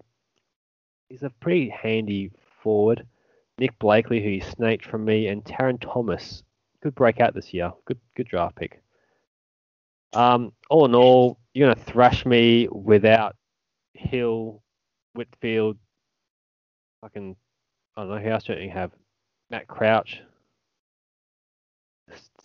he's 1.09 1.23
a 1.23 1.29
pretty 1.41 1.67
handy 1.67 2.31
forward. 2.63 3.05
Nick 3.57 3.77
Blakely, 3.77 4.23
who 4.23 4.29
you 4.29 4.41
snaked 4.41 4.85
from 4.85 5.03
me, 5.03 5.27
and 5.27 5.43
Tarryn 5.43 5.81
Thomas, 5.81 6.43
good 6.81 6.95
breakout 6.95 7.33
this 7.33 7.53
year. 7.53 7.73
Good, 7.85 7.99
good 8.15 8.29
draft 8.29 8.55
pick. 8.55 8.81
Um, 10.13 10.53
all 10.69 10.85
in 10.85 10.95
all, 10.95 11.39
you're 11.53 11.67
gonna 11.67 11.85
thrash 11.85 12.25
me 12.25 12.69
without 12.71 13.35
Hill, 13.93 14.63
Whitfield, 15.13 15.77
fucking 17.01 17.35
I 17.97 18.01
don't 18.01 18.09
know 18.09 18.17
who 18.17 18.29
else 18.29 18.45
do 18.45 18.53
you 18.53 18.69
have? 18.69 18.91
Matt 19.49 19.67
Crouch, 19.67 20.21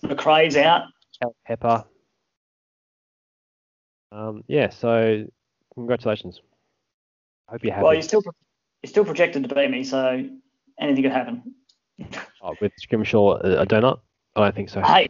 Macrae's 0.03 0.57
out. 0.57 0.85
Cal 1.21 1.35
Pepper. 1.47 1.85
Um, 4.13 4.43
yeah, 4.47 4.71
so 4.71 5.25
congratulations. 5.75 6.41
Hope 7.49 7.63
you're 7.65 7.73
happy. 7.73 7.85
Well, 7.85 7.95
you're 7.95 8.03
still 8.03 8.23
you're 8.83 8.91
still 8.91 9.05
projected 9.05 9.49
to 9.49 9.55
beat 9.55 9.71
me, 9.71 9.85
so 9.85 10.29
anything 10.81 11.03
could 11.03 11.13
happen. 11.13 11.55
Oh, 12.43 12.55
with 12.61 12.71
Scrimshaw, 12.79 13.41
a, 13.43 13.63
a 13.63 13.67
donut? 13.67 13.99
I 14.37 14.41
don't 14.41 14.55
think 14.55 14.69
so. 14.69 14.81
Hey, 14.81 15.09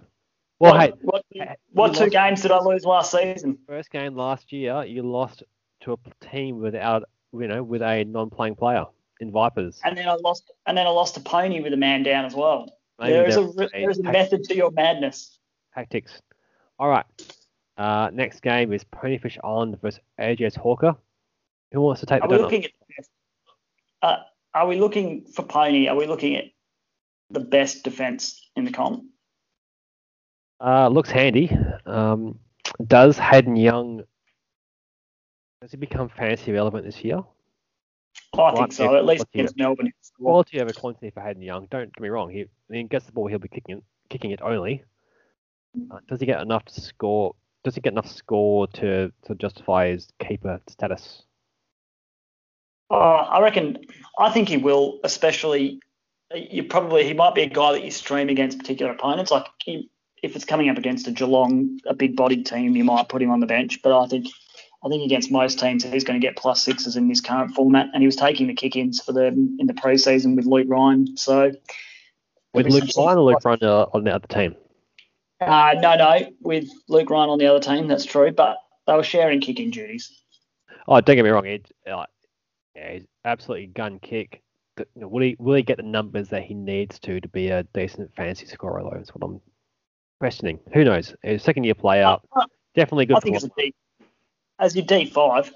well, 0.58 0.72
what, 0.72 0.80
hey, 0.80 0.92
what, 1.02 1.24
what 1.72 1.94
two 1.94 2.08
games 2.08 2.40
did 2.40 2.50
I 2.50 2.60
lose 2.60 2.86
last 2.86 3.10
season? 3.10 3.58
first 3.66 3.90
game 3.90 4.16
last 4.16 4.52
year, 4.52 4.84
you 4.84 5.02
lost 5.02 5.42
to 5.82 5.92
a 5.92 6.26
team 6.26 6.60
without, 6.60 7.02
you 7.34 7.46
know, 7.46 7.62
with 7.62 7.82
a 7.82 8.04
non-playing 8.04 8.54
player 8.54 8.86
in 9.20 9.32
Vipers. 9.32 9.80
And 9.84 9.98
then 9.98 10.08
I 10.08 10.14
lost, 10.14 10.50
and 10.66 10.78
then 10.78 10.86
I 10.86 10.90
lost 10.90 11.14
to 11.16 11.20
Pony 11.20 11.60
with 11.60 11.74
a 11.74 11.76
man 11.76 12.02
down 12.04 12.24
as 12.24 12.34
well. 12.34 12.78
Maybe 12.98 13.12
there 13.12 13.26
is 13.26 13.36
a 13.36 13.52
there 13.72 13.90
is 13.90 13.98
a 13.98 14.02
method 14.02 14.44
to 14.44 14.56
your 14.56 14.70
madness. 14.70 15.38
tactics. 15.74 16.20
All 16.78 16.88
right. 16.88 17.04
Uh, 17.76 18.10
next 18.12 18.40
game 18.40 18.72
is 18.72 18.84
Ponyfish 18.84 19.36
Island 19.44 19.78
versus 19.82 20.00
AJS 20.18 20.56
Hawker. 20.56 20.96
Who 21.72 21.80
wants 21.82 22.00
to 22.00 22.06
take 22.06 22.22
Are 22.22 22.28
the 22.28 22.36
we 22.36 22.42
looking 22.42 22.64
at? 22.64 22.70
Uh, 24.02 24.16
are 24.54 24.66
we 24.66 24.78
looking 24.78 25.26
for 25.26 25.42
Pony? 25.42 25.88
Are 25.88 25.96
we 25.96 26.06
looking 26.06 26.36
at 26.36 26.44
the 27.30 27.40
best 27.40 27.82
defense 27.82 28.50
in 28.56 28.64
the 28.64 28.72
comp? 28.72 29.04
Uh, 30.58 30.88
looks 30.88 31.10
handy. 31.10 31.54
Um, 31.84 32.38
does 32.86 33.18
Hayden 33.18 33.56
Young 33.56 34.04
does 35.60 35.70
he 35.70 35.76
become 35.78 36.08
fantasy 36.08 36.52
relevant 36.52 36.84
this 36.84 37.02
year? 37.02 37.22
I 38.38 38.52
think 38.54 38.72
so. 38.72 38.96
At 38.96 39.04
least 39.04 39.26
against 39.34 39.56
Melbourne. 39.56 39.92
Quality 40.20 40.60
over 40.60 40.72
quantity 40.72 41.10
for 41.10 41.20
Hayden 41.20 41.42
Young. 41.42 41.66
Don't 41.70 41.92
get 41.94 42.02
me 42.02 42.08
wrong. 42.08 42.30
He 42.30 42.46
when 42.66 42.80
he 42.80 42.84
gets 42.84 43.06
the 43.06 43.12
ball, 43.12 43.26
he'll 43.26 43.38
be 43.38 43.48
kicking 43.48 43.78
it, 43.78 43.84
kicking 44.10 44.30
it 44.30 44.40
only. 44.42 44.82
Uh, 45.90 45.98
does 46.08 46.20
he 46.20 46.26
get 46.26 46.40
enough 46.40 46.64
to 46.64 46.80
score? 46.80 47.34
Does 47.64 47.74
he 47.74 47.80
get 47.80 47.92
enough 47.92 48.10
score 48.10 48.66
to, 48.68 49.12
to 49.24 49.34
justify 49.34 49.88
his 49.88 50.08
keeper 50.20 50.60
status? 50.68 51.22
Oh, 52.88 52.96
I 52.96 53.40
reckon. 53.40 53.78
I 54.18 54.30
think 54.30 54.48
he 54.48 54.56
will, 54.56 55.00
especially. 55.04 55.80
You 56.34 56.64
probably 56.64 57.04
he 57.04 57.14
might 57.14 57.34
be 57.34 57.42
a 57.42 57.48
guy 57.48 57.72
that 57.72 57.84
you 57.84 57.90
stream 57.90 58.28
against 58.28 58.58
particular 58.58 58.92
opponents. 58.92 59.30
Like 59.30 59.46
he, 59.64 59.90
if 60.22 60.34
it's 60.34 60.44
coming 60.44 60.68
up 60.68 60.78
against 60.78 61.06
a 61.06 61.12
Geelong, 61.12 61.78
a 61.86 61.94
big-bodied 61.94 62.46
team, 62.46 62.74
you 62.74 62.84
might 62.84 63.08
put 63.08 63.22
him 63.22 63.30
on 63.30 63.40
the 63.40 63.46
bench. 63.46 63.80
But 63.82 63.96
I 63.96 64.06
think, 64.06 64.26
I 64.86 64.88
think 64.88 65.04
against 65.04 65.32
most 65.32 65.58
teams, 65.58 65.82
he's 65.82 66.04
going 66.04 66.20
to 66.20 66.24
get 66.24 66.36
plus 66.36 66.62
sixes 66.62 66.94
in 66.96 67.08
this 67.08 67.20
current 67.20 67.54
format. 67.54 67.88
And 67.92 68.02
he 68.02 68.06
was 68.06 68.14
taking 68.14 68.46
the 68.46 68.54
kick-ins 68.54 69.02
for 69.02 69.12
the 69.12 69.26
in 69.26 69.66
the 69.66 69.74
preseason 69.74 70.36
with 70.36 70.46
Luke 70.46 70.68
Ryan. 70.68 71.16
So 71.16 71.52
With 72.54 72.68
Luke 72.68 72.84
Ryan 72.96 73.18
or 73.18 73.24
Luke 73.24 73.44
Ryan 73.44 73.58
uh, 73.62 73.86
on 73.92 74.04
the 74.04 74.14
other 74.14 74.28
team? 74.28 74.54
Uh, 75.40 75.74
no, 75.80 75.96
no, 75.96 76.30
with 76.40 76.68
Luke 76.88 77.10
Ryan 77.10 77.30
on 77.30 77.38
the 77.38 77.46
other 77.46 77.60
team, 77.60 77.88
that's 77.88 78.04
true. 78.04 78.30
But 78.30 78.58
they 78.86 78.94
were 78.94 79.02
sharing 79.02 79.40
kicking 79.40 79.70
duties. 79.70 80.22
Oh, 80.86 81.00
don't 81.00 81.16
get 81.16 81.24
me 81.24 81.30
wrong. 81.30 81.44
He, 81.44 81.62
uh, 81.90 82.06
yeah, 82.76 82.92
he's 82.92 83.06
absolutely 83.24 83.66
gun 83.66 83.98
kick. 83.98 84.42
Th- 84.76 84.88
you 84.94 85.00
know, 85.02 85.08
Will 85.08 85.22
he 85.22 85.36
will 85.40 85.56
he 85.56 85.62
get 85.62 85.78
the 85.78 85.82
numbers 85.82 86.28
that 86.28 86.44
he 86.44 86.54
needs 86.54 87.00
to 87.00 87.20
to 87.20 87.28
be 87.28 87.48
a 87.48 87.64
decent 87.74 88.14
fantasy 88.14 88.46
scorer? 88.46 88.82
Though 88.82 89.00
is 89.00 89.12
what 89.14 89.28
I'm 89.28 89.40
questioning. 90.20 90.60
Who 90.72 90.84
knows? 90.84 91.12
He's 91.22 91.40
a 91.40 91.44
second 91.44 91.64
year 91.64 91.74
player, 91.74 92.16
definitely 92.76 93.06
good 93.06 93.16
I 93.16 93.20
think 93.20 93.40
for 93.40 93.46
as 93.46 93.50
a 93.50 93.72
as 94.58 94.74
your 94.74 94.84
D 94.84 95.06
five, 95.06 95.52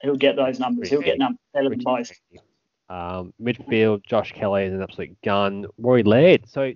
he'll 0.00 0.16
get 0.16 0.36
those 0.36 0.58
numbers. 0.58 0.88
He'll 0.88 1.00
get 1.00 1.18
Pretty 1.18 1.18
numbers 1.18 1.38
better 1.54 1.68
than 1.68 1.78
Pretty 1.82 1.98
most. 1.98 2.12
handy. 2.30 2.44
Um, 2.88 3.32
midfield, 3.40 4.04
Josh 4.04 4.32
Kelly 4.32 4.64
is 4.64 4.74
an 4.74 4.82
absolute 4.82 5.16
gun. 5.22 5.66
Rory 5.78 6.02
Laird. 6.02 6.48
So 6.48 6.72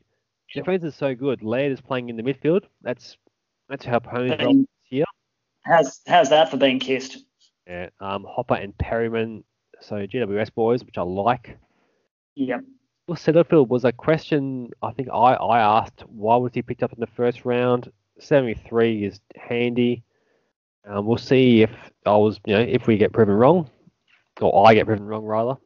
defense 0.54 0.82
is 0.84 0.94
so 0.94 1.14
good. 1.14 1.42
Laird 1.42 1.72
is 1.72 1.80
playing 1.80 2.08
in 2.08 2.16
the 2.16 2.22
midfield. 2.22 2.62
That's 2.82 3.18
that's 3.68 3.84
how 3.84 3.98
this 3.98 4.66
year. 4.88 5.04
How's 5.62 6.00
how's 6.06 6.30
that 6.30 6.50
for 6.50 6.56
being 6.56 6.78
kissed? 6.78 7.18
Yeah. 7.66 7.88
Um, 8.00 8.24
Hopper 8.28 8.54
and 8.54 8.76
Perryman. 8.78 9.44
So 9.80 9.96
GWS 10.06 10.54
boys, 10.54 10.84
which 10.84 10.96
I 10.96 11.02
like. 11.02 11.58
Yep. 12.36 12.64
Well, 13.06 13.16
Setterfield 13.16 13.68
was 13.68 13.84
a 13.84 13.92
question 13.92 14.70
I 14.82 14.92
think 14.92 15.08
I, 15.10 15.34
I 15.34 15.60
asked 15.60 16.02
why 16.08 16.36
was 16.36 16.52
he 16.54 16.62
picked 16.62 16.82
up 16.82 16.92
in 16.92 17.00
the 17.00 17.06
first 17.06 17.44
round? 17.44 17.90
73 18.18 19.04
is 19.04 19.20
handy. 19.36 20.02
Um, 20.86 21.06
we'll 21.06 21.18
see 21.18 21.62
if 21.62 21.70
I 22.04 22.16
was, 22.16 22.38
you 22.46 22.54
know, 22.54 22.60
if 22.60 22.86
we 22.86 22.96
get 22.96 23.12
proven 23.12 23.34
wrong, 23.34 23.68
or 24.40 24.68
I 24.68 24.74
get 24.74 24.86
proven 24.86 25.04
wrong 25.04 25.24
rather. 25.24 25.56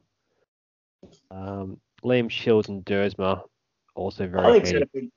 Um, 1.29 1.79
Liam 2.03 2.29
Shiels 2.29 2.67
and 2.69 2.83
Dersma 2.85 3.41
also 3.95 4.27
very 4.27 4.45
I 4.45 4.59
think. 4.59 4.67
Setterfield. 4.93 5.09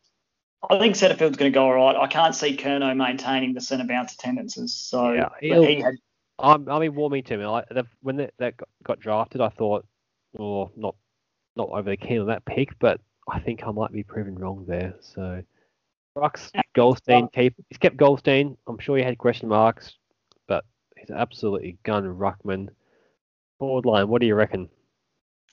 I 0.70 0.78
think 0.78 0.96
Setterfield's 0.96 1.36
going 1.36 1.52
to 1.52 1.54
go 1.54 1.64
all 1.64 1.74
right. 1.74 1.96
I 1.96 2.06
can't 2.06 2.34
see 2.34 2.56
Kerno 2.56 2.96
maintaining 2.96 3.52
the 3.52 3.60
centre 3.60 3.86
bounce 3.86 4.14
attendances. 4.14 4.74
So 4.74 5.12
Yeah, 5.12 5.28
he'll- 5.40 5.64
had 5.82 5.94
I'm, 6.38 6.68
I 6.68 6.80
mean, 6.80 6.94
warming 6.96 7.22
to 7.24 7.36
me. 7.36 7.46
Like, 7.46 7.68
they've- 7.70 7.86
when 8.00 8.16
that, 8.16 8.34
that 8.38 8.54
got- 8.82 8.98
drafted, 8.98 9.40
I 9.40 9.50
thought, 9.50 9.86
oh, 10.38 10.70
not 10.76 10.96
not 11.56 11.68
overly 11.68 11.96
keen 11.96 12.18
on 12.20 12.26
that 12.26 12.44
pick, 12.44 12.76
but 12.80 13.00
I 13.30 13.38
think 13.38 13.62
I 13.64 13.70
might 13.70 13.92
be 13.92 14.02
proven 14.02 14.34
wrong 14.34 14.64
there. 14.66 14.94
So, 15.00 15.40
Rux 16.16 16.50
Goldstein 16.74 17.28
keep 17.28 17.54
he's 17.68 17.78
kept 17.78 17.96
Goldstein. 17.96 18.56
I'm 18.66 18.78
sure 18.78 18.96
he 18.96 19.02
had 19.02 19.18
question 19.18 19.48
marks, 19.48 19.94
but 20.46 20.64
he's 20.96 21.10
absolutely 21.10 21.78
gun 21.82 22.04
ruckman. 22.04 22.68
Forward 23.58 23.84
line, 23.84 24.08
what 24.08 24.20
do 24.20 24.26
you 24.26 24.34
reckon? 24.34 24.68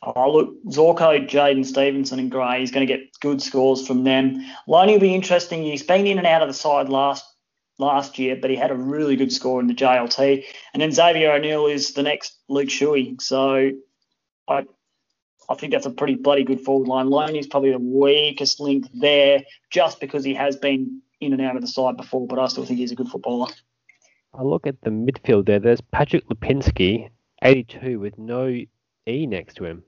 Oh, 0.04 0.32
look, 0.32 0.64
Zorko, 0.66 1.28
Jaidyn 1.28 1.64
Stephenson, 1.64 2.18
and 2.18 2.32
Gray. 2.32 2.60
He's 2.60 2.72
going 2.72 2.86
to 2.86 2.92
get 2.92 3.08
good 3.20 3.40
scores 3.42 3.86
from 3.86 4.04
them. 4.04 4.44
Loney 4.68 4.94
will 4.94 5.00
be 5.00 5.14
interesting. 5.14 5.62
He's 5.62 5.84
been 5.84 6.08
in 6.08 6.18
and 6.18 6.26
out 6.26 6.42
of 6.42 6.48
the 6.48 6.56
side 6.56 6.90
last 6.90 7.24
last 7.78 8.18
year, 8.18 8.36
but 8.36 8.50
he 8.50 8.56
had 8.56 8.72
a 8.72 8.76
really 8.76 9.16
good 9.16 9.32
score 9.32 9.60
in 9.60 9.68
the 9.68 9.74
JLT. 9.74 10.44
And 10.74 10.82
then 10.82 10.92
Xavier 10.92 11.34
O'Neill 11.34 11.68
is 11.68 11.94
the 11.94 12.04
next 12.04 12.38
Luke 12.48 12.70
Shuey. 12.70 13.20
So 13.22 13.72
I 14.48 14.66
I 15.52 15.56
think 15.56 15.74
that's 15.74 15.86
a 15.86 15.92
pretty 15.92 16.16
bloody 16.16 16.44
good 16.44 16.62
forward 16.62 16.88
line. 16.88 17.10
Loney's 17.10 17.48
probably 17.48 17.72
the 17.72 17.80
weakest 17.80 18.60
link 18.60 18.88
there, 18.94 19.44
just 19.70 20.00
because 20.00 20.24
he 20.24 20.34
has 20.34 20.56
been 20.56 21.02
in 21.20 21.34
and 21.34 21.42
out 21.42 21.56
of 21.56 21.62
the 21.62 21.68
side 21.68 21.98
before. 21.98 22.26
But 22.26 22.40
I 22.40 22.48
still 22.48 22.66
think 22.66 22.80
he's 22.80 22.92
a 22.92 22.96
good 22.96 23.10
footballer. 23.10 23.48
I 24.34 24.44
look 24.44 24.66
at 24.66 24.82
the 24.82 24.90
midfield 24.90 25.46
there. 25.46 25.60
There's 25.60 25.82
Patrick 25.82 26.26
Lipinski, 26.30 27.10
82, 27.44 28.00
with 28.00 28.18
no 28.18 28.48
E 29.08 29.28
next 29.28 29.56
to 29.56 29.66
him. 29.66 29.84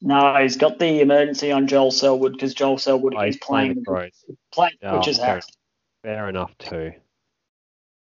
No, 0.00 0.36
he's 0.36 0.56
got 0.56 0.78
the 0.78 1.00
emergency 1.00 1.50
on 1.50 1.66
Joel 1.66 1.90
Selwood 1.90 2.34
because 2.34 2.54
Joel 2.54 2.78
Selwood 2.78 3.14
Oh, 3.16 3.22
is 3.22 3.36
playing 3.38 3.82
playing 3.84 4.12
playing 4.52 4.74
Yeah, 4.82 4.98
which 4.98 5.08
is 5.08 5.16
fair. 5.18 5.36
hat. 5.36 5.44
Fair 6.02 6.28
enough 6.28 6.56
too. 6.58 6.92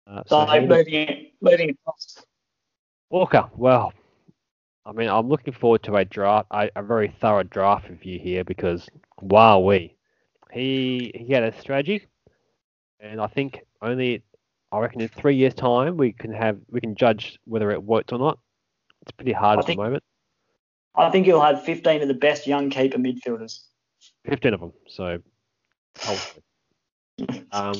Uh, 0.06 0.22
So 0.26 0.46
so 0.46 0.60
moving 0.60 1.30
moving 1.40 1.70
across. 1.70 2.24
Walker, 3.10 3.50
well, 3.56 3.92
I 4.86 4.92
mean, 4.92 5.08
I'm 5.08 5.28
looking 5.28 5.52
forward 5.52 5.82
to 5.84 5.96
a 5.96 6.04
draft, 6.04 6.48
a, 6.50 6.70
a 6.76 6.82
very 6.82 7.08
thorough 7.20 7.42
draft 7.42 7.88
review 7.88 8.18
here 8.18 8.44
because, 8.44 8.88
wow, 9.20 9.58
we, 9.60 9.94
he 10.52 11.12
he 11.14 11.32
had 11.32 11.42
a 11.44 11.58
strategy, 11.60 12.06
and 12.98 13.20
I 13.20 13.26
think 13.26 13.60
only, 13.82 14.22
I 14.72 14.78
reckon 14.78 15.00
in 15.02 15.08
three 15.08 15.36
years' 15.36 15.54
time 15.54 15.96
we 15.96 16.12
can 16.12 16.32
have 16.32 16.58
we 16.70 16.80
can 16.80 16.94
judge 16.94 17.38
whether 17.44 17.70
it 17.70 17.82
worked 17.82 18.12
or 18.12 18.18
not. 18.18 18.38
It's 19.02 19.12
pretty 19.12 19.32
hard 19.32 19.58
I 19.58 19.60
at 19.60 19.66
think- 19.66 19.78
the 19.78 19.84
moment. 19.84 20.04
I 20.96 21.08
think 21.10 21.26
he'll 21.26 21.40
have 21.40 21.62
15 21.64 22.02
of 22.02 22.08
the 22.08 22.14
best 22.14 22.48
young 22.48 22.68
keeper 22.68 22.98
midfielders. 22.98 23.60
Fifteen 24.24 24.54
of 24.54 24.60
them, 24.60 24.72
so. 24.88 25.18
Um, 27.52 27.74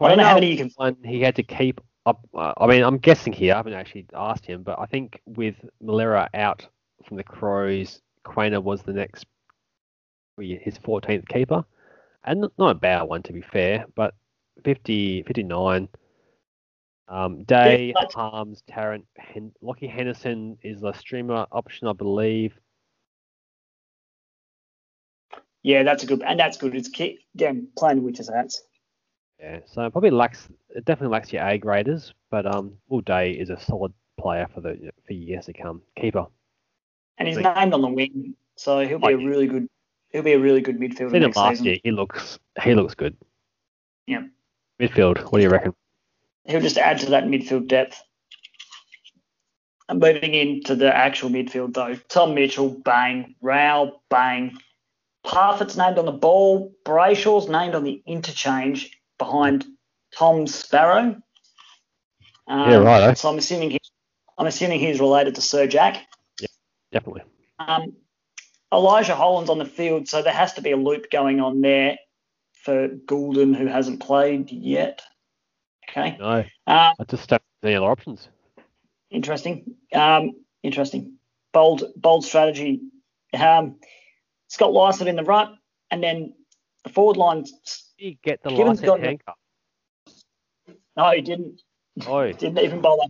I 0.00 0.08
don't 0.08 0.16
know 0.18 0.24
how 0.24 0.34
many 0.34 0.50
you 0.50 0.56
can. 0.56 0.70
one 0.76 0.96
he 1.04 1.20
had 1.20 1.36
to 1.36 1.42
keep 1.42 1.82
up. 2.06 2.26
Uh, 2.34 2.52
I 2.56 2.66
mean, 2.66 2.82
I'm 2.82 2.98
guessing 2.98 3.32
here. 3.32 3.54
I 3.54 3.56
haven't 3.56 3.72
actually 3.74 4.06
asked 4.14 4.46
him, 4.46 4.62
but 4.62 4.78
I 4.78 4.86
think 4.86 5.20
with 5.26 5.56
Malera 5.82 6.28
out 6.34 6.66
from 7.06 7.16
the 7.16 7.24
Crows, 7.24 8.00
Quainer 8.24 8.62
was 8.62 8.82
the 8.82 8.92
next, 8.92 9.26
his 10.38 10.78
14th 10.78 11.28
keeper, 11.28 11.64
and 12.24 12.48
not 12.58 12.70
a 12.70 12.74
bad 12.74 13.02
one 13.02 13.22
to 13.24 13.32
be 13.32 13.42
fair. 13.42 13.86
But 13.94 14.14
50, 14.64 15.22
59. 15.24 15.88
Um, 17.06 17.44
Day, 17.44 17.92
Yeah, 17.94 18.06
Harms, 18.14 18.62
Tarrant, 18.66 19.06
Hen- 19.18 19.52
Lachie 19.62 19.90
Henderson 19.90 20.56
is 20.62 20.82
a 20.82 20.94
streamer 20.94 21.46
option, 21.52 21.86
I 21.86 21.92
believe. 21.92 22.58
Yeah, 25.62 25.82
that's 25.82 26.02
a 26.02 26.06
good, 26.06 26.22
and 26.22 26.38
that's 26.38 26.56
good. 26.56 26.74
It's 26.74 26.88
keep 26.88 27.20
again 27.34 27.68
playing 27.76 27.98
the 27.98 28.02
witches 28.02 28.30
hats. 28.34 28.62
Yeah, 29.44 29.58
so 29.66 29.84
it 29.84 29.90
probably 29.92 30.10
lacks, 30.10 30.48
it 30.70 30.86
definitely 30.86 31.12
lacks 31.12 31.30
your 31.30 31.46
A 31.46 31.58
graders, 31.58 32.14
but 32.30 32.46
um, 32.46 32.78
Will 32.88 33.02
Day 33.02 33.32
is 33.32 33.50
a 33.50 33.60
solid 33.60 33.92
player 34.18 34.46
for 34.54 34.62
the 34.62 34.90
for 35.06 35.12
years 35.12 35.44
to 35.46 35.52
come. 35.52 35.82
Keeper. 36.00 36.26
And 37.18 37.28
he's 37.28 37.36
named 37.36 37.74
on 37.74 37.82
the 37.82 37.88
wing, 37.88 38.34
so 38.56 38.86
he'll 38.86 38.98
be 38.98 39.08
Oh, 39.08 39.10
a 39.10 39.16
really 39.16 39.46
good. 39.46 39.68
He'll 40.08 40.22
be 40.22 40.32
a 40.32 40.38
really 40.38 40.62
good 40.62 40.78
midfielder 40.80 41.10
Seen 41.10 41.22
him 41.24 41.32
last 41.36 41.50
season. 41.58 41.66
year. 41.66 41.78
He 41.84 41.90
looks 41.90 42.38
he 42.62 42.74
looks 42.74 42.94
good. 42.94 43.16
Yeah. 44.06 44.22
Midfield. 44.80 45.18
What 45.30 45.38
do 45.38 45.42
you 45.42 45.50
reckon? 45.50 45.74
He'll 46.46 46.62
just 46.62 46.78
add 46.78 46.98
to 47.00 47.10
that 47.10 47.24
midfield 47.24 47.68
depth. 47.68 48.02
And 49.90 50.00
moving 50.00 50.32
into 50.32 50.74
the 50.74 50.94
actual 50.94 51.28
midfield 51.28 51.74
though, 51.74 51.96
Tom 52.08 52.34
Mitchell, 52.34 52.70
bang. 52.70 53.34
Rao, 53.42 54.00
bang. 54.08 54.56
Parfitt's 55.22 55.76
named 55.76 55.98
on 55.98 56.06
the 56.06 56.12
ball. 56.12 56.72
Brayshaw's 56.86 57.48
named 57.48 57.74
on 57.74 57.84
the 57.84 58.02
interchange 58.06 58.98
behind 59.18 59.64
Tom 60.16 60.46
Sparrow. 60.46 61.16
Um, 62.46 62.70
Yeah, 62.70 62.76
right, 62.76 63.02
eh? 63.02 63.14
So 63.14 63.28
I'm 63.30 63.38
assuming 63.38 63.70
he, 63.70 63.80
I'm 64.38 64.46
assuming 64.46 64.80
he's 64.80 65.00
related 65.00 65.34
to 65.36 65.40
Sir 65.40 65.66
Jack. 65.66 66.04
Yeah, 66.40 66.48
definitely. 66.92 67.22
Um, 67.58 67.94
Elijah 68.72 69.14
Holland's 69.14 69.50
on 69.50 69.58
the 69.58 69.64
field, 69.64 70.08
so 70.08 70.22
there 70.22 70.32
has 70.32 70.54
to 70.54 70.60
be 70.62 70.72
a 70.72 70.76
loop 70.76 71.10
going 71.10 71.40
on 71.40 71.60
there 71.60 71.96
for 72.64 72.88
Goulden, 72.88 73.54
who 73.54 73.66
hasn't 73.66 74.00
played 74.00 74.50
yet. 74.50 75.02
Okay. 75.88 76.16
No, 76.18 76.38
Um, 76.66 76.94
I 76.98 77.04
just 77.08 77.28
don't 77.28 77.42
see 77.62 77.68
any 77.68 77.76
other 77.76 77.86
options. 77.86 78.28
interesting. 79.10 79.76
Um, 79.92 80.32
interesting. 80.62 81.18
Bold, 81.52 81.84
bold 81.96 82.24
strategy. 82.24 82.80
Um, 83.32 83.78
Scott 84.48 84.72
Lycett 84.72 85.06
in 85.06 85.16
the 85.16 85.24
front, 85.24 85.56
and 85.90 86.02
then 86.02 86.34
the 86.82 86.90
forward 86.90 87.16
line. 87.16 87.44
You 87.98 88.16
get 88.22 88.42
the 88.42 88.50
license 88.50 88.80
got- 88.80 89.00
handcuff. 89.00 89.36
No, 90.96 91.10
he 91.10 91.20
didn't. 91.22 91.60
Oh, 92.06 92.30
Didn't 92.32 92.58
even 92.58 92.80
bother. 92.80 93.02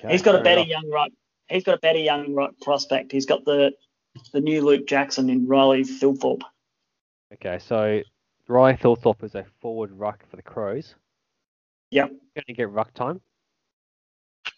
okay, 0.00 0.12
He's 0.12 0.22
got 0.22 0.34
a 0.36 0.42
better 0.42 0.60
enough. 0.60 0.68
young 0.68 0.90
right. 0.90 1.12
He's 1.48 1.64
got 1.64 1.74
a 1.74 1.78
better 1.78 1.98
young 1.98 2.34
right 2.34 2.50
prospect. 2.60 3.12
He's 3.12 3.26
got 3.26 3.44
the 3.44 3.72
the 4.32 4.40
new 4.40 4.62
Luke 4.62 4.86
Jackson 4.86 5.28
in 5.30 5.46
Riley 5.46 5.82
Thilthorpe. 5.84 6.42
Okay, 7.34 7.58
so 7.58 8.00
Riley 8.48 8.76
Thilthorpe 8.76 9.22
is 9.24 9.34
a 9.34 9.44
forward 9.60 9.90
ruck 9.92 10.24
for 10.28 10.36
the 10.36 10.42
Crows. 10.42 10.94
Yep. 11.90 12.08
Going 12.10 12.44
to 12.46 12.52
get 12.52 12.70
ruck 12.70 12.92
time. 12.94 13.20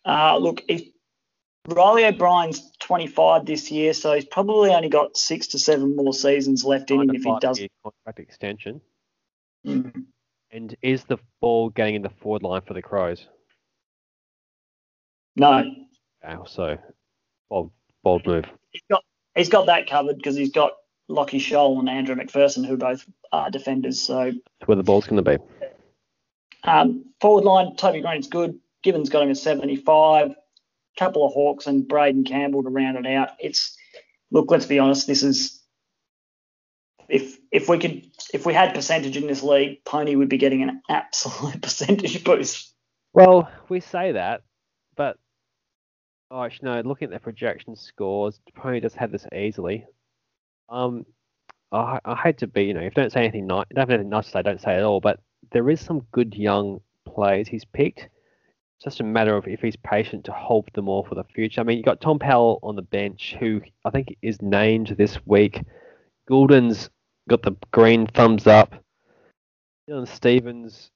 Uh, 0.05 0.37
look, 0.39 0.63
if 0.69 0.83
Riley 1.69 2.05
O'Brien's 2.05 2.71
25 2.81 3.47
this 3.47 3.71
year, 3.71 3.95
so 3.95 4.13
he's 4.13 4.27
probably 4.27 4.71
only 4.71 4.89
got 4.91 5.17
six 5.17 5.47
to 5.49 5.59
seven 5.59 5.97
more 5.97 6.13
seasons 6.13 6.65
left 6.65 6.91
in 6.91 7.01
him 7.03 7.11
if 7.15 7.23
he 7.23 7.35
does. 7.41 7.61
contract 7.83 8.19
extension. 8.19 8.81
Mm. 9.67 10.05
And 10.51 10.77
is 10.83 11.05
the 11.05 11.17
ball 11.41 11.71
getting 11.71 11.95
in 11.95 12.03
the 12.03 12.11
forward 12.11 12.43
line 12.43 12.61
for 12.67 12.75
the 12.75 12.83
Crows? 12.83 13.27
No, 15.37 15.65
Okay, 16.25 16.43
so 16.47 16.79
bold, 17.51 17.71
bold 18.03 18.27
move. 18.27 18.45
he's 18.71 18.83
got 18.91 19.05
he's 19.35 19.49
got 19.49 19.67
that 19.67 19.89
covered 19.89 20.17
because 20.17 20.37
he's 20.37 20.53
got 20.53 20.73
Lachie 21.11 21.41
Sholl 21.41 21.79
and 21.81 21.89
Andrew 21.89 22.15
McPherson, 22.15 22.65
who 22.67 22.77
both 22.77 23.05
are 23.33 23.51
defenders. 23.51 24.01
So 24.01 24.27
That's 24.27 24.69
where 24.69 24.77
the 24.77 24.83
ball's 24.83 25.07
going 25.07 25.23
to 25.23 25.39
be. 25.39 25.43
um, 26.63 27.05
forward 27.21 27.45
line, 27.45 27.75
Toby 27.77 28.01
Greene's 28.01 28.29
good. 28.29 28.59
Gibbons 28.83 29.09
got 29.09 29.23
him 29.23 29.31
a 29.31 29.35
75. 29.35 30.35
Couple 30.99 31.27
of 31.27 31.33
Hawks 31.33 31.67
and 31.67 31.89
Braeden 31.89 32.25
Campbell 32.25 32.63
to 32.63 32.69
round 32.69 32.97
it 32.97 33.07
out. 33.07 33.31
It's 33.41 33.77
look, 34.31 34.51
let's 34.51 34.67
be 34.67 34.79
honest. 34.79 35.07
This 35.07 35.23
is 35.23 35.61
if 37.09 37.39
if 37.51 37.69
we 37.69 37.79
could 37.79 38.07
if 38.33 38.47
we 38.47 38.55
had 38.55 38.75
percentage 38.75 39.17
in 39.17 39.27
this 39.27 39.43
league, 39.43 39.85
Pony 39.85 40.17
would 40.17 40.29
be 40.29 40.39
getting 40.39 40.63
an 40.63 40.83
absolute 40.89 41.61
percentage 41.63 42.23
boost. 42.25 42.73
Well, 43.13 43.49
we 43.69 43.81
say 43.81 44.13
that, 44.13 44.43
but 44.97 45.17
oh, 46.31 46.49
no. 46.63 46.81
Looking 46.81 47.07
at 47.07 47.13
the 47.13 47.21
projection 47.21 47.77
scores, 47.77 48.41
Pony 48.57 48.81
does 48.81 48.95
have 48.95 49.13
this 49.13 49.27
easily. 49.33 49.87
Um, 50.69 51.07
I, 51.71 52.01
I 52.05 52.15
hate 52.17 52.39
to 52.39 52.47
be, 52.47 52.65
you 52.65 52.75
know, 52.75 52.81
if 52.81 52.97
you 52.97 53.03
don't 53.03 53.13
say 53.13 53.21
anything 53.21 53.47
nice, 53.47 53.67
don't 53.71 53.83
have 53.83 53.91
anything 53.91 54.11
nice 54.11 54.27
to 54.27 54.31
say, 54.33 54.43
don't 54.43 54.61
say 54.61 54.75
it 54.75 54.79
at 54.79 54.85
all. 54.85 55.01
But 55.01 55.21
there 55.53 55.71
is 55.71 55.81
some 55.81 56.07
good 56.13 56.35
young 56.35 56.81
players 57.05 57.49
he's 57.49 57.65
picked. 57.65 58.09
It's 58.77 58.85
just 58.85 59.01
a 59.01 59.05
matter 59.05 59.37
of 59.37 59.47
if 59.47 59.61
he's 59.61 59.77
patient 59.77 60.25
to 60.25 60.33
hold 60.33 60.69
them 60.75 60.89
all 60.89 61.05
for 61.05 61.15
the 61.15 61.25
future. 61.25 61.61
I 61.61 61.65
mean, 61.65 61.77
you've 61.79 61.87
got 61.87 62.01
Tom 62.01 62.19
Powell 62.19 62.59
on 62.63 62.77
the 62.77 62.83
bench, 62.83 63.37
who 63.39 63.61
I 63.85 63.91
think 63.91 64.17
is 64.21 64.43
named 64.43 64.95
this 64.99 65.19
week. 65.27 65.63
Goulden's 66.29 66.91
got 67.29 67.43
the 67.43 67.57
green 67.73 68.07
thumbs 68.07 68.47
up. 68.47 68.75
Dylan 69.89 70.09
Stephens 70.09 70.91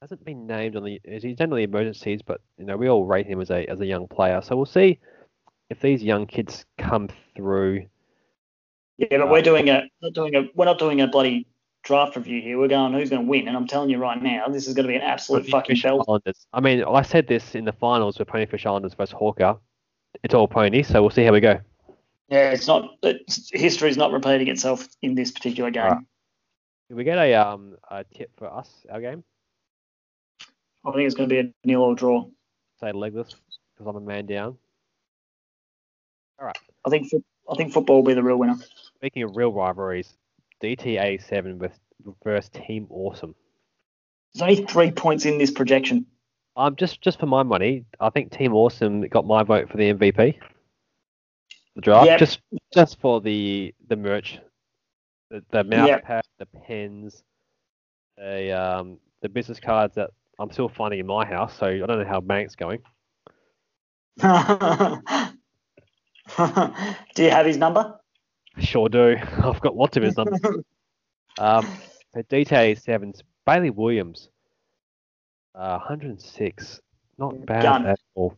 hasn't 0.00 0.24
been 0.24 0.46
named 0.46 0.76
on 0.76 0.84
the. 0.84 1.00
He's 1.04 1.36
done 1.36 1.50
the 1.50 1.56
emergencies, 1.56 2.20
but 2.22 2.40
you 2.58 2.66
know 2.66 2.76
we 2.76 2.88
all 2.88 3.04
rate 3.04 3.26
him 3.26 3.40
as 3.40 3.50
a 3.50 3.64
as 3.70 3.80
a 3.80 3.86
young 3.86 4.06
player. 4.06 4.40
So 4.42 4.56
we'll 4.56 4.66
see 4.66 4.98
if 5.70 5.80
these 5.80 6.02
young 6.02 6.26
kids 6.26 6.64
come 6.78 7.08
through. 7.34 7.86
Yeah, 8.98 9.18
but 9.18 9.30
we're 9.30 9.38
uh, 9.38 9.42
doing 9.42 9.68
a 9.70 9.84
not 10.02 10.12
doing 10.12 10.34
a 10.36 10.42
we're 10.54 10.66
not 10.66 10.78
doing 10.78 11.00
a 11.00 11.06
bloody 11.06 11.46
draft 11.84 12.16
review 12.16 12.40
here. 12.40 12.58
We're 12.58 12.68
going 12.68 12.92
who's 12.92 13.10
going 13.10 13.22
to 13.22 13.28
win, 13.28 13.46
and 13.46 13.56
I'm 13.56 13.66
telling 13.66 13.90
you 13.90 13.98
right 13.98 14.20
now, 14.20 14.48
this 14.48 14.66
is 14.66 14.74
going 14.74 14.86
to 14.86 14.88
be 14.88 14.96
an 14.96 15.02
absolute 15.02 15.46
fucking. 15.46 15.76
Islanders. 15.84 16.46
I 16.52 16.60
mean, 16.60 16.82
I 16.82 17.02
said 17.02 17.26
this 17.28 17.54
in 17.54 17.64
the 17.64 17.72
finals 17.72 18.18
with 18.18 18.28
Ponyfish 18.28 18.66
Islanders 18.66 18.94
versus 18.94 19.14
Hawker. 19.14 19.56
It's 20.22 20.34
all 20.34 20.48
pony, 20.48 20.82
so 20.82 21.00
we'll 21.02 21.10
see 21.10 21.24
how 21.24 21.32
we 21.32 21.40
go. 21.40 21.60
Yeah, 22.28 22.50
it's 22.50 22.66
not 22.66 22.96
it's, 23.02 23.50
history's 23.52 23.96
not 23.96 24.12
repeating 24.12 24.48
itself 24.48 24.88
in 25.02 25.14
this 25.14 25.30
particular 25.30 25.70
game. 25.70 25.84
Right. 25.84 25.98
Can 26.88 26.96
we 26.96 27.04
get 27.04 27.18
a 27.18 27.34
um 27.34 27.76
a 27.90 28.04
tip 28.04 28.30
for 28.36 28.52
us 28.52 28.70
our 28.90 29.00
game? 29.00 29.22
I 30.86 30.92
think 30.92 31.06
it's 31.06 31.14
going 31.14 31.28
to 31.28 31.34
be 31.34 31.40
a 31.40 31.52
nil 31.64 31.82
or 31.82 31.94
draw. 31.94 32.26
Say 32.80 32.92
legless 32.92 33.34
because 33.74 33.88
I'm 33.88 33.96
a 33.96 34.00
man 34.00 34.26
down. 34.26 34.56
All 36.38 36.46
right. 36.46 36.58
I 36.84 36.90
think 36.90 37.10
I 37.50 37.54
think 37.56 37.72
football 37.72 37.96
will 37.96 38.04
be 38.04 38.14
the 38.14 38.22
real 38.22 38.36
winner. 38.36 38.56
Speaking 38.96 39.22
of 39.22 39.36
real 39.36 39.52
rivalries, 39.52 40.14
DTA 40.64 41.22
seven 41.28 41.58
with 41.58 41.78
reverse 42.04 42.48
Team 42.48 42.86
Awesome. 42.88 43.34
There's 44.32 44.42
only 44.42 44.64
three 44.66 44.90
points 44.90 45.26
in 45.26 45.36
this 45.38 45.50
projection. 45.50 46.06
Um, 46.56 46.76
just 46.76 47.00
just 47.02 47.20
for 47.20 47.26
my 47.26 47.42
money, 47.42 47.84
I 48.00 48.10
think 48.10 48.30
Team 48.32 48.54
Awesome 48.54 49.02
got 49.08 49.26
my 49.26 49.42
vote 49.42 49.68
for 49.68 49.76
the 49.76 49.92
MVP. 49.92 50.38
The 51.74 51.80
draft, 51.80 52.06
Yep. 52.06 52.18
just 52.18 52.40
just 52.72 53.00
for 53.00 53.20
the 53.20 53.74
the 53.88 53.96
merch, 53.96 54.38
the, 55.30 55.42
the 55.50 55.64
mouse 55.64 55.88
Yep. 55.88 56.04
pad, 56.04 56.24
the 56.38 56.46
pens, 56.46 57.22
the 58.16 58.52
um 58.52 58.98
the 59.20 59.28
business 59.28 59.60
cards 59.60 59.94
that 59.96 60.10
I'm 60.38 60.50
still 60.50 60.68
finding 60.68 61.00
in 61.00 61.06
my 61.06 61.26
house. 61.26 61.58
So 61.58 61.66
I 61.66 61.78
don't 61.78 61.98
know 61.98 62.04
how 62.04 62.20
bank's 62.20 62.54
going. 62.56 62.80
Do 67.14 67.22
you 67.22 67.30
have 67.30 67.46
his 67.46 67.56
number? 67.58 67.98
Sure 68.58 68.88
do. 68.88 69.16
I've 69.42 69.60
got 69.60 69.76
lots 69.76 69.96
of 69.96 70.02
his 70.02 70.16
numbers. 70.16 70.40
Um, 71.38 71.66
so 72.14 72.22
DTA 72.22 72.80
sevens, 72.80 73.22
Bailey 73.46 73.70
Williams, 73.70 74.28
uh, 75.54 75.78
106, 75.78 76.80
not 77.18 77.44
bad 77.46 77.62
Gun. 77.62 77.86
at 77.86 77.98
all. 78.14 78.36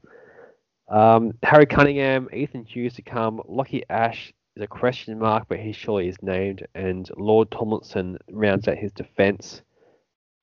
Um, 0.88 1.32
Harry 1.42 1.66
Cunningham, 1.66 2.28
Ethan 2.32 2.64
Hughes 2.64 2.94
to 2.94 3.02
come. 3.02 3.42
Lachie 3.48 3.82
Ash 3.90 4.32
is 4.54 4.62
a 4.62 4.66
question 4.66 5.18
mark, 5.18 5.46
but 5.48 5.58
he 5.58 5.72
surely 5.72 6.08
is 6.08 6.16
named. 6.22 6.66
And 6.74 7.08
Lord 7.16 7.50
Tomlinson 7.50 8.16
rounds 8.30 8.68
out 8.68 8.78
his 8.78 8.92
defence. 8.92 9.62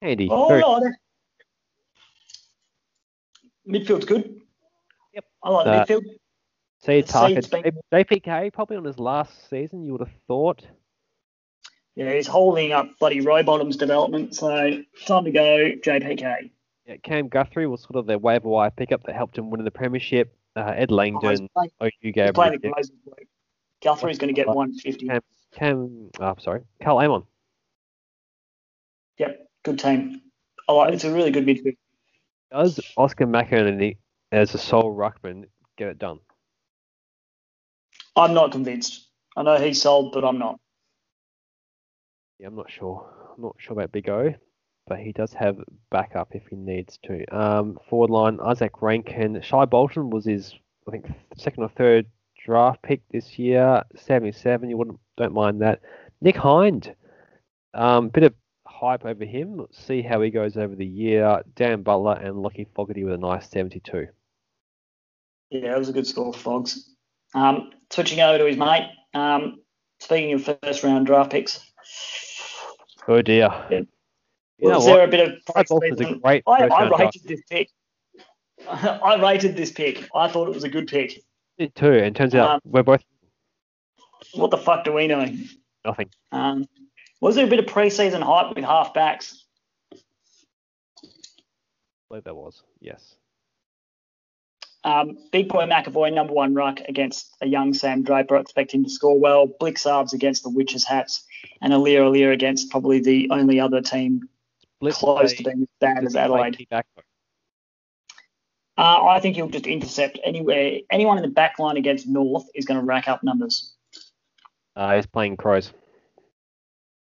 Andy, 0.01 0.27
Oh, 0.29 0.47
very- 0.49 0.61
no. 0.61 0.81
Midfield's 3.67 4.05
good. 4.05 4.41
Yep. 5.13 5.25
I 5.43 5.49
like 5.49 5.67
Uh, 5.67 5.85
midfield. 5.85 6.03
See 6.85 7.01
target. 7.01 7.49
been- 7.49 7.63
JPK 7.93 8.51
probably 8.51 8.77
on 8.77 8.83
his 8.83 8.99
last 8.99 9.49
season. 9.49 9.83
You 9.83 9.93
would 9.93 10.01
have 10.01 10.13
thought. 10.27 10.65
Yeah, 11.95 12.11
he's 12.13 12.27
holding 12.27 12.71
up 12.71 12.87
bloody 12.99 13.21
Rowbottom's 13.21 13.77
development, 13.77 14.35
so 14.35 14.81
time 15.05 15.25
to 15.25 15.31
go 15.31 15.71
JPK. 15.81 16.49
Yeah, 16.85 16.97
Cam 16.97 17.29
Guthrie 17.29 17.67
was 17.67 17.81
sort 17.81 17.95
of 17.95 18.07
their 18.07 18.17
waiver 18.17 18.49
wire 18.49 18.71
pickup 18.71 19.03
that 19.03 19.15
helped 19.15 19.37
him 19.37 19.49
win 19.49 19.63
the 19.63 19.71
premiership. 19.71 20.35
Uh, 20.55 20.73
Ed 20.75 20.91
Oh, 20.91 20.95
Langdon, 20.95 21.47
playing, 21.55 21.71
OU 21.81 22.11
Gabriel. 22.11 22.33
playing 22.33 22.59
the 22.61 22.67
Glazers 22.69 22.91
week. 23.17 23.27
Guthrie's 23.81 24.17
going 24.17 24.33
to 24.33 24.39
get 24.39 24.47
150. 24.47 25.07
Cam, 25.07 25.21
Cam, 25.53 26.09
oh, 26.19 26.35
sorry, 26.39 26.61
Karl 26.81 26.97
Amon. 26.99 27.23
Yep, 29.19 29.47
good 29.63 29.79
team. 29.79 30.21
I 30.67 30.73
like. 30.73 30.93
It's 30.93 31.03
a 31.03 31.13
really 31.13 31.31
good 31.31 31.45
midfield. 31.45 31.77
Does 32.51 32.79
Oscar 32.97 33.27
McInerney 33.27 33.97
as 34.31 34.53
a 34.53 34.57
sole 34.57 34.95
ruckman 34.95 35.45
get 35.77 35.87
it 35.89 35.99
done? 35.99 36.19
I'm 38.15 38.33
not 38.33 38.51
convinced. 38.51 39.07
I 39.35 39.43
know 39.43 39.57
he's 39.57 39.81
sold, 39.81 40.13
but 40.13 40.23
I'm 40.23 40.37
not. 40.37 40.59
Yeah, 42.39 42.47
I'm 42.47 42.55
not 42.55 42.71
sure. 42.71 43.09
I'm 43.35 43.41
not 43.41 43.55
sure 43.57 43.73
about 43.73 43.91
Big 43.91 44.09
O, 44.09 44.33
but 44.87 44.99
he 44.99 45.11
does 45.11 45.33
have 45.33 45.57
backup 45.89 46.35
if 46.35 46.43
he 46.49 46.55
needs 46.55 46.99
to. 47.05 47.25
Um, 47.35 47.79
forward 47.89 48.09
line, 48.09 48.39
Isaac 48.43 48.81
Rankine. 48.81 49.41
Shai 49.41 49.65
Bolton 49.65 50.09
was 50.09 50.25
his, 50.25 50.53
I 50.87 50.91
think, 50.91 51.05
second 51.37 51.63
or 51.63 51.69
third 51.69 52.05
draft 52.45 52.81
pick 52.83 53.01
this 53.11 53.39
year. 53.39 53.83
77. 53.95 54.69
You 54.69 54.77
wouldn't 54.77 54.99
don't 55.17 55.33
mind 55.33 55.61
that. 55.61 55.81
Nick 56.21 56.35
Hind. 56.35 56.95
Um, 57.73 58.09
bit 58.09 58.23
of 58.23 58.33
hype 58.67 59.05
over 59.05 59.25
him. 59.25 59.57
Let's 59.57 59.83
see 59.83 60.01
how 60.01 60.21
he 60.21 60.29
goes 60.29 60.57
over 60.57 60.75
the 60.75 60.85
year. 60.85 61.41
Dan 61.55 61.81
Butler 61.81 62.13
and 62.13 62.35
Lachie 62.35 62.67
Fogarty 62.75 63.03
with 63.03 63.13
a 63.13 63.17
nice 63.17 63.49
72. 63.49 64.07
Yeah, 65.49 65.75
it 65.75 65.79
was 65.79 65.89
a 65.89 65.93
good 65.93 66.07
score 66.07 66.33
for 66.33 66.39
Fogs. 66.39 66.92
Um, 67.33 67.71
switching 67.89 68.19
over 68.19 68.37
to 68.37 68.45
his 68.45 68.57
mate. 68.57 68.89
Um, 69.13 69.59
speaking 69.99 70.33
of 70.33 70.43
first 70.43 70.83
round 70.83 71.05
draft 71.05 71.31
picks, 71.31 71.59
Oh 73.07 73.21
dear. 73.21 73.49
Yeah. 73.69 73.81
You 74.59 74.69
know 74.69 74.75
was 74.77 74.85
what? 74.85 74.95
there 74.95 75.03
a 75.05 75.07
bit 75.09 75.27
of 75.27 75.33
Shai 75.53 75.63
Bolton's 75.67 75.99
a 75.99 76.15
great 76.15 76.43
I, 76.47 76.51
I 76.51 76.67
round 76.67 76.89
draft 76.89 76.99
rated 77.15 77.23
this 77.27 77.41
pick. 77.49 77.69
I 78.69 79.21
rated 79.21 79.55
this 79.57 79.71
pick. 79.71 80.07
I 80.15 80.27
thought 80.29 80.47
it 80.47 80.53
was 80.53 80.63
a 80.63 80.69
good 80.69 80.87
pick. 80.87 81.21
pick 81.57 81.73
too, 81.75 81.91
and 81.91 82.15
turns 82.15 82.33
out 82.35 82.49
Um, 82.49 82.59
we're 82.63 82.83
both 82.83 83.03
What 84.35 84.51
the 84.51 84.57
fuck 84.57 84.85
do 84.85 84.93
we 84.93 85.07
know? 85.07 85.25
nothing. 85.85 86.09
Um, 86.31 86.65
was 87.19 87.35
there 87.35 87.45
a 87.45 87.49
bit 87.49 87.59
of 87.59 87.65
preseason 87.65 88.21
hype 88.21 88.55
with 88.55 88.63
halfbacks? 88.63 89.35
I 91.03 91.07
believe 92.09 92.23
that 92.25 92.35
was 92.35 92.63
yes. 92.79 93.15
Um, 94.85 95.17
big 95.31 95.47
boy 95.47 95.65
McEvoy, 95.65 96.13
number 96.13 96.33
one 96.33 96.53
ruck 96.53 96.79
against 96.89 97.35
a 97.41 97.47
young 97.47 97.73
Sam 97.73 98.03
Draper, 98.03 98.35
expect 98.35 98.73
him 98.73 98.83
to 98.83 98.89
score 98.89 99.17
well. 99.17 99.47
Blicavs 99.47 100.13
against 100.13 100.43
the 100.43 100.49
Witches 100.49 100.85
Hats, 100.85 101.25
and 101.61 101.71
Aliir 101.71 102.01
Aliir 102.01 102.33
against 102.33 102.69
probably 102.69 102.99
the 102.99 103.29
only 103.31 103.59
other 103.59 103.81
team 103.81 104.27
Blitz 104.81 104.97
close 104.97 105.33
play- 105.33 105.37
to 105.37 105.43
being 105.43 105.61
as 105.61 105.67
bad 105.79 106.03
as 106.05 106.15
Adelaide. 106.15 106.67
Uh, 108.75 109.05
I 109.05 109.19
think 109.19 109.35
he'll 109.35 109.49
just 109.49 109.67
intercept 109.67 110.19
anywhere. 110.23 110.79
Anyone 110.89 111.17
in 111.17 111.23
the 111.23 111.29
back 111.29 111.59
line 111.59 111.77
against 111.77 112.07
North 112.07 112.47
is 112.55 112.65
going 112.65 112.79
to 112.79 112.85
rack 112.85 113.07
up 113.07 113.23
numbers. 113.23 113.75
Uh, 114.75 114.95
he's 114.95 115.05
playing 115.05 115.37
Crows. 115.37 115.71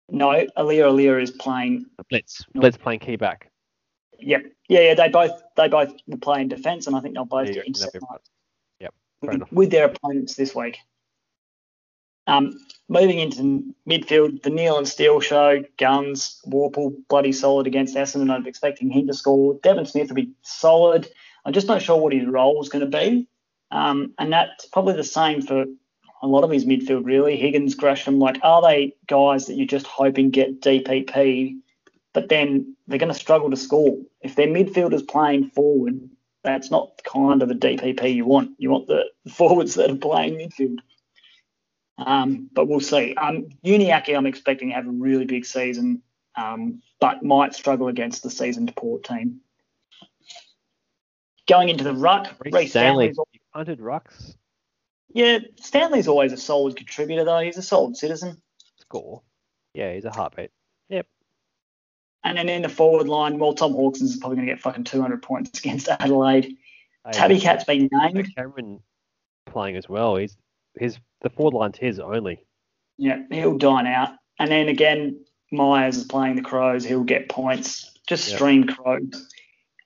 No, 0.08 0.30
Aliir 0.58 0.86
Aliir 0.90 1.22
is 1.22 1.30
playing. 1.30 1.86
Blitz. 2.10 2.44
No. 2.54 2.62
Blitz 2.62 2.76
playing 2.76 2.98
key 2.98 3.14
back. 3.14 3.50
Yep, 4.18 4.46
yeah, 4.70 4.80
yeah. 4.80 4.94
They 4.94 5.08
both 5.08 5.42
they 5.56 5.68
both 5.68 5.92
will 6.06 6.18
play 6.18 6.40
in 6.40 6.48
defence, 6.48 6.86
and 6.86 6.96
I 6.96 7.00
think 7.00 7.14
they'll 7.14 7.24
both 7.24 7.48
Yeah, 7.48 7.54
get 7.54 7.66
you 7.66 7.74
reckon 7.80 7.82
intercept 7.82 7.92
be 7.94 8.06
right. 8.10 8.20
fair 8.20 8.20
with, 9.22 9.52
with 9.52 9.70
their 9.70 9.86
opponents 9.86 10.34
this 10.34 10.54
week. 10.54 10.78
Um, 12.26 12.58
moving 12.88 13.18
into 13.18 13.74
midfield, 13.88 14.42
the 14.42 14.50
Neale 14.50 14.78
and 14.78 14.86
Steele 14.86 15.20
show, 15.20 15.64
Guns, 15.78 16.40
Warple, 16.46 16.94
bloody 17.08 17.32
solid 17.32 17.66
against 17.66 17.96
Essendon. 17.96 18.30
I'm 18.30 18.46
expecting 18.46 18.90
him 18.90 19.06
to 19.08 19.14
score. 19.14 19.58
Devon 19.62 19.86
Smith 19.86 20.08
will 20.08 20.16
be 20.16 20.30
solid. 20.42 21.08
I'm 21.44 21.52
just 21.52 21.66
not 21.66 21.82
sure 21.82 21.98
what 21.98 22.12
his 22.12 22.26
role 22.26 22.60
is 22.62 22.68
going 22.68 22.88
to 22.88 22.98
be. 22.98 23.26
Um, 23.70 24.14
and 24.18 24.32
that's 24.32 24.66
probably 24.66 24.94
the 24.94 25.04
same 25.04 25.42
for 25.42 25.64
a 26.22 26.26
lot 26.26 26.44
of 26.44 26.50
his 26.50 26.66
midfield, 26.66 27.04
really. 27.04 27.36
Higgins, 27.36 27.74
Gresham, 27.74 28.18
like, 28.18 28.38
are 28.42 28.62
they 28.62 28.94
guys 29.06 29.46
that 29.46 29.54
you're 29.54 29.66
just 29.66 29.86
hoping 29.86 30.30
get 30.30 30.60
DPP, 30.60 31.56
but 32.12 32.28
then 32.28 32.76
they're 32.86 32.98
going 32.98 33.12
to 33.12 33.18
struggle 33.18 33.50
to 33.50 33.56
score? 33.56 33.98
If 34.20 34.34
their 34.34 34.48
midfielders 34.48 35.06
playing 35.06 35.50
forward, 35.50 36.08
that's 36.42 36.70
not 36.70 36.96
the 36.96 37.02
kind 37.02 37.42
of 37.42 37.50
a 37.50 37.54
DPP 37.54 38.14
you 38.14 38.24
want. 38.24 38.52
You 38.58 38.70
want 38.70 38.86
the 38.86 39.04
forwards 39.30 39.74
that 39.74 39.90
are 39.90 39.96
playing 39.96 40.34
midfield. 40.38 40.78
Um, 41.98 42.48
but 42.52 42.66
we'll 42.66 42.80
see. 42.80 43.14
Um, 43.14 43.50
Uniacke, 43.64 44.16
I'm 44.16 44.26
expecting 44.26 44.68
to 44.70 44.74
have 44.74 44.86
a 44.86 44.90
really 44.90 45.26
big 45.26 45.44
season, 45.44 46.02
um, 46.34 46.82
but 46.98 47.22
might 47.22 47.54
struggle 47.54 47.88
against 47.88 48.22
the 48.22 48.30
seasoned 48.30 48.74
Port 48.74 49.04
team. 49.04 49.40
Going 51.46 51.68
into 51.68 51.84
the 51.84 51.94
ruck, 51.94 52.28
Rhys 52.44 52.70
Stanley. 52.70 53.12
Stanley's, 53.12 53.16
punted 53.52 53.80
rucks. 53.80 54.34
yeah, 55.12 55.40
Stanley's 55.56 56.08
always 56.08 56.32
a 56.32 56.36
solid 56.36 56.76
contributor 56.76 57.24
though. 57.24 57.40
He's 57.40 57.58
a 57.58 57.62
solid 57.62 57.96
citizen. 57.96 58.40
Score. 58.78 59.22
Yeah, 59.74 59.92
he's 59.92 60.04
a 60.04 60.10
heartbeat. 60.10 60.50
And 62.24 62.36
then 62.36 62.48
in 62.48 62.62
the 62.62 62.68
forward 62.68 63.08
line, 63.08 63.38
well, 63.38 63.54
Tom 63.54 63.72
Hawkins 63.72 64.10
is 64.10 64.16
probably 64.18 64.36
going 64.36 64.48
to 64.48 64.52
get 64.52 64.60
fucking 64.60 64.84
200 64.84 65.22
points 65.22 65.58
against 65.58 65.88
Adelaide. 65.88 66.56
Hey, 67.04 67.12
Tabby 67.12 67.40
Cat's 67.40 67.64
been 67.64 67.88
named. 67.90 68.34
Cameron 68.36 68.80
playing 69.46 69.76
as 69.76 69.88
well. 69.88 70.16
He's 70.16 70.36
his 70.78 70.98
the 71.22 71.30
forward 71.30 71.54
line's 71.54 71.78
his 71.78 71.98
only. 71.98 72.44
Yeah, 72.98 73.22
he'll 73.30 73.56
dine 73.58 73.86
out. 73.86 74.10
And 74.38 74.50
then 74.50 74.68
again, 74.68 75.24
Myers 75.50 75.96
is 75.96 76.04
playing 76.04 76.36
the 76.36 76.42
Crows. 76.42 76.84
He'll 76.84 77.04
get 77.04 77.28
points. 77.28 77.90
Just 78.06 78.28
Yep. 78.28 78.36
stream 78.36 78.64
Crows. 78.66 79.28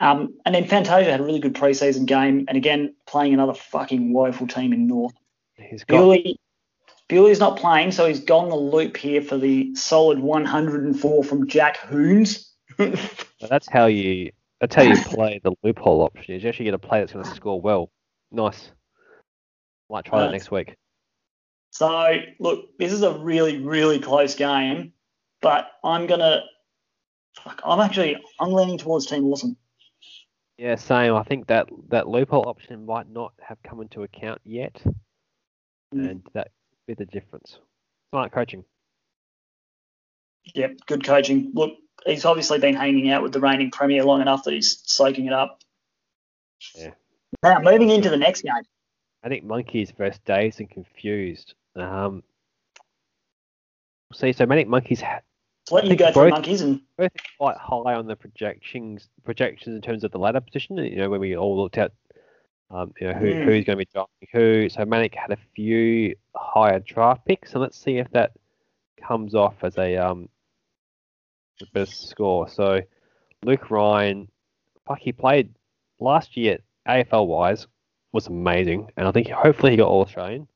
Um, 0.01 0.35
and 0.45 0.55
then 0.55 0.67
Fantasia 0.67 1.11
had 1.11 1.21
a 1.21 1.25
really 1.25 1.39
good 1.39 1.55
preseason 1.55 2.07
game. 2.07 2.45
And 2.49 2.57
again, 2.57 2.95
playing 3.07 3.35
another 3.35 3.55
fucking 3.55 4.13
woeful 4.13 4.47
team 4.47 4.73
in 4.73 4.87
North. 4.87 5.15
He's 5.57 5.85
got 5.85 5.99
Bewley, 5.99 6.39
Bewley's 7.09 7.41
not 7.41 7.59
playing, 7.59 7.93
so 7.93 8.07
he's 8.07 8.21
gone 8.21 8.49
the 8.49 8.57
loop 8.57 8.97
here 8.97 9.21
for 9.21 9.37
the 9.37 9.75
solid 9.75 10.19
104 10.19 11.25
from 11.25 11.47
Jack 11.47 11.79
Hoons. 11.79 12.51
Well, 12.79 13.51
that's 13.51 13.69
how 13.69 13.87
you 13.87 14.33
that's 14.61 14.75
how 14.75 14.83
you 14.83 14.97
play 14.97 15.39
the 15.45 15.53
loophole 15.63 16.03
option. 16.03 16.41
You 16.41 16.49
actually 16.49 16.65
get 16.65 16.75
a 16.75 16.79
play 16.79 17.01
that's 17.01 17.13
going 17.13 17.25
to 17.25 17.31
score 17.31 17.61
well. 17.61 17.91
Nice. 18.33 18.71
Might 19.91 20.07
try 20.07 20.23
that 20.23 20.33
next 20.33 20.51
week. 20.51 20.75
So 21.71 22.17
look, 22.41 22.77
this 22.79 22.93
is 22.93 23.03
a 23.03 23.13
really, 23.19 23.59
really 23.59 23.99
close 23.99 24.35
game, 24.35 24.93
but 25.43 25.71
I'm 25.85 26.07
gonna. 26.07 26.45
Fuck, 27.43 27.61
I'm 27.65 27.81
actually 27.81 28.17
I'm 28.41 28.53
leaning 28.53 28.79
towards 28.79 29.07
Team 29.07 29.25
Awesome. 29.27 29.57
Yeah, 30.57 30.77
same. 30.77 31.15
I 31.15 31.23
think 31.23 31.49
that 31.49 31.69
that 31.89 32.09
loophole 32.09 32.49
option 32.49 32.87
might 32.87 33.11
not 33.11 33.35
have 33.47 33.59
come 33.63 33.81
into 33.83 34.03
account 34.03 34.41
yet, 34.45 34.83
Mm. 35.95 36.11
and 36.11 36.23
that 36.33 36.49
be 36.87 36.95
the 36.95 37.07
difference. 37.07 37.59
Smart 38.11 38.33
coaching. 38.33 38.65
Yep, 40.55 40.79
good 40.87 41.05
coaching. 41.05 41.53
Look, 41.55 41.73
he's 42.05 42.25
obviously 42.25 42.59
been 42.59 42.75
hanging 42.75 43.11
out 43.11 43.23
with 43.23 43.33
the 43.33 43.41
reigning 43.41 43.71
premier 43.71 44.05
long 44.05 44.21
enough 44.21 44.45
that 44.45 44.53
he's 44.53 44.81
soaking 44.85 45.27
it 45.27 45.33
up. 45.33 45.61
Yeah. 46.75 46.91
Now 47.43 47.61
moving 47.61 47.91
into 47.91 48.11
the 48.11 48.17
next 48.17 48.43
game. 48.43 48.53
I 49.23 49.29
think 49.29 49.45
monkeys 49.45 49.91
versus 49.97 50.21
dazed 50.27 50.61
and 50.61 50.71
confused. 50.71 51.55
Um, 51.75 52.23
see, 54.13 54.33
so 54.33 54.47
Manic 54.47 54.69
Monkeys 54.69 55.01
ha- 55.01 55.21
Let 55.71 55.87
you 55.87 55.97
go 55.97 56.13
for 56.13 56.29
monkeys 56.29 56.61
and 56.61 56.83
both 56.99 57.11
quite 57.39 57.57
high 57.57 57.95
on 57.95 58.07
the 58.07 58.17
projections 58.17 59.09
projections 59.25 59.75
in 59.75 59.81
terms 59.81 60.05
of 60.05 60.13
the 60.13 60.19
ladder 60.19 60.41
position. 60.41 60.77
You 60.77 60.97
know, 60.97 61.11
when 61.11 61.21
we 61.21 61.37
all 61.37 61.61
looked 61.61 61.79
at 61.79 61.93
um, 62.71 62.93
you 63.01 63.07
know 63.09 63.15
who, 63.15 63.27
Mm. 63.27 63.45
who's 63.45 63.65
going 63.65 63.77
to 63.79 63.85
be 63.85 63.89
drafting 63.93 64.29
who. 64.33 64.69
So 64.69 64.85
Manic 64.85 65.15
had 65.15 65.31
a 65.31 65.39
few 65.55 66.15
higher 66.35 66.81
draft 66.81 67.25
picks, 67.27 67.53
and 67.53 67.63
let's 67.63 67.79
see 67.79 67.99
if 67.99 68.11
that 68.13 68.33
comes 69.01 69.35
off 69.35 69.55
as 69.63 69.77
a 69.79 69.97
um 69.97 70.29
the 71.61 71.67
best 71.73 72.09
score. 72.09 72.49
So 72.49 72.81
Luke 73.43 73.71
Ryan, 73.71 74.29
fuck, 74.87 74.99
he 74.99 75.13
played 75.13 75.55
last 76.01 76.37
year 76.37 76.59
AFL 76.89 77.27
wise 77.27 77.67
was 78.13 78.27
amazing, 78.29 78.89
and 78.97 79.07
I 79.07 79.13
think 79.13 79.29
hopefully 79.29 79.73
he 79.73 79.77
got 79.77 79.89
All 79.89 80.03
Australian. 80.03 80.49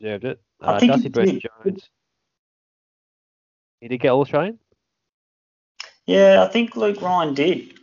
Deserved 0.00 0.24
it. 0.24 0.40
I 0.60 0.76
Uh, 0.76 0.80
Darcy 0.80 1.08
did. 1.08 1.42
Jones. 1.64 1.90
He 3.80 3.88
did 3.88 3.98
get 4.00 4.10
All 4.10 4.20
Australian. 4.22 4.58
yeah, 6.06 6.42
I 6.42 6.48
think 6.52 6.76
Luke 6.76 7.00
Ryan 7.02 7.34
did. 7.34 7.75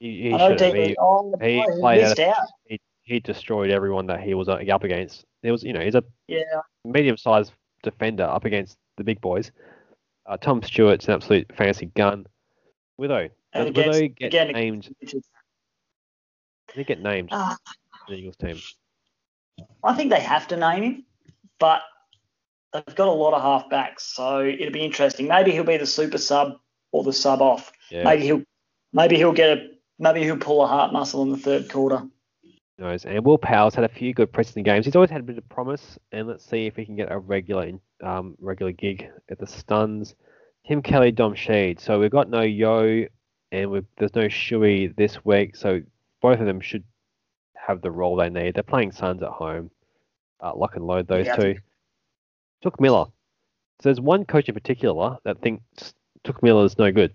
He, 0.00 0.22
he 0.30 0.38
should 0.38 0.60
have. 0.60 0.74
He, 0.74 0.88
he 0.88 0.94
boy, 0.94 1.36
he 1.40 1.64
played 1.80 2.02
missed 2.02 2.18
out. 2.18 2.36
he, 2.66 2.80
he 3.02 3.20
destroyed 3.20 3.70
everyone 3.70 4.06
that 4.06 4.20
he 4.20 4.34
was 4.34 4.48
uh, 4.48 4.62
up 4.72 4.84
against. 4.84 5.24
There 5.42 5.52
was, 5.52 5.62
you 5.62 5.72
know, 5.72 5.80
he's 5.80 5.94
a 5.94 6.04
Yeah, 6.26 6.42
medium-sized 6.84 7.52
defender 7.82 8.24
up 8.24 8.44
against 8.44 8.76
the 8.96 9.04
big 9.04 9.20
boys. 9.20 9.52
Uh, 10.26 10.36
Tom 10.36 10.62
Stewart's 10.62 11.06
an 11.06 11.14
absolute 11.14 11.50
fancy 11.56 11.86
gun. 11.86 12.26
Widow. 12.96 13.28
Does 13.52 13.66
against- 13.68 14.16
get 14.16 14.26
again, 14.26 14.52
named? 14.52 14.88
Did 15.00 15.22
he 16.74 16.84
get 16.84 17.00
named 17.00 17.30
in 17.30 17.38
the 18.08 18.14
Eagles 18.14 18.36
team? 18.36 18.58
I 19.84 19.94
think 19.94 20.10
they 20.10 20.20
have 20.20 20.48
to 20.48 20.56
name 20.56 20.82
him, 20.82 21.04
but 21.60 21.82
they've 22.72 22.94
got 22.96 23.06
a 23.06 23.12
lot 23.12 23.34
of 23.34 23.42
halfbacks, 23.42 24.00
so 24.00 24.40
it'll 24.40 24.72
be 24.72 24.84
interesting. 24.84 25.28
Maybe 25.28 25.52
he'll 25.52 25.62
be 25.62 25.76
the 25.76 25.86
super 25.86 26.18
sub 26.18 26.54
or 26.90 27.04
the 27.04 27.12
sub 27.12 27.40
off. 27.40 27.70
Yeah. 27.90 28.02
Maybe 28.02 28.24
he'll 28.24 28.42
maybe 28.92 29.16
he'll 29.16 29.32
get 29.32 29.58
a 29.58 29.68
maybe 29.98 30.22
he'll 30.22 30.36
pull 30.36 30.62
a 30.62 30.66
heart 30.66 30.92
muscle 30.92 31.22
in 31.22 31.30
the 31.30 31.36
third 31.36 31.70
quarter. 31.70 32.02
Knows. 32.78 33.04
And 33.04 33.24
Will 33.24 33.38
Powell's 33.38 33.74
had 33.74 33.84
a 33.84 33.88
few 33.88 34.12
good 34.12 34.32
preseason 34.32 34.64
games. 34.64 34.84
He's 34.84 34.96
always 34.96 35.10
had 35.10 35.20
a 35.20 35.24
bit 35.24 35.38
of 35.38 35.48
promise, 35.48 35.96
and 36.10 36.26
let's 36.26 36.44
see 36.44 36.66
if 36.66 36.74
he 36.74 36.84
can 36.84 36.96
get 36.96 37.12
a 37.12 37.18
regular 37.18 37.70
um, 38.02 38.34
regular 38.40 38.72
gig 38.72 39.08
at 39.30 39.38
the 39.38 39.46
Stuns. 39.46 40.16
Tim 40.66 40.82
Kelly, 40.82 41.12
Dom 41.12 41.34
Sheed. 41.34 41.78
So 41.80 42.00
we've 42.00 42.10
got 42.10 42.28
no 42.28 42.40
Yo, 42.40 43.04
and 43.52 43.70
we've, 43.70 43.86
there's 43.98 44.14
no 44.14 44.26
Shuey 44.26 44.94
this 44.96 45.24
week. 45.24 45.54
So 45.54 45.82
both 46.20 46.40
of 46.40 46.46
them 46.46 46.60
should 46.60 46.82
have 47.54 47.80
the 47.80 47.90
role 47.90 48.16
they 48.16 48.30
need. 48.30 48.54
They're 48.54 48.62
playing 48.62 48.92
Suns 48.92 49.22
at 49.22 49.28
home. 49.28 49.70
Uh, 50.42 50.54
lock 50.56 50.74
and 50.74 50.86
load 50.86 51.06
those 51.06 51.26
Yeah. 51.26 51.36
two. 51.36 51.54
Touk 52.64 52.80
Miller. 52.80 53.04
So 53.80 53.88
there's 53.88 54.00
one 54.00 54.24
coach 54.24 54.48
in 54.48 54.54
particular 54.54 55.18
that 55.24 55.40
thinks 55.40 55.94
Touk 56.24 56.42
Miller 56.42 56.64
is 56.64 56.78
no 56.78 56.90
good. 56.90 57.12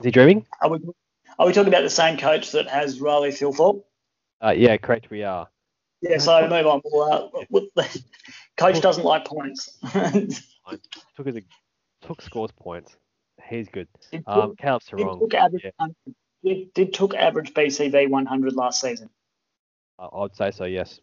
Is 0.00 0.06
he 0.06 0.10
dreaming? 0.10 0.46
Are 1.38 1.46
we 1.46 1.52
talking 1.52 1.68
about 1.72 1.82
the 1.82 1.90
same 1.90 2.16
coach 2.16 2.52
that 2.52 2.68
has 2.68 3.00
Riley 3.00 3.30
Thilthorpe? 3.30 3.82
Uh, 4.42 4.50
yeah, 4.56 4.76
correct. 4.76 5.10
We 5.10 5.22
are. 5.22 5.48
Yeah, 6.02 6.18
so 6.18 6.46
move 6.48 6.66
on. 6.66 6.80
We'll, 7.50 7.66
uh, 7.76 7.84
coach 8.56 8.80
doesn't 8.80 9.04
like 9.04 9.24
points. 9.24 9.78
Took 11.16 11.26
his, 11.26 11.38
took 12.02 12.20
scores 12.22 12.50
points. 12.52 12.96
He's 13.48 13.68
good. 13.68 13.88
Did 14.10 14.24
Um, 14.26 14.50
Took- 14.50 14.58
Caleb 14.58 14.82
did 14.82 14.88
Sarong. 14.98 15.20
Took 15.20 15.34
average, 15.34 15.64
yeah. 15.64 15.86
did, 16.42 16.74
did 16.74 16.94
took 16.94 17.14
average 17.14 17.54
BCV 17.54 18.08
100 18.10 18.52
last 18.54 18.80
season. 18.80 19.08
I 19.98 20.04
I 20.06 20.20
would 20.22 20.36
say 20.36 20.50
so. 20.50 20.64
Yes. 20.64 21.00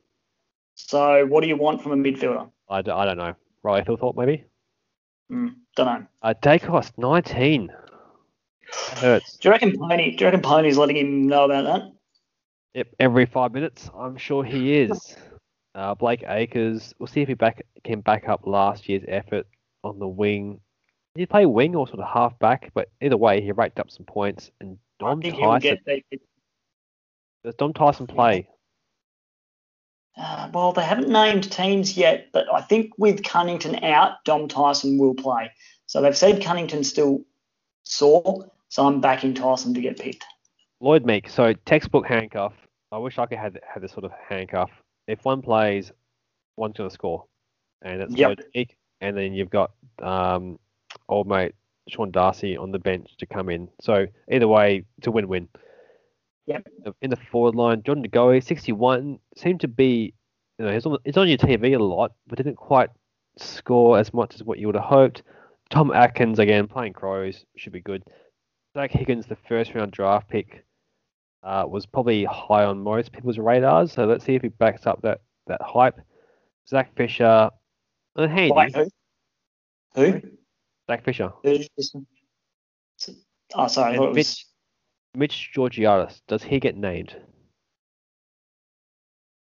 So 0.75 1.25
what 1.25 1.41
do 1.41 1.47
you 1.47 1.57
want 1.57 1.81
from 1.81 1.91
a 1.93 1.95
midfielder? 1.95 2.49
I, 2.69 2.81
d- 2.81 2.91
I 2.91 3.05
don't 3.05 3.17
know. 3.17 3.33
Riley 3.63 3.83
Thilthorpe 3.83 4.15
maybe. 4.17 4.43
Mm, 5.31 5.55
don't 5.75 5.85
know. 5.85 6.05
Uh, 6.21 6.33
Dacos 6.41 6.91
19. 6.97 7.71
That 8.71 8.97
hurts. 8.99 9.37
Do 9.37 9.49
you 9.49 9.51
reckon 9.51 9.77
Pony? 9.77 10.15
Do 10.15 10.23
you 10.23 10.27
reckon 10.27 10.41
Pony's 10.41 10.77
letting 10.77 10.97
him 10.97 11.27
know 11.27 11.45
about 11.45 11.65
that? 11.65 11.91
Yep, 12.73 12.87
every 12.99 13.25
five 13.25 13.51
minutes. 13.53 13.89
I'm 13.95 14.17
sure 14.17 14.43
he 14.43 14.75
is. 14.77 15.15
Uh, 15.75 15.95
Blake 15.95 16.23
Acres. 16.27 16.93
We'll 16.99 17.07
see 17.07 17.21
if 17.21 17.27
he 17.27 17.33
back 17.33 17.65
can 17.83 18.01
back 18.01 18.29
up 18.29 18.45
last 18.45 18.87
year's 18.87 19.03
effort 19.07 19.47
on 19.83 19.99
the 19.99 20.07
wing. 20.07 20.59
Did 21.15 21.21
he 21.21 21.25
play 21.25 21.45
wing 21.45 21.75
or 21.75 21.87
sort 21.87 21.99
of 21.99 22.07
half 22.07 22.37
back? 22.39 22.71
But 22.73 22.89
either 23.01 23.17
way, 23.17 23.41
he 23.41 23.51
raked 23.51 23.79
up 23.79 23.91
some 23.91 24.05
points. 24.05 24.51
And 24.61 24.77
Dom 24.99 25.21
Tyson. 25.21 25.77
get. 25.85 26.03
Does 27.43 27.55
Dom 27.55 27.73
Tyson 27.73 28.07
play? 28.07 28.47
Uh, 30.17 30.49
well, 30.53 30.73
they 30.73 30.83
haven't 30.83 31.09
named 31.09 31.51
teams 31.51 31.97
yet, 31.97 32.27
but 32.33 32.45
I 32.53 32.61
think 32.61 32.91
with 32.97 33.23
Cunnington 33.23 33.83
out, 33.83 34.23
Dom 34.25 34.47
Tyson 34.47 34.97
will 34.97 35.15
play. 35.15 35.51
So 35.87 36.01
they've 36.01 36.15
said 36.15 36.43
Cunnington's 36.43 36.89
still 36.89 37.21
sore, 37.83 38.51
so 38.71 38.87
I'm 38.87 39.01
backing 39.01 39.33
Tyson 39.33 39.73
to 39.73 39.81
get 39.81 39.99
picked. 39.99 40.23
Lloyd 40.79 41.05
Meek. 41.05 41.29
So 41.29 41.53
textbook 41.65 42.07
handcuff. 42.07 42.53
I 42.91 42.97
wish 42.97 43.19
I 43.19 43.25
could 43.25 43.37
have 43.37 43.57
had 43.71 43.83
this 43.83 43.91
sort 43.91 44.05
of 44.05 44.11
handcuff. 44.27 44.71
If 45.07 45.23
one 45.25 45.41
plays, 45.41 45.91
one's 46.55 46.77
going 46.77 46.89
to 46.89 46.93
score, 46.93 47.25
and 47.81 48.01
it's 48.01 48.15
Yep. 48.15 48.27
Lloyd 48.29 48.45
Meek. 48.55 48.77
And 49.01 49.17
then 49.17 49.33
you've 49.33 49.49
got 49.49 49.71
um, 50.01 50.57
old 51.09 51.27
mate 51.27 51.53
Sean 51.89 52.11
Darcy 52.11 52.55
on 52.55 52.71
the 52.71 52.79
bench 52.79 53.09
to 53.17 53.25
come 53.25 53.49
in. 53.49 53.67
So 53.81 54.07
either 54.31 54.47
way, 54.47 54.85
it's 54.97 55.07
a 55.07 55.11
win-win. 55.11 55.49
Yep. 56.45 56.67
In 57.01 57.09
the 57.09 57.17
forward 57.17 57.55
line, 57.55 57.83
John 57.83 58.03
DeGoey, 58.03 58.41
61, 58.41 59.19
seemed 59.35 59.61
to 59.61 59.67
be, 59.67 60.13
you 60.57 60.65
know, 60.65 60.71
he's 60.71 60.85
on, 60.85 60.97
he's 61.03 61.17
on 61.17 61.27
your 61.27 61.37
TV 61.37 61.77
a 61.77 61.83
lot, 61.83 62.13
but 62.27 62.37
didn't 62.37 62.55
quite 62.55 62.89
score 63.37 63.97
as 63.99 64.13
much 64.13 64.35
as 64.35 64.43
what 64.43 64.59
you 64.59 64.67
would 64.67 64.75
have 64.75 64.85
hoped. 64.85 65.23
Tom 65.69 65.91
Atkins, 65.91 66.39
again, 66.39 66.67
playing 66.67 66.93
Crows, 66.93 67.45
should 67.57 67.73
be 67.73 67.81
good. 67.81 68.03
Zach 68.73 68.91
Higgins, 68.91 69.25
the 69.25 69.35
first 69.47 69.73
round 69.75 69.91
draft 69.91 70.29
pick, 70.29 70.65
uh, 71.43 71.65
was 71.67 71.85
probably 71.85 72.23
high 72.25 72.63
on 72.65 72.81
most 72.81 73.11
people's 73.11 73.37
radars. 73.37 73.91
So 73.91 74.05
let's 74.05 74.23
see 74.25 74.35
if 74.35 74.41
he 74.41 74.47
backs 74.49 74.85
up 74.85 75.01
that, 75.01 75.21
that 75.47 75.61
hype. 75.61 75.99
Zach 76.69 76.95
Fisher, 76.95 77.49
uh, 78.15 78.27
handy. 78.27 78.51
Wait, 78.53 78.75
who? 78.75 78.87
Who? 79.95 80.21
Zach 80.89 81.03
Fisher. 81.03 81.31
Who's? 81.43 81.67
Oh, 83.53 83.67
sorry. 83.67 83.87
I 83.87 83.89
And 83.89 83.97
thought 83.97 84.03
it 84.05 84.15
was, 84.15 84.15
Mitch- 84.15 84.45
Mitch 85.15 85.51
Georgiadis, 85.55 86.21
does 86.27 86.43
he 86.43 86.59
get 86.59 86.77
named? 86.77 87.15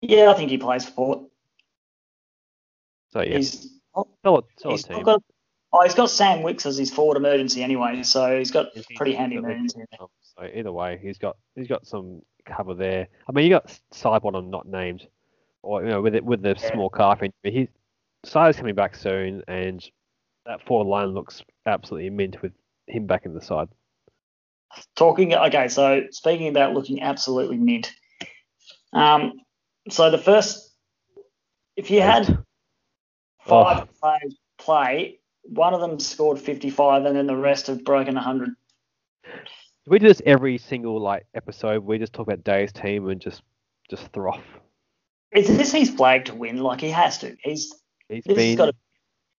yeah, 0.03 0.31
I 0.31 0.35
think 0.35 0.51
he 0.51 0.59
plays 0.59 0.87
for 0.87 0.93
Port. 0.93 1.21
So 3.13 3.21
yeah, 3.21 3.37
He's, 3.37 3.69
oh, 3.95 4.09
solid, 4.25 4.45
solid 4.59 4.73
he's 4.77 4.85
team. 4.85 5.03
got, 5.03 5.23
oh, 5.73 5.83
he's 5.83 5.95
got 5.95 6.11
Sam 6.11 6.43
Wicks 6.43 6.67
as 6.67 6.77
his 6.77 6.91
forward 6.91 7.17
emergency 7.17 7.63
anyway, 7.63 8.03
so 8.03 8.39
he's 8.39 8.51
got 8.51 8.77
Is 8.77 8.87
he- 8.87 8.97
pretty 8.97 9.15
handy 9.15 9.37
he's 9.37 9.45
emergency. 9.45 9.83
So 10.23 10.45
either 10.55 10.73
way, 10.73 10.99
he's 11.03 11.19
got 11.19 11.37
he's 11.55 11.69
got 11.69 11.87
some 11.87 12.23
cover 12.47 12.75
there. 12.75 13.09
I 13.29 13.33
mean, 13.33 13.45
you 13.45 13.51
got 13.51 13.79
Sidebottom 13.93 14.49
not 14.49 14.67
named, 14.67 15.07
or 15.63 15.83
you 15.83 15.89
know, 15.91 16.01
with 16.03 16.15
it 16.15 16.25
with 16.25 16.43
the 16.43 16.57
Yeah. 16.61 16.73
small 16.73 16.89
calf 16.91 17.23
injury, 17.23 17.61
he 17.61 17.69
Side's 18.25 18.57
coming 18.59 18.75
back 18.75 18.95
soon, 18.97 19.43
and 19.49 19.83
that 20.47 20.63
forward 20.67 20.89
line 20.89 21.09
looks 21.15 21.43
absolutely 21.67 22.11
mint 22.11 22.41
with 22.43 22.53
him 22.87 23.07
back 23.07 23.25
in 23.27 23.35
the 23.35 23.41
side. 23.41 23.69
Talking, 24.95 25.35
okay, 25.35 25.69
so 25.69 26.03
speaking 26.11 26.49
about 26.49 26.75
looking 26.75 27.03
absolutely 27.03 27.57
mint. 27.57 27.93
Um, 28.93 29.33
so 29.89 30.11
the 30.11 30.19
first, 30.19 30.75
if 31.77 31.91
you 31.91 32.01
had 32.03 32.27
five 33.47 33.89
Oh. 33.89 33.89
players 34.01 34.37
play, 34.59 35.20
one 35.51 35.75
of 35.75 35.81
them 35.81 35.99
scored 35.99 36.39
55, 36.39 37.05
and 37.05 37.17
then 37.17 37.27
the 37.27 37.37
rest 37.37 37.67
have 37.67 37.85
broken 37.85 38.15
100. 38.15 38.51
We 39.87 39.99
do 39.99 40.07
this 40.07 40.23
every 40.25 40.59
single 40.59 41.01
like 41.01 41.27
episode. 41.35 41.85
We 41.85 41.99
just 41.99 42.13
talk 42.13 42.27
about 42.27 42.45
day's 42.45 42.73
team 42.73 43.09
and 43.09 43.21
just 43.21 43.43
just 43.91 44.07
throw 44.13 44.33
off. 44.33 44.45
Is 45.33 45.49
this 45.49 45.73
his 45.73 45.91
flag 45.91 46.27
to 46.27 46.35
win? 46.35 46.59
Like 46.59 46.81
he 46.81 46.91
has 46.91 47.19
to. 47.19 47.37
He's 47.43 47.75
he's 48.09 48.25
been. 48.25 48.57
got 48.57 48.67
to. 48.67 48.75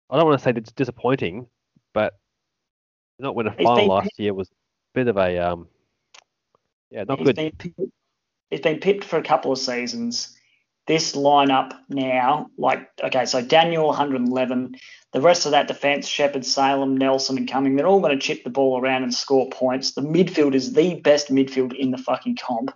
I 0.09 0.18
don't 0.18 0.26
want 0.26 0.39
to 0.39 0.43
say 0.43 0.51
it's 0.55 0.72
disappointing, 0.74 1.47
but 1.93 2.14
not 3.18 3.36
when 3.36 3.47
a 3.47 3.53
final 3.53 3.76
been- 3.76 3.88
last 3.88 4.12
year 4.18 4.34
was 4.34 4.49
a 4.49 4.51
bit 4.93 5.07
of 5.07 5.18
a 5.18 5.38
um. 5.38 5.68
Yeah, 6.89 7.05
not 7.07 7.20
he's 7.20 7.28
good 7.28 7.36
been, 7.38 7.91
he's 8.49 8.59
been 8.59 8.80
picked 8.80 9.05
for 9.05 9.18
a 9.18 9.24
couple 9.24 9.53
of 9.53 9.57
seasons. 9.59 10.36
This 10.92 11.16
lineup 11.16 11.72
now, 11.88 12.50
like 12.58 12.89
okay, 13.02 13.26
so 13.26 13.42
Daniel 13.42 13.88
111, 13.88 14.76
the 15.14 15.22
rest 15.22 15.46
of 15.46 15.54
that 15.54 15.70
defense, 15.70 16.06
Shepard, 16.06 16.46
Salem, 16.46 16.98
Nelson, 16.98 17.38
and 17.38 17.50
Cumming, 17.50 17.78
they're 17.78 17.88
all 17.88 18.02
going 18.02 18.12
to 18.12 18.22
chip 18.22 18.44
the 18.44 18.50
ball 18.50 18.78
around 18.78 19.04
and 19.04 19.14
score 19.14 19.50
points. 19.50 19.94
The 19.94 20.02
midfield 20.02 20.54
is 20.54 20.74
the 20.74 20.96
best 20.96 21.30
midfield 21.30 21.74
in 21.74 21.92
the 21.92 21.98
fucking 21.98 22.36
comp. 22.36 22.74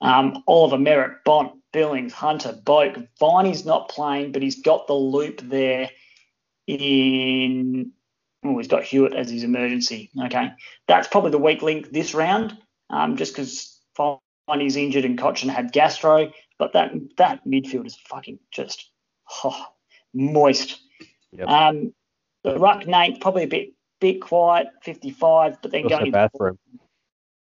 Um, 0.00 0.42
Oliver 0.46 0.78
Merrett, 0.78 1.22
Bont, 1.26 1.52
Billings, 1.70 2.14
Hunter, 2.14 2.54
Boak. 2.54 3.06
Viney's 3.18 3.66
not 3.66 3.90
playing, 3.90 4.32
but 4.32 4.40
he's 4.40 4.62
got 4.62 4.86
the 4.86 4.94
loop 4.94 5.42
there 5.42 5.90
in. 6.66 7.92
Oh, 8.42 8.56
he's 8.56 8.68
got 8.68 8.84
Hewitt 8.84 9.12
as 9.12 9.28
his 9.28 9.42
emergency. 9.42 10.08
Okay, 10.18 10.48
that's 10.88 11.08
probably 11.08 11.32
the 11.32 11.36
weak 11.36 11.60
link 11.60 11.90
this 11.90 12.14
round, 12.14 12.56
um, 12.88 13.18
just 13.18 13.34
because 13.34 13.78
Viney's 14.48 14.76
injured 14.76 15.04
and 15.04 15.18
Cochin 15.18 15.50
had 15.50 15.72
gastro. 15.72 16.32
But 16.60 16.74
that 16.74 16.92
that 17.16 17.44
midfield 17.46 17.86
is 17.86 17.96
fucking 17.96 18.38
just 18.52 18.90
oh, 19.42 19.66
moist. 20.12 20.78
Yep. 21.32 21.48
Um, 21.48 21.94
the 22.44 22.58
ruck 22.58 22.86
Nate 22.86 23.20
probably 23.20 23.44
a 23.44 23.48
bit 23.48 23.72
bit 23.98 24.20
quiet, 24.20 24.68
55, 24.82 25.62
but 25.62 25.72
then 25.72 25.88
going 25.88 26.10
bad 26.10 26.30
for 26.36 26.56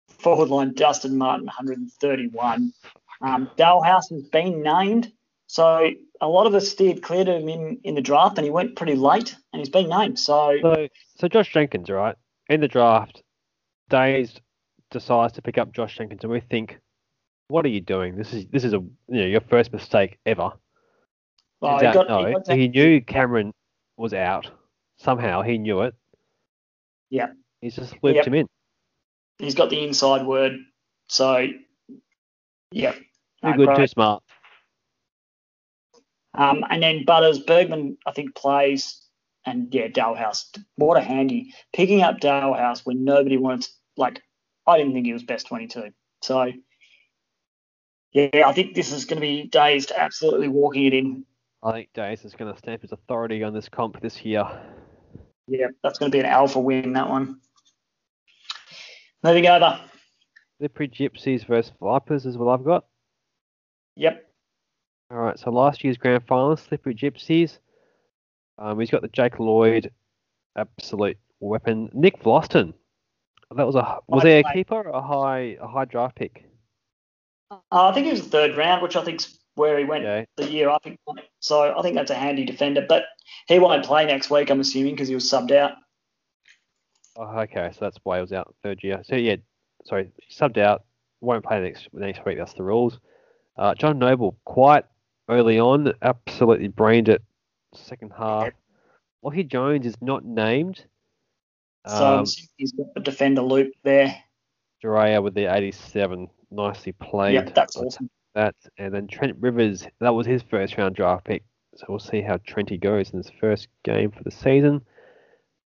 forward 0.08 0.50
line, 0.50 0.72
Dustin 0.74 1.18
Martin, 1.18 1.46
131. 1.46 2.72
Um, 3.20 3.50
Dahlhaus 3.56 4.10
has 4.10 4.22
been 4.22 4.62
named, 4.62 5.12
so 5.48 5.90
a 6.20 6.28
lot 6.28 6.46
of 6.46 6.54
us 6.54 6.68
steered 6.68 7.02
clear 7.02 7.24
to 7.24 7.36
him 7.36 7.48
in, 7.48 7.80
in 7.82 7.96
the 7.96 8.00
draft, 8.00 8.38
and 8.38 8.44
he 8.44 8.50
went 8.50 8.76
pretty 8.76 8.94
late, 8.94 9.36
and 9.52 9.58
he's 9.58 9.68
been 9.68 9.88
named. 9.88 10.18
So 10.18 10.58
So, 10.62 10.88
so 11.18 11.28
Josh 11.28 11.52
Jenkins, 11.52 11.90
right? 11.90 12.14
In 12.48 12.60
the 12.60 12.68
draft, 12.68 13.22
Days 13.88 14.40
decides 14.92 15.32
to 15.34 15.42
pick 15.42 15.58
up 15.58 15.72
Josh 15.72 15.96
Jenkins, 15.96 16.22
and 16.22 16.32
we 16.32 16.40
think, 16.40 16.78
what 17.52 17.66
are 17.66 17.68
you 17.68 17.82
doing? 17.82 18.16
This 18.16 18.32
is 18.32 18.46
this 18.46 18.64
is 18.64 18.72
a 18.72 18.78
you 18.78 18.92
know 19.08 19.26
your 19.26 19.42
first 19.42 19.72
mistake 19.72 20.18
ever. 20.24 20.52
Turns 21.62 21.82
he 21.82 21.92
got, 21.92 22.08
no, 22.08 22.26
he 22.26 22.36
so 22.44 22.56
he 22.56 22.68
knew 22.68 23.00
Cameron 23.02 23.52
was 23.96 24.14
out. 24.14 24.50
Somehow 24.96 25.42
he 25.42 25.58
knew 25.58 25.82
it. 25.82 25.94
Yeah. 27.10 27.28
He's 27.60 27.76
just 27.76 27.94
looped 28.02 28.16
Yep. 28.16 28.26
him 28.26 28.34
in. 28.34 28.46
he's 29.38 29.54
got 29.54 29.70
the 29.70 29.84
inside 29.84 30.26
word. 30.26 30.54
So, 31.08 31.46
yeah. 32.72 32.92
Too 32.92 33.00
No, 33.42 33.52
good, 33.56 33.66
great. 33.66 33.76
too 33.76 33.86
smart. 33.86 34.22
Um, 36.34 36.64
and 36.70 36.82
then 36.82 37.04
Butters, 37.04 37.38
Bergman, 37.40 37.98
I 38.06 38.12
think, 38.12 38.34
plays, 38.34 39.00
and 39.44 39.72
yeah, 39.74 39.88
Dahlhaus. 39.88 40.44
What 40.76 40.96
a 40.96 41.02
handy. 41.02 41.52
Picking 41.74 42.00
up 42.02 42.18
Dahlhaus 42.20 42.86
when 42.86 43.04
nobody 43.04 43.36
wants, 43.36 43.76
like, 43.96 44.22
I 44.66 44.78
didn't 44.78 44.94
think 44.94 45.06
he 45.06 45.12
was 45.12 45.22
best 45.22 45.46
22. 45.48 45.90
So, 46.22 46.50
yeah, 48.12 48.46
I 48.46 48.52
think 48.52 48.74
this 48.74 48.92
is 48.92 49.04
going 49.04 49.20
to 49.20 49.26
be 49.26 49.48
dazed, 49.48 49.92
absolutely 49.96 50.48
walking 50.48 50.86
it 50.86 50.94
in. 50.94 51.24
I 51.62 51.72
think 51.72 51.90
Dazed 51.94 52.24
is 52.24 52.34
going 52.34 52.52
to 52.52 52.58
stamp 52.58 52.82
his 52.82 52.92
authority 52.92 53.42
on 53.44 53.54
this 53.54 53.68
comp 53.68 54.00
this 54.00 54.24
year. 54.24 54.44
Yeah, 55.46 55.68
that's 55.82 55.98
going 55.98 56.10
to 56.10 56.16
be 56.16 56.20
an 56.20 56.26
alpha 56.26 56.58
win, 56.58 56.92
that 56.94 57.08
one. 57.08 57.40
Moving 59.22 59.46
over. 59.46 59.80
Slippery 60.58 60.88
Gypsies 60.88 61.46
versus 61.46 61.72
Vipers 61.80 62.26
is 62.26 62.36
what 62.36 62.52
I've 62.52 62.64
got. 62.64 62.84
Yep. 63.96 64.28
All 65.10 65.18
right, 65.18 65.38
so 65.38 65.50
last 65.50 65.84
year's 65.84 65.96
grand 65.96 66.26
final, 66.26 66.56
Slippery 66.56 66.94
Gypsies. 66.94 67.58
Um, 68.58 68.80
he's 68.80 68.90
got 68.90 69.02
the 69.02 69.08
Jake 69.08 69.38
Lloyd, 69.38 69.90
absolute 70.56 71.18
weapon. 71.40 71.90
Nick 71.92 72.20
Vlastuin. 72.22 72.74
That 73.54 73.66
was 73.66 73.74
a 73.74 73.98
was 74.06 74.22
he 74.22 74.30
a 74.30 74.42
keeper 74.52 74.76
or 74.76 74.88
a 74.88 75.02
high 75.02 75.58
a 75.60 75.66
high 75.66 75.84
draft 75.84 76.16
pick? 76.16 76.46
Uh, 77.70 77.88
I 77.88 77.92
think 77.92 78.06
it 78.06 78.12
was 78.12 78.22
the 78.22 78.30
third 78.30 78.56
round, 78.56 78.82
which 78.82 78.96
I 78.96 79.04
think's 79.04 79.38
where 79.54 79.78
he 79.78 79.84
went 79.84 80.04
the 80.36 80.50
year 80.50 80.70
I 80.70 80.78
think. 80.78 80.98
So 81.40 81.76
I 81.76 81.82
think 81.82 81.94
that's 81.94 82.10
a 82.10 82.14
handy 82.14 82.44
defender. 82.44 82.84
But 82.88 83.04
he 83.48 83.58
won't 83.58 83.84
play 83.84 84.06
next 84.06 84.30
week, 84.30 84.50
I'm 84.50 84.60
assuming, 84.60 84.94
because 84.94 85.08
he 85.08 85.14
was 85.14 85.30
subbed 85.30 85.52
out. 85.52 85.72
Oh, 87.16 87.40
okay, 87.40 87.70
so 87.72 87.78
that's 87.80 87.98
why 88.04 88.16
he 88.16 88.20
was 88.22 88.32
out 88.32 88.54
third 88.62 88.82
year. 88.82 89.02
So 89.04 89.16
yeah, 89.16 89.36
sorry, 89.84 90.10
subbed 90.30 90.58
out. 90.58 90.84
Won't 91.20 91.44
play 91.44 91.60
next 91.60 91.88
next 91.92 92.24
week. 92.24 92.38
That's 92.38 92.54
the 92.54 92.62
rules. 92.62 92.98
Uh, 93.56 93.74
John 93.74 93.98
Noble 93.98 94.38
quite 94.44 94.84
early 95.28 95.60
on, 95.60 95.92
absolutely 96.02 96.68
brained 96.68 97.08
it. 97.08 97.22
Second 97.74 98.12
half. 98.16 98.50
Lachie 99.24 99.46
Jones 99.46 99.86
is 99.86 99.94
not 100.00 100.24
named. 100.24 100.84
So 101.86 102.18
Um, 102.18 102.22
assuming 102.22 102.48
he's 102.56 102.72
got 102.72 102.94
the 102.94 103.00
defender 103.00 103.42
loop 103.42 103.72
there. 103.82 104.16
Jiraiya 104.82 105.22
with 105.22 105.34
the 105.34 105.46
87, 105.46 106.28
nicely 106.52 106.92
played. 106.92 107.34
Yep, 107.34 107.54
that's 107.54 107.76
awesome. 107.76 108.10
that. 108.34 108.54
And 108.78 108.94
then 108.94 109.06
Trent 109.08 109.36
Rivers, 109.40 109.86
that 110.00 110.10
was 110.14 110.26
his 110.26 110.42
first 110.42 110.76
round 110.76 110.94
draft 110.96 111.24
pick. 111.24 111.42
So 111.76 111.86
we'll 111.88 111.98
see 111.98 112.20
how 112.20 112.36
Trenty 112.38 112.78
goes 112.78 113.10
in 113.10 113.18
his 113.18 113.30
first 113.40 113.68
game 113.84 114.10
for 114.10 114.22
the 114.22 114.30
season. 114.30 114.82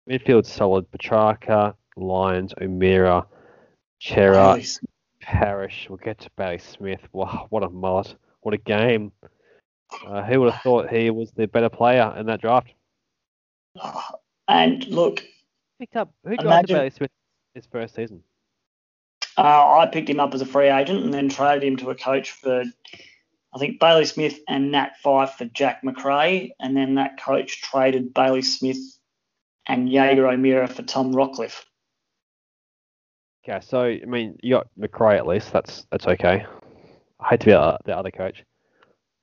Midfield 0.09 0.45
solid. 0.45 0.89
Petrarca, 0.91 1.75
Lyons, 1.97 2.53
O'Meara, 2.61 3.25
Cerra, 4.01 4.59
Parrish. 5.21 5.87
We'll 5.89 5.97
get 5.97 6.19
to 6.19 6.29
Barry 6.37 6.59
Smith. 6.59 7.01
Wow, 7.11 7.47
what 7.49 7.63
a 7.63 7.69
mullet. 7.69 8.15
What 8.41 8.53
a 8.53 8.57
game. 8.57 9.11
Uh, 10.07 10.23
who 10.23 10.39
would 10.39 10.53
have 10.53 10.61
thought 10.61 10.89
he 10.89 11.09
was 11.09 11.31
the 11.31 11.47
better 11.47 11.69
player 11.69 12.13
in 12.17 12.27
that 12.27 12.39
draft? 12.41 12.71
And 14.47 14.87
look, 14.87 15.23
Picked 15.79 15.95
up. 15.95 16.11
Who 16.23 16.31
drafted 16.31 16.45
Imagine- 16.47 16.75
Barry 16.75 16.89
Smith 16.91 17.11
his 17.55 17.65
first 17.71 17.95
season? 17.95 18.23
Uh, 19.39 19.77
I 19.79 19.85
picked 19.85 20.09
him 20.09 20.19
up 20.19 20.33
as 20.33 20.41
a 20.41 20.45
free 20.45 20.67
agent 20.67 21.01
and 21.01 21.13
then 21.13 21.29
traded 21.29 21.63
him 21.63 21.77
to 21.77 21.91
a 21.91 21.95
coach 21.95 22.31
for, 22.31 22.65
I 23.53 23.57
think, 23.57 23.79
Bailey 23.79 24.03
Smith 24.03 24.37
and 24.49 24.73
Nat 24.73 24.91
Fyfe 25.01 25.29
for 25.35 25.45
Jack 25.45 25.81
Macrae. 25.81 26.51
And 26.59 26.75
then 26.75 26.95
that 26.95 27.21
coach 27.21 27.61
traded 27.61 28.13
Bailey 28.13 28.41
Smith 28.41 28.77
and 29.65 29.89
Jaeger 29.89 30.27
O'Meara 30.27 30.67
for 30.67 30.83
Tom 30.83 31.13
Rockliff. 31.13 31.63
Okay, 33.47 33.65
so 33.65 33.83
I 33.83 34.03
mean, 34.05 34.37
you 34.43 34.55
got 34.55 34.67
Macrae 34.75 35.15
at 35.15 35.25
least. 35.25 35.53
That's 35.53 35.85
that's 35.89 36.05
okay. 36.05 36.45
I 37.21 37.29
hate 37.29 37.39
to 37.39 37.45
be 37.45 37.51
the 37.51 37.97
other 37.97 38.11
coach. 38.11 38.43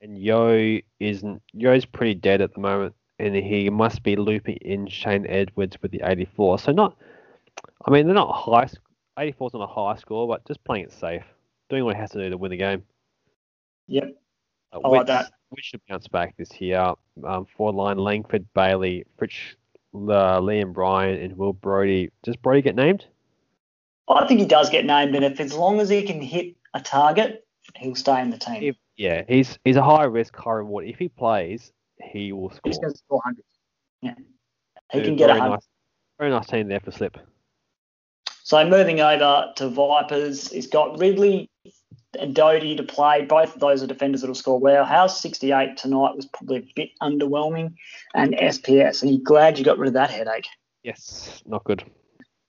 And 0.01 0.17
Yo 0.19 0.79
isn't 0.99 1.43
Yo's 1.53 1.85
pretty 1.85 2.14
dead 2.14 2.41
at 2.41 2.55
the 2.55 2.61
moment, 2.61 2.95
and 3.19 3.37
he 3.37 3.69
must 3.69 4.03
be 4.03 4.17
looping 4.17 4.57
in 4.62 4.87
Shane 4.87 5.27
Edwards 5.29 5.77
with 5.83 5.91
the 5.91 6.01
84. 6.03 6.61
So 6.61 6.73
not, 6.73 6.97
I 7.85 7.91
mean, 7.91 8.07
they're 8.07 8.14
not 8.14 8.33
high. 8.33 8.71
84 9.19 9.49
is 9.49 9.55
not 9.55 9.62
a 9.62 9.67
high 9.67 9.97
score, 9.97 10.29
but 10.29 10.47
just 10.47 10.62
playing 10.64 10.85
it 10.85 10.93
safe, 10.93 11.25
doing 11.71 11.85
what 11.85 11.95
he 11.95 12.01
has 12.01 12.11
to 12.11 12.19
do 12.19 12.31
to 12.31 12.37
win 12.37 12.51
the 12.51 12.57
game. 12.57 12.83
Yep. 13.89 14.17
Uh, 14.73 14.81
I 14.85 14.89
like 14.89 15.07
that. 15.07 15.33
We 15.51 15.62
should 15.62 15.81
bounce 15.89 16.09
back 16.09 16.37
this 16.37 16.61
year. 16.61 16.95
Um, 17.25 17.47
forward 17.57 17.77
line: 17.77 17.99
Langford, 17.99 18.47
Bailey, 18.53 19.05
Fritsch, 19.19 19.55
uh, 19.95 20.41
Liam 20.41 20.73
Bryan, 20.73 21.21
and 21.21 21.37
Will 21.37 21.53
Brodie. 21.53 22.11
Does 22.23 22.37
Brodie 22.37 22.62
get 22.62 22.75
named? 22.75 23.07
I 24.09 24.27
think 24.27 24.41
he 24.41 24.47
does 24.47 24.71
get 24.71 24.85
named, 24.85 25.14
and 25.14 25.25
if 25.25 25.41
as 25.41 25.53
long 25.53 25.81
as 25.81 25.89
he 25.89 26.03
can 26.03 26.21
hit 26.21 26.57
a 26.75 26.81
target, 26.81 27.47
he'll 27.77 27.95
stay 27.95 28.21
in 28.21 28.31
the 28.31 28.39
team. 28.39 28.62
If, 28.62 28.77
yeah, 28.97 29.23
he's 29.29 29.59
he's 29.64 29.77
a 29.77 29.83
high 29.83 30.05
risk, 30.05 30.37
high 30.37 30.53
reward. 30.53 30.87
If 30.87 30.99
he 30.99 31.09
plays, 31.09 31.73
he 32.03 32.33
will 32.33 32.51
score. 32.51 32.61
He's 32.64 32.79
going 32.79 32.93
to 32.93 32.99
score 32.99 33.21
hundreds. 33.25 33.49
Yeah, 34.03 34.14
he 34.93 35.03
can 35.03 35.17
get 35.17 35.31
a 35.31 35.35
hundred. 35.35 35.55
Nice, 35.55 35.69
very 36.19 36.31
nice 36.31 36.47
team 36.47 36.69
there 36.69 36.81
for 36.81 36.91
Slip. 36.91 37.19
So 38.47 38.65
moving 38.65 39.01
over 39.01 39.53
to 39.57 39.69
Vipers, 39.69 40.53
he's 40.53 40.69
got 40.69 41.01
Ridley 41.01 41.51
and 42.17 42.33
Doedee 42.33 42.77
to 42.77 42.85
play. 42.85 43.25
Both 43.25 43.57
of 43.57 43.61
those 43.61 43.83
are 43.83 43.89
defenders 43.89 44.21
that'll 44.21 44.37
score 44.37 44.61
well. 44.61 44.85
House 44.85 45.21
68 45.21 45.77
tonight 45.77 46.15
was 46.15 46.27
probably 46.27 46.59
a 46.59 46.73
bit 46.77 46.91
underwhelming, 47.03 47.75
and 48.15 48.35
SPS. 48.35 49.03
Are 49.03 49.07
you 49.07 49.19
glad 49.19 49.59
you 49.59 49.65
got 49.65 49.79
rid 49.79 49.89
of 49.89 49.95
that 49.95 50.11
headache? 50.11 50.47
Yes, 50.85 51.43
not 51.45 51.65
good. 51.65 51.83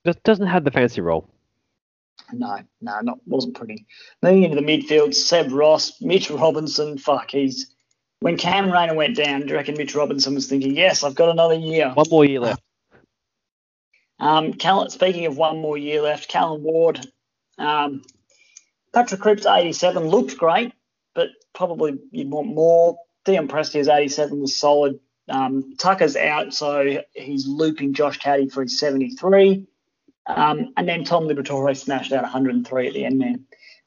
Just 0.05 0.21
doesn't 0.21 0.45
have 0.45 0.63
the 0.63 0.69
fancy 0.69 1.01
role. 1.01 1.27
No, 2.31 2.59
no, 2.79 2.99
not 3.01 3.17
wasn't 3.25 3.55
pretty. 3.55 3.87
Moving 4.21 4.43
into 4.43 4.61
the 4.61 4.61
midfield, 4.61 5.15
Seb 5.15 5.51
Ross, 5.51 5.99
Mitch 5.99 6.29
Robinson. 6.29 6.99
Fuck, 6.99 7.31
he's 7.31 7.73
when 8.19 8.37
Cam 8.37 8.71
Rayner 8.71 8.93
went 8.93 9.15
down. 9.15 9.41
Do 9.41 9.47
you 9.47 9.55
reckon 9.55 9.73
Mitch 9.75 9.95
Robinson 9.95 10.35
was 10.35 10.45
thinking, 10.45 10.75
"Yes, 10.75 11.03
I've 11.03 11.15
got 11.15 11.29
another 11.29 11.55
year, 11.55 11.91
one 11.95 12.05
more 12.11 12.23
year 12.23 12.41
left." 12.41 12.61
Um, 14.19 14.53
speaking 14.89 15.25
of 15.25 15.37
one 15.37 15.59
more 15.59 15.77
year 15.77 16.01
left, 16.01 16.27
Callan 16.27 16.63
Ward, 16.63 17.05
um, 17.57 18.01
Patrick 18.93 19.21
Cripps 19.21 19.45
87 19.45 20.07
looked 20.07 20.37
great, 20.37 20.73
but 21.13 21.29
probably 21.53 21.99
you'd 22.11 22.31
want 22.31 22.47
more. 22.47 22.97
Dion 23.25 23.47
Prestia's 23.47 23.87
87 23.87 24.39
was 24.39 24.55
solid. 24.55 24.99
Um, 25.29 25.75
Tucker's 25.77 26.15
out, 26.15 26.53
so 26.53 27.03
he's 27.13 27.47
looping 27.47 27.93
Josh 27.93 28.17
Caddy 28.17 28.49
for 28.49 28.63
his 28.63 28.79
73. 28.79 29.67
Um, 30.25 30.73
and 30.75 30.87
then 30.87 31.03
Tom 31.03 31.23
Liberatore 31.23 31.75
smashed 31.75 32.11
out 32.11 32.23
103 32.23 32.87
at 32.87 32.93
the 32.93 33.05
end 33.05 33.21
there. 33.21 33.35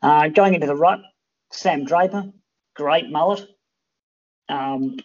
Uh, 0.02 0.28
going 0.28 0.54
into 0.54 0.66
the 0.66 0.76
right, 0.76 1.00
Sam 1.50 1.84
Draper, 1.84 2.30
great 2.74 3.10
mullet. 3.10 3.46
Um, 4.48 4.96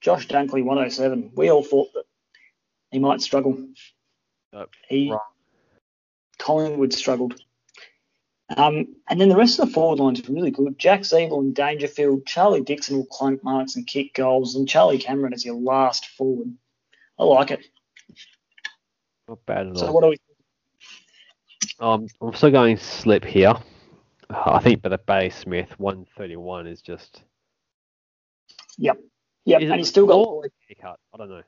Josh 0.00 0.26
Dunkley 0.28 0.64
107. 0.64 1.32
We 1.34 1.50
all 1.50 1.62
thought 1.62 1.92
that 1.94 2.04
he 2.90 2.98
might 2.98 3.20
struggle. 3.20 3.56
Nope. 4.52 4.70
He 4.88 5.10
Wrong. 5.10 5.20
Collingwood 6.38 6.92
struggled. 6.92 7.40
Um, 8.56 8.96
and 9.08 9.20
then 9.20 9.28
the 9.28 9.36
rest 9.36 9.58
of 9.58 9.68
the 9.68 9.72
forward 9.72 9.98
lines 9.98 10.20
are 10.20 10.32
really 10.32 10.50
good. 10.50 10.78
Jack 10.78 11.00
Ziebell 11.00 11.40
and 11.40 11.54
Dangerfield, 11.54 12.26
Charlie 12.26 12.60
Dixon 12.60 12.96
will 12.96 13.06
clunk 13.06 13.42
marks 13.42 13.76
and 13.76 13.86
kick 13.86 14.14
goals, 14.14 14.56
and 14.56 14.68
Charlie 14.68 14.98
Cameron 14.98 15.32
is 15.32 15.44
your 15.44 15.54
last 15.54 16.06
forward. 16.06 16.52
I 17.18 17.24
like 17.24 17.50
it. 17.50 17.64
Not 19.28 19.38
bad 19.46 19.68
at 19.68 19.76
so 19.78 19.82
all. 19.82 19.86
So 19.86 19.92
what 19.92 20.02
do 20.02 20.08
we 20.10 20.16
um, 21.80 22.06
I'm 22.20 22.34
still 22.34 22.50
going 22.50 22.76
to 22.76 22.82
slip 22.82 23.24
here. 23.24 23.54
I 24.30 24.60
think, 24.60 24.82
but 24.82 24.90
the 24.90 24.98
Bay 24.98 25.30
Smith 25.30 25.78
131 25.78 26.66
is 26.66 26.80
just. 26.80 27.22
Yep. 28.78 28.98
Yep. 29.44 29.62
and 29.62 29.74
he's 29.74 29.88
still 29.88 30.06
got. 30.06 30.48
Cut? 30.80 30.98
I 31.12 31.16
don't 31.18 31.28
know. 31.28 31.42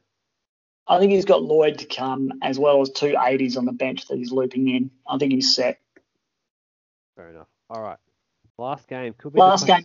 I 0.87 0.99
think 0.99 1.12
he's 1.12 1.24
got 1.24 1.43
Lloyd 1.43 1.78
to 1.78 1.87
come 1.87 2.32
as 2.43 2.59
well 2.59 2.82
as 2.82 2.91
two 2.91 3.14
80s 3.14 3.57
on 3.57 3.64
the 3.64 3.72
bench 3.72 4.07
that 4.09 4.18
he's 4.18 4.32
looping 4.32 4.68
in. 4.68 4.91
I 5.09 5.16
think 5.16 5.32
he's 5.32 5.55
set. 5.55 5.80
Fair 7.16 7.30
enough. 7.30 7.49
All 7.70 7.82
right. 7.82 7.99
Last 8.59 8.87
game 8.87 9.14
could 9.16 9.32
be 9.32 9.41
last 9.41 9.66
game 9.66 9.85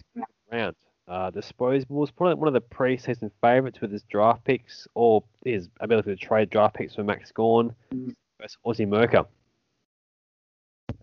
round. 0.52 0.76
Uh, 1.08 1.32
Disposables, 1.32 2.12
probably 2.16 2.36
one 2.36 2.48
of 2.48 2.54
the 2.54 2.62
preseason 2.62 3.32
favourites 3.42 3.82
with 3.82 3.92
his 3.92 4.04
draft 4.04 4.44
picks 4.44 4.88
or 4.94 5.24
his 5.44 5.68
ability 5.80 6.12
to 6.12 6.16
trade 6.16 6.52
draft 6.52 6.76
picks 6.76 6.94
for 6.94 7.04
Max 7.04 7.32
Gawn 7.32 7.74
mm. 7.92 8.14
versus 8.40 8.58
Aussie 8.64 8.88
Merker. 8.88 9.26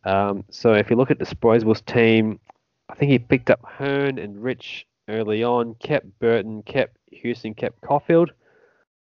Um, 0.05 0.45
so 0.49 0.75
if 0.75 0.91
you 0.91 0.97
look 0.97 1.11
at 1.11 1.19
the 1.19 1.25
Disposables 1.25 1.85
team, 1.85 2.39
I 2.89 2.95
think 2.95 3.11
he 3.11 3.19
picked 3.19 3.51
up 3.51 3.65
Hearn 3.65 4.19
and 4.19 4.41
Rich 4.41 4.87
early 5.09 5.43
on, 5.43 5.75
kept 5.75 6.07
Burton, 6.21 6.63
kept 6.63 6.97
Houston, 7.11 7.55
kept 7.55 7.81
Caulfield. 7.81 8.31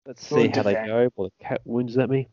Let's 0.09 0.27
see 0.27 0.49
how 0.49 0.63
they 0.63 0.73
go. 0.73 1.11
Well, 1.17 1.31
the 1.39 1.45
cat 1.45 1.61
wounds 1.67 1.99
at 1.99 2.09
me. 2.09 2.29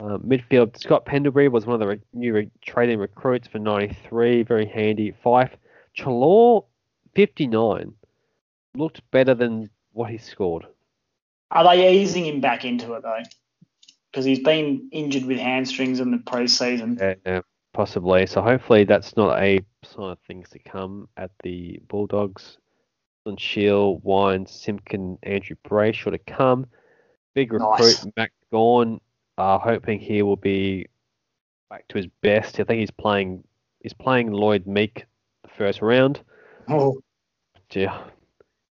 Um, 0.00 0.20
midfield, 0.20 0.76
Scott 0.76 1.06
Pendlebury 1.06 1.48
was 1.48 1.64
one 1.64 1.72
of 1.72 1.80
the 1.80 1.86
re- 1.86 2.00
new 2.12 2.34
re- 2.34 2.50
trading 2.60 2.98
recruits 2.98 3.48
for 3.48 3.58
93, 3.58 4.42
very 4.42 4.66
handy. 4.66 5.14
Fyfe. 5.24 5.52
Chalor 5.96 6.66
59, 7.14 7.94
looked 8.74 9.00
better 9.10 9.34
than 9.34 9.70
what 9.92 10.10
he 10.10 10.18
scored. 10.18 10.66
Are 11.50 11.64
they 11.64 11.94
easing 11.94 12.26
him 12.26 12.42
back 12.42 12.66
into 12.66 12.92
it, 12.92 13.02
though? 13.02 13.22
Because 14.12 14.26
he's 14.26 14.40
been 14.40 14.90
injured 14.92 15.24
with 15.24 15.38
hamstrings 15.38 16.00
in 16.00 16.10
the 16.10 16.18
preseason. 16.18 17.00
Yeah, 17.00 17.14
yeah, 17.24 17.40
possibly. 17.72 18.26
So 18.26 18.42
hopefully 18.42 18.84
that's 18.84 19.16
not 19.16 19.40
a 19.40 19.60
sign 19.84 20.10
of 20.10 20.18
things 20.26 20.50
to 20.50 20.58
come 20.58 21.08
at 21.16 21.30
the 21.42 21.80
Bulldogs. 21.88 22.58
And 23.26 23.40
Shield, 23.40 24.02
Wines, 24.04 24.50
Simpkin, 24.50 25.18
Andrew 25.22 25.56
Brayshaw 25.66 26.10
to 26.10 26.18
come. 26.18 26.66
Big 27.34 27.52
recruit, 27.52 27.78
nice. 27.78 28.06
Mac 28.16 28.32
Gawn. 28.52 29.00
Uh, 29.38 29.58
hoping 29.58 29.98
he 29.98 30.22
will 30.22 30.36
be 30.36 30.86
back 31.70 31.88
to 31.88 31.96
his 31.96 32.06
best. 32.22 32.60
I 32.60 32.64
think 32.64 32.80
he's 32.80 32.90
playing. 32.90 33.42
He's 33.80 33.94
playing 33.94 34.30
Lloyd 34.32 34.66
Meek 34.66 35.06
the 35.42 35.48
first 35.48 35.82
round. 35.82 36.20
Oh, 36.68 37.00
yeah. 37.72 38.04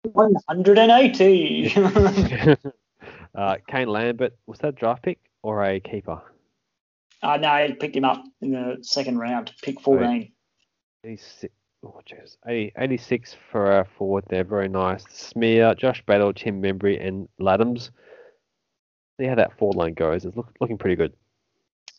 180. 0.03 1.75
uh, 3.35 3.57
Kane 3.69 3.89
Lambert 3.89 4.35
was 4.47 4.59
that 4.61 4.69
a 4.69 4.73
draft 4.73 5.03
pick 5.03 5.19
or 5.43 5.65
a 5.65 5.81
keeper? 5.81 6.21
Uh, 7.23 7.37
no, 7.37 7.49
I 7.49 7.77
picked 7.79 7.97
him 7.97 8.05
up 8.05 8.25
in 8.41 8.53
the 8.53 8.79
second 8.83 9.19
round, 9.19 9.53
pick 9.63 9.81
14. 9.81 10.33
86, 11.05 11.55
oh, 11.85 12.01
geez. 12.05 12.37
80, 12.47 12.73
86 12.77 13.37
for 13.51 13.81
a 13.81 13.85
forward 13.85 14.25
there, 14.29 14.45
very 14.45 14.69
nice. 14.69 15.05
Smear, 15.11 15.75
Josh 15.75 16.03
Battle, 16.07 16.33
Tim 16.33 16.63
Membrey, 16.63 17.05
and 17.05 17.29
Ladhams. 17.41 17.91
See 19.21 19.27
how 19.27 19.35
that 19.35 19.59
forward 19.59 19.77
line 19.77 19.95
goes. 19.95 20.25
It's 20.25 20.37
look, 20.37 20.53
looking 20.61 20.79
pretty 20.79 20.97
good. 20.97 21.13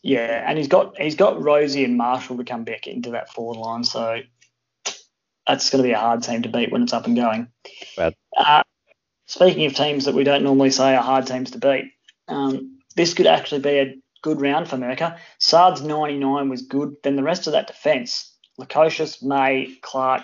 Yeah, 0.02 0.44
and 0.46 0.58
he's 0.58 0.68
got 0.68 1.00
he's 1.00 1.16
got 1.16 1.42
Rosie 1.42 1.86
and 1.86 1.96
Marshall 1.96 2.38
to 2.38 2.44
come 2.44 2.66
back 2.66 2.88
into 2.88 3.12
that 3.12 3.32
forward 3.32 3.58
line, 3.58 3.86
so 3.86 4.20
that's 5.48 5.70
going 5.70 5.82
to 5.82 5.88
be 5.88 5.94
a 5.94 6.00
hard 6.00 6.24
team 6.24 6.42
to 6.42 6.50
beat 6.50 6.72
when 6.72 6.84
it's 6.84 6.94
up 6.94 7.06
and 7.06 7.16
going. 7.16 7.48
Bad. 7.96 8.16
Uh, 8.36 8.64
speaking 9.26 9.66
of 9.66 9.76
teams 9.76 10.06
that 10.06 10.16
we 10.16 10.24
don't 10.24 10.44
normally 10.44 10.72
say 10.72 10.96
are 10.96 11.02
hard 11.02 11.28
teams 11.28 11.52
to 11.52 11.58
beat, 11.58 11.92
um, 12.28 12.80
this 12.96 13.14
could 13.14 13.28
actually 13.28 13.62
be 13.62 13.80
a 13.80 13.96
good 14.22 14.42
round 14.42 14.68
for 14.68 14.78
Mercer. 14.78 15.18
Sard's 15.40 15.82
99 15.82 16.50
was 16.50 16.64
good. 16.64 16.96
Then 17.04 17.16
the 17.16 17.24
rest 17.24 17.48
of 17.48 17.54
that 17.54 17.68
defence, 17.68 18.33
Lukosius, 18.60 19.24
May, 19.24 19.76
Clark, 19.82 20.24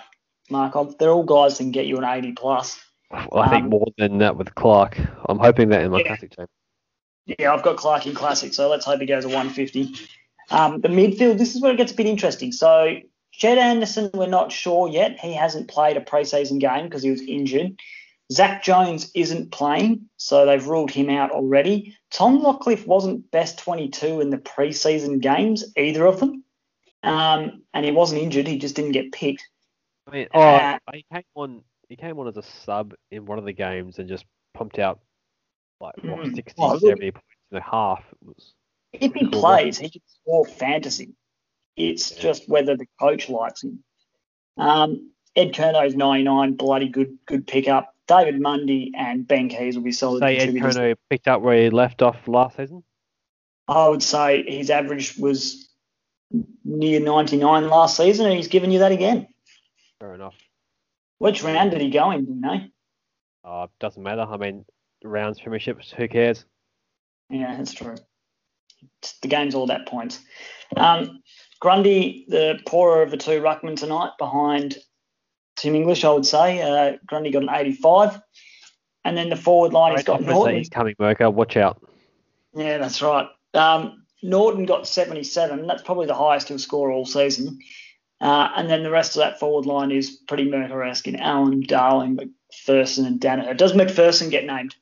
Markov, 0.50 0.98
they're 0.98 1.10
all 1.10 1.24
guys 1.24 1.58
that 1.58 1.64
can 1.64 1.72
get 1.72 1.86
you 1.86 1.96
an 1.98 2.04
80 2.04 2.32
plus. 2.32 2.80
Well, 3.10 3.42
I 3.42 3.46
um, 3.46 3.50
think 3.50 3.68
more 3.68 3.86
than 3.98 4.18
that 4.18 4.36
with 4.36 4.54
Clark. 4.54 4.98
I'm 5.28 5.38
hoping 5.38 5.68
that 5.70 5.82
in 5.82 5.90
my 5.90 5.98
yeah. 5.98 6.06
classic 6.06 6.36
team. 6.36 6.46
Yeah, 7.26 7.52
I've 7.52 7.62
got 7.62 7.76
Clark 7.76 8.06
in 8.06 8.14
classic, 8.14 8.54
so 8.54 8.68
let's 8.68 8.84
hope 8.84 9.00
he 9.00 9.06
goes 9.06 9.24
a 9.24 9.28
150. 9.28 9.94
Um, 10.50 10.80
the 10.80 10.88
midfield, 10.88 11.38
this 11.38 11.54
is 11.54 11.62
where 11.62 11.72
it 11.72 11.76
gets 11.76 11.92
a 11.92 11.94
bit 11.94 12.06
interesting. 12.06 12.52
So 12.52 12.96
Jed 13.32 13.58
Anderson, 13.58 14.10
we're 14.14 14.26
not 14.26 14.52
sure 14.52 14.88
yet. 14.88 15.18
He 15.18 15.32
hasn't 15.32 15.68
played 15.68 15.96
a 15.96 16.00
preseason 16.00 16.58
game 16.58 16.84
because 16.84 17.02
he 17.02 17.10
was 17.10 17.22
injured. 17.22 17.78
Zach 18.32 18.62
Jones 18.62 19.10
isn't 19.14 19.50
playing, 19.50 20.08
so 20.16 20.46
they've 20.46 20.66
ruled 20.66 20.90
him 20.90 21.10
out 21.10 21.32
already. 21.32 21.96
Tom 22.10 22.42
Rockliff 22.42 22.86
wasn't 22.86 23.28
best 23.32 23.58
22 23.58 24.20
in 24.20 24.30
the 24.30 24.38
preseason 24.38 25.20
games, 25.20 25.64
either 25.76 26.06
of 26.06 26.20
them. 26.20 26.44
Um, 27.02 27.62
and 27.72 27.84
he 27.84 27.92
wasn't 27.92 28.22
injured, 28.22 28.46
he 28.46 28.58
just 28.58 28.76
didn't 28.76 28.92
get 28.92 29.12
picked. 29.12 29.48
I 30.06 30.10
mean, 30.10 30.28
oh, 30.34 30.40
uh, 30.40 30.78
he 30.92 31.04
came 31.12 31.22
on. 31.34 31.62
He 31.88 31.96
came 31.96 32.18
on 32.20 32.28
as 32.28 32.36
a 32.36 32.42
sub 32.42 32.94
in 33.10 33.26
one 33.26 33.38
of 33.38 33.44
the 33.44 33.52
games 33.52 33.98
and 33.98 34.08
just 34.08 34.24
pumped 34.54 34.78
out 34.78 35.00
like 35.80 35.96
what, 36.04 36.20
mm, 36.20 36.34
60, 36.36 36.78
70 36.78 37.10
points 37.10 37.26
and 37.50 37.58
a 37.58 37.62
half. 37.62 38.04
It 38.12 38.28
was 38.28 38.54
if 38.92 39.12
he 39.12 39.28
cool. 39.28 39.40
plays, 39.40 39.78
he 39.78 39.90
can 39.90 40.02
score 40.06 40.46
fantasy. 40.46 41.14
It's 41.76 42.12
yeah. 42.12 42.22
just 42.22 42.48
whether 42.48 42.76
the 42.76 42.86
coach 43.00 43.28
likes 43.28 43.64
him. 43.64 43.82
Um, 44.56 45.10
Ed 45.36 45.54
Curnow's 45.54 45.94
99, 45.94 46.54
bloody 46.54 46.88
good 46.88 47.18
good 47.26 47.46
pickup. 47.46 47.94
David 48.06 48.40
Mundy 48.40 48.92
and 48.96 49.26
Ben 49.26 49.48
Keays 49.48 49.76
will 49.76 49.84
be 49.84 49.92
solid. 49.92 50.20
Say 50.20 50.36
Ed 50.38 50.54
Curnow 50.54 50.96
picked 51.08 51.28
up 51.28 51.42
where 51.42 51.62
he 51.62 51.70
left 51.70 52.02
off 52.02 52.26
last 52.26 52.56
season? 52.56 52.82
I 53.68 53.88
would 53.88 54.02
say 54.02 54.42
his 54.42 54.68
average 54.68 55.16
was 55.16 55.69
near 56.64 57.00
99 57.00 57.68
last 57.68 57.96
season, 57.96 58.26
and 58.26 58.36
he's 58.36 58.48
given 58.48 58.70
you 58.70 58.80
that 58.80 58.92
again. 58.92 59.26
Fair 59.98 60.14
enough. 60.14 60.34
Which 61.18 61.42
round 61.42 61.72
did 61.72 61.80
he 61.80 61.90
go 61.90 62.10
in, 62.10 62.24
do 62.24 62.32
you 62.32 62.40
know? 62.40 62.60
Uh, 63.44 63.66
doesn't 63.78 64.02
matter. 64.02 64.22
I 64.22 64.36
mean, 64.36 64.64
rounds, 65.04 65.40
premierships, 65.40 65.92
who 65.92 66.08
cares? 66.08 66.44
Yeah, 67.28 67.56
that's 67.56 67.72
true. 67.72 67.96
The 69.22 69.28
game's 69.28 69.54
all 69.54 69.64
about 69.64 69.86
points. 69.86 70.20
Um, 70.76 71.22
Grundy, 71.60 72.24
the 72.28 72.58
poorer 72.66 73.02
of 73.02 73.10
the 73.10 73.16
two 73.16 73.40
ruckmen 73.40 73.76
tonight, 73.76 74.12
behind 74.18 74.78
Tim 75.56 75.74
English, 75.74 76.04
I 76.04 76.12
would 76.12 76.26
say. 76.26 76.62
Uh, 76.62 76.96
Grundy 77.06 77.30
got 77.30 77.42
an 77.42 77.50
85. 77.52 78.20
And 79.04 79.16
then 79.16 79.28
the 79.28 79.36
forward 79.36 79.72
line, 79.72 79.96
he's 79.96 80.04
got 80.04 80.22
Norton. 80.22 80.56
He's 80.56 80.68
coming, 80.68 80.94
Merker. 80.98 81.30
Watch 81.30 81.56
out. 81.56 81.82
Yeah, 82.54 82.78
that's 82.78 83.00
right. 83.02 83.28
Um, 83.54 83.99
Norton 84.22 84.66
got 84.66 84.86
77. 84.86 85.66
That's 85.66 85.82
probably 85.82 86.06
the 86.06 86.14
highest 86.14 86.48
he'll 86.48 86.58
score 86.58 86.90
all 86.90 87.06
season. 87.06 87.58
Uh, 88.20 88.50
and 88.54 88.68
then 88.68 88.82
the 88.82 88.90
rest 88.90 89.16
of 89.16 89.20
that 89.20 89.40
forward 89.40 89.64
line 89.64 89.90
is 89.90 90.10
pretty 90.10 90.48
Merker-esque 90.50 91.08
in 91.08 91.16
Allen, 91.16 91.62
Darling, 91.66 92.18
McPherson, 92.18 93.06
and 93.06 93.18
Daniher. 93.18 93.56
Does 93.56 93.72
McPherson 93.72 94.30
get 94.30 94.44
named? 94.44 94.74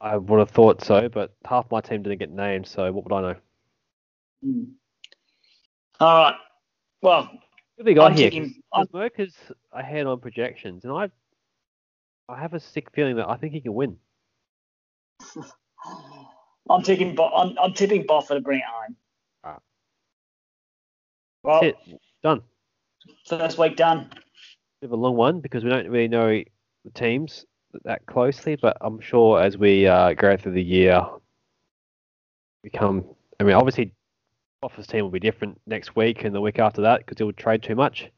I 0.00 0.16
would 0.16 0.38
have 0.38 0.50
thought 0.50 0.84
so, 0.84 1.08
but 1.08 1.34
half 1.46 1.70
my 1.70 1.80
team 1.80 2.02
didn't 2.02 2.18
get 2.18 2.30
named, 2.30 2.66
so 2.66 2.92
what 2.92 3.04
would 3.04 3.12
I 3.12 3.32
know? 3.32 3.38
Hmm. 4.44 4.64
All 5.98 6.22
right. 6.22 6.36
Well, 7.02 7.22
what 7.22 7.32
have 7.78 7.86
we 7.86 7.94
got 7.94 8.12
I'm 8.12 8.16
here? 8.16 8.30
Thinking, 8.30 8.62
Merker's 8.92 9.34
ahead 9.72 10.06
on 10.06 10.20
projections, 10.20 10.84
and 10.84 10.92
I, 10.92 11.10
I 12.28 12.38
have 12.38 12.54
a 12.54 12.60
sick 12.60 12.90
feeling 12.92 13.16
that 13.16 13.28
I 13.28 13.36
think 13.36 13.54
he 13.54 13.60
can 13.60 13.74
win. 13.74 13.96
I'm 16.70 16.82
taking. 16.82 17.18
I'm, 17.20 17.56
I'm 17.58 17.72
tipping 17.72 18.04
Boffa 18.04 18.28
to 18.28 18.40
bring 18.40 18.58
it 18.58 18.64
home. 18.66 18.96
Right. 19.44 19.60
Well, 21.42 21.60
That's 21.62 21.76
it. 21.88 22.00
Done. 22.22 22.42
First 23.26 23.58
week 23.58 23.76
done. 23.76 24.10
Bit 24.80 24.88
of 24.88 24.92
a 24.92 24.96
long 24.96 25.16
one 25.16 25.40
because 25.40 25.64
we 25.64 25.70
don't 25.70 25.88
really 25.88 26.08
know 26.08 26.42
the 26.84 26.90
teams 26.94 27.46
that 27.84 28.04
closely, 28.06 28.56
but 28.56 28.76
I'm 28.80 29.00
sure 29.00 29.40
as 29.40 29.56
we 29.56 29.86
uh, 29.86 30.14
go 30.14 30.36
through 30.36 30.52
the 30.52 30.62
year, 30.62 31.04
become. 32.62 33.04
I 33.40 33.44
mean, 33.44 33.54
obviously, 33.54 33.94
Boffa's 34.62 34.86
team 34.86 35.04
will 35.04 35.10
be 35.10 35.20
different 35.20 35.60
next 35.66 35.94
week 35.94 36.24
and 36.24 36.34
the 36.34 36.40
week 36.40 36.58
after 36.58 36.82
that 36.82 37.00
because 37.00 37.18
he'll 37.18 37.32
trade 37.32 37.62
too 37.62 37.76
much. 37.76 38.10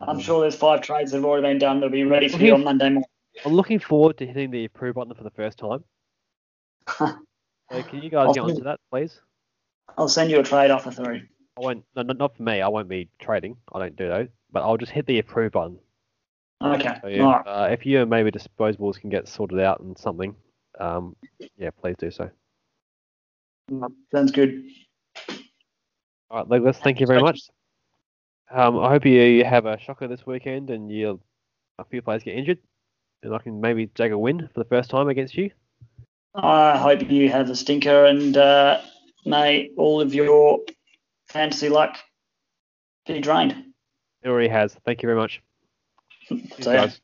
I'm 0.00 0.20
sure 0.20 0.42
there's 0.42 0.56
five 0.56 0.82
trades 0.82 1.12
that 1.12 1.18
have 1.18 1.24
already 1.24 1.46
been 1.46 1.58
done. 1.58 1.80
They'll 1.80 1.88
be 1.88 2.04
ready 2.04 2.28
for 2.28 2.38
you 2.38 2.54
on 2.54 2.64
Monday 2.64 2.90
morning. 2.90 3.08
I'm 3.44 3.54
looking 3.54 3.78
forward 3.78 4.18
to 4.18 4.26
hitting 4.26 4.50
the 4.50 4.66
approve 4.66 4.96
button 4.96 5.14
for 5.14 5.24
the 5.24 5.30
first 5.30 5.58
time. 5.58 5.82
Can 6.86 8.02
you 8.02 8.10
guys 8.10 8.28
I'll 8.28 8.34
get 8.34 8.42
onto 8.42 8.64
that, 8.64 8.80
please? 8.90 9.20
I'll 9.96 10.08
send 10.08 10.30
you 10.30 10.40
a 10.40 10.42
trade 10.42 10.70
offer 10.70 10.90
through. 10.90 11.22
I 11.56 11.60
won't. 11.60 11.84
No, 11.94 12.02
not 12.02 12.36
for 12.36 12.42
me. 12.42 12.60
I 12.60 12.68
won't 12.68 12.88
be 12.88 13.08
trading. 13.18 13.56
I 13.72 13.78
don't 13.78 13.96
do 13.96 14.08
those. 14.08 14.28
But 14.50 14.62
I'll 14.62 14.76
just 14.76 14.92
hit 14.92 15.06
the 15.06 15.18
approve 15.18 15.52
button. 15.52 15.78
Okay. 16.62 16.96
So, 17.02 17.08
yeah, 17.08 17.22
right. 17.22 17.46
uh, 17.46 17.68
if 17.70 17.84
you 17.84 18.00
and 18.00 18.10
maybe 18.10 18.30
disposables 18.30 18.98
can 19.00 19.10
get 19.10 19.28
sorted 19.28 19.60
out 19.60 19.80
and 19.80 19.96
something, 19.98 20.34
um, 20.80 21.14
yeah, 21.58 21.70
please 21.70 21.96
do 21.98 22.10
so. 22.10 22.30
Sounds 24.12 24.30
good. 24.32 24.64
All 26.30 26.38
right, 26.38 26.48
Legless, 26.48 26.78
thank 26.78 27.00
you 27.00 27.06
very 27.06 27.20
much. 27.20 27.40
Um, 28.50 28.78
I 28.78 28.88
hope 28.88 29.04
you 29.04 29.44
have 29.44 29.66
a 29.66 29.78
shocker 29.78 30.08
this 30.08 30.26
weekend 30.26 30.70
and 30.70 30.90
you 30.90 31.20
a 31.78 31.84
few 31.84 32.02
players 32.02 32.22
get 32.22 32.36
injured, 32.36 32.58
and 33.22 33.34
I 33.34 33.38
can 33.38 33.60
maybe 33.60 33.86
take 33.88 34.12
a 34.12 34.18
win 34.18 34.48
for 34.52 34.60
the 34.60 34.68
first 34.68 34.90
time 34.90 35.08
against 35.08 35.36
you. 35.36 35.50
I 36.34 36.76
hope 36.76 37.10
you 37.10 37.28
have 37.30 37.48
a 37.50 37.56
stinker, 37.56 38.06
and 38.06 38.36
uh, 38.36 38.80
may 39.24 39.70
all 39.76 40.00
of 40.00 40.14
your 40.14 40.60
fantasy 41.28 41.68
luck 41.68 41.96
be 43.06 43.20
drained. 43.20 43.54
It 44.22 44.28
already 44.28 44.48
has. 44.48 44.74
Thank 44.84 45.02
you 45.02 45.06
very 45.06 45.18
much. 45.18 45.42
See 46.28 47.00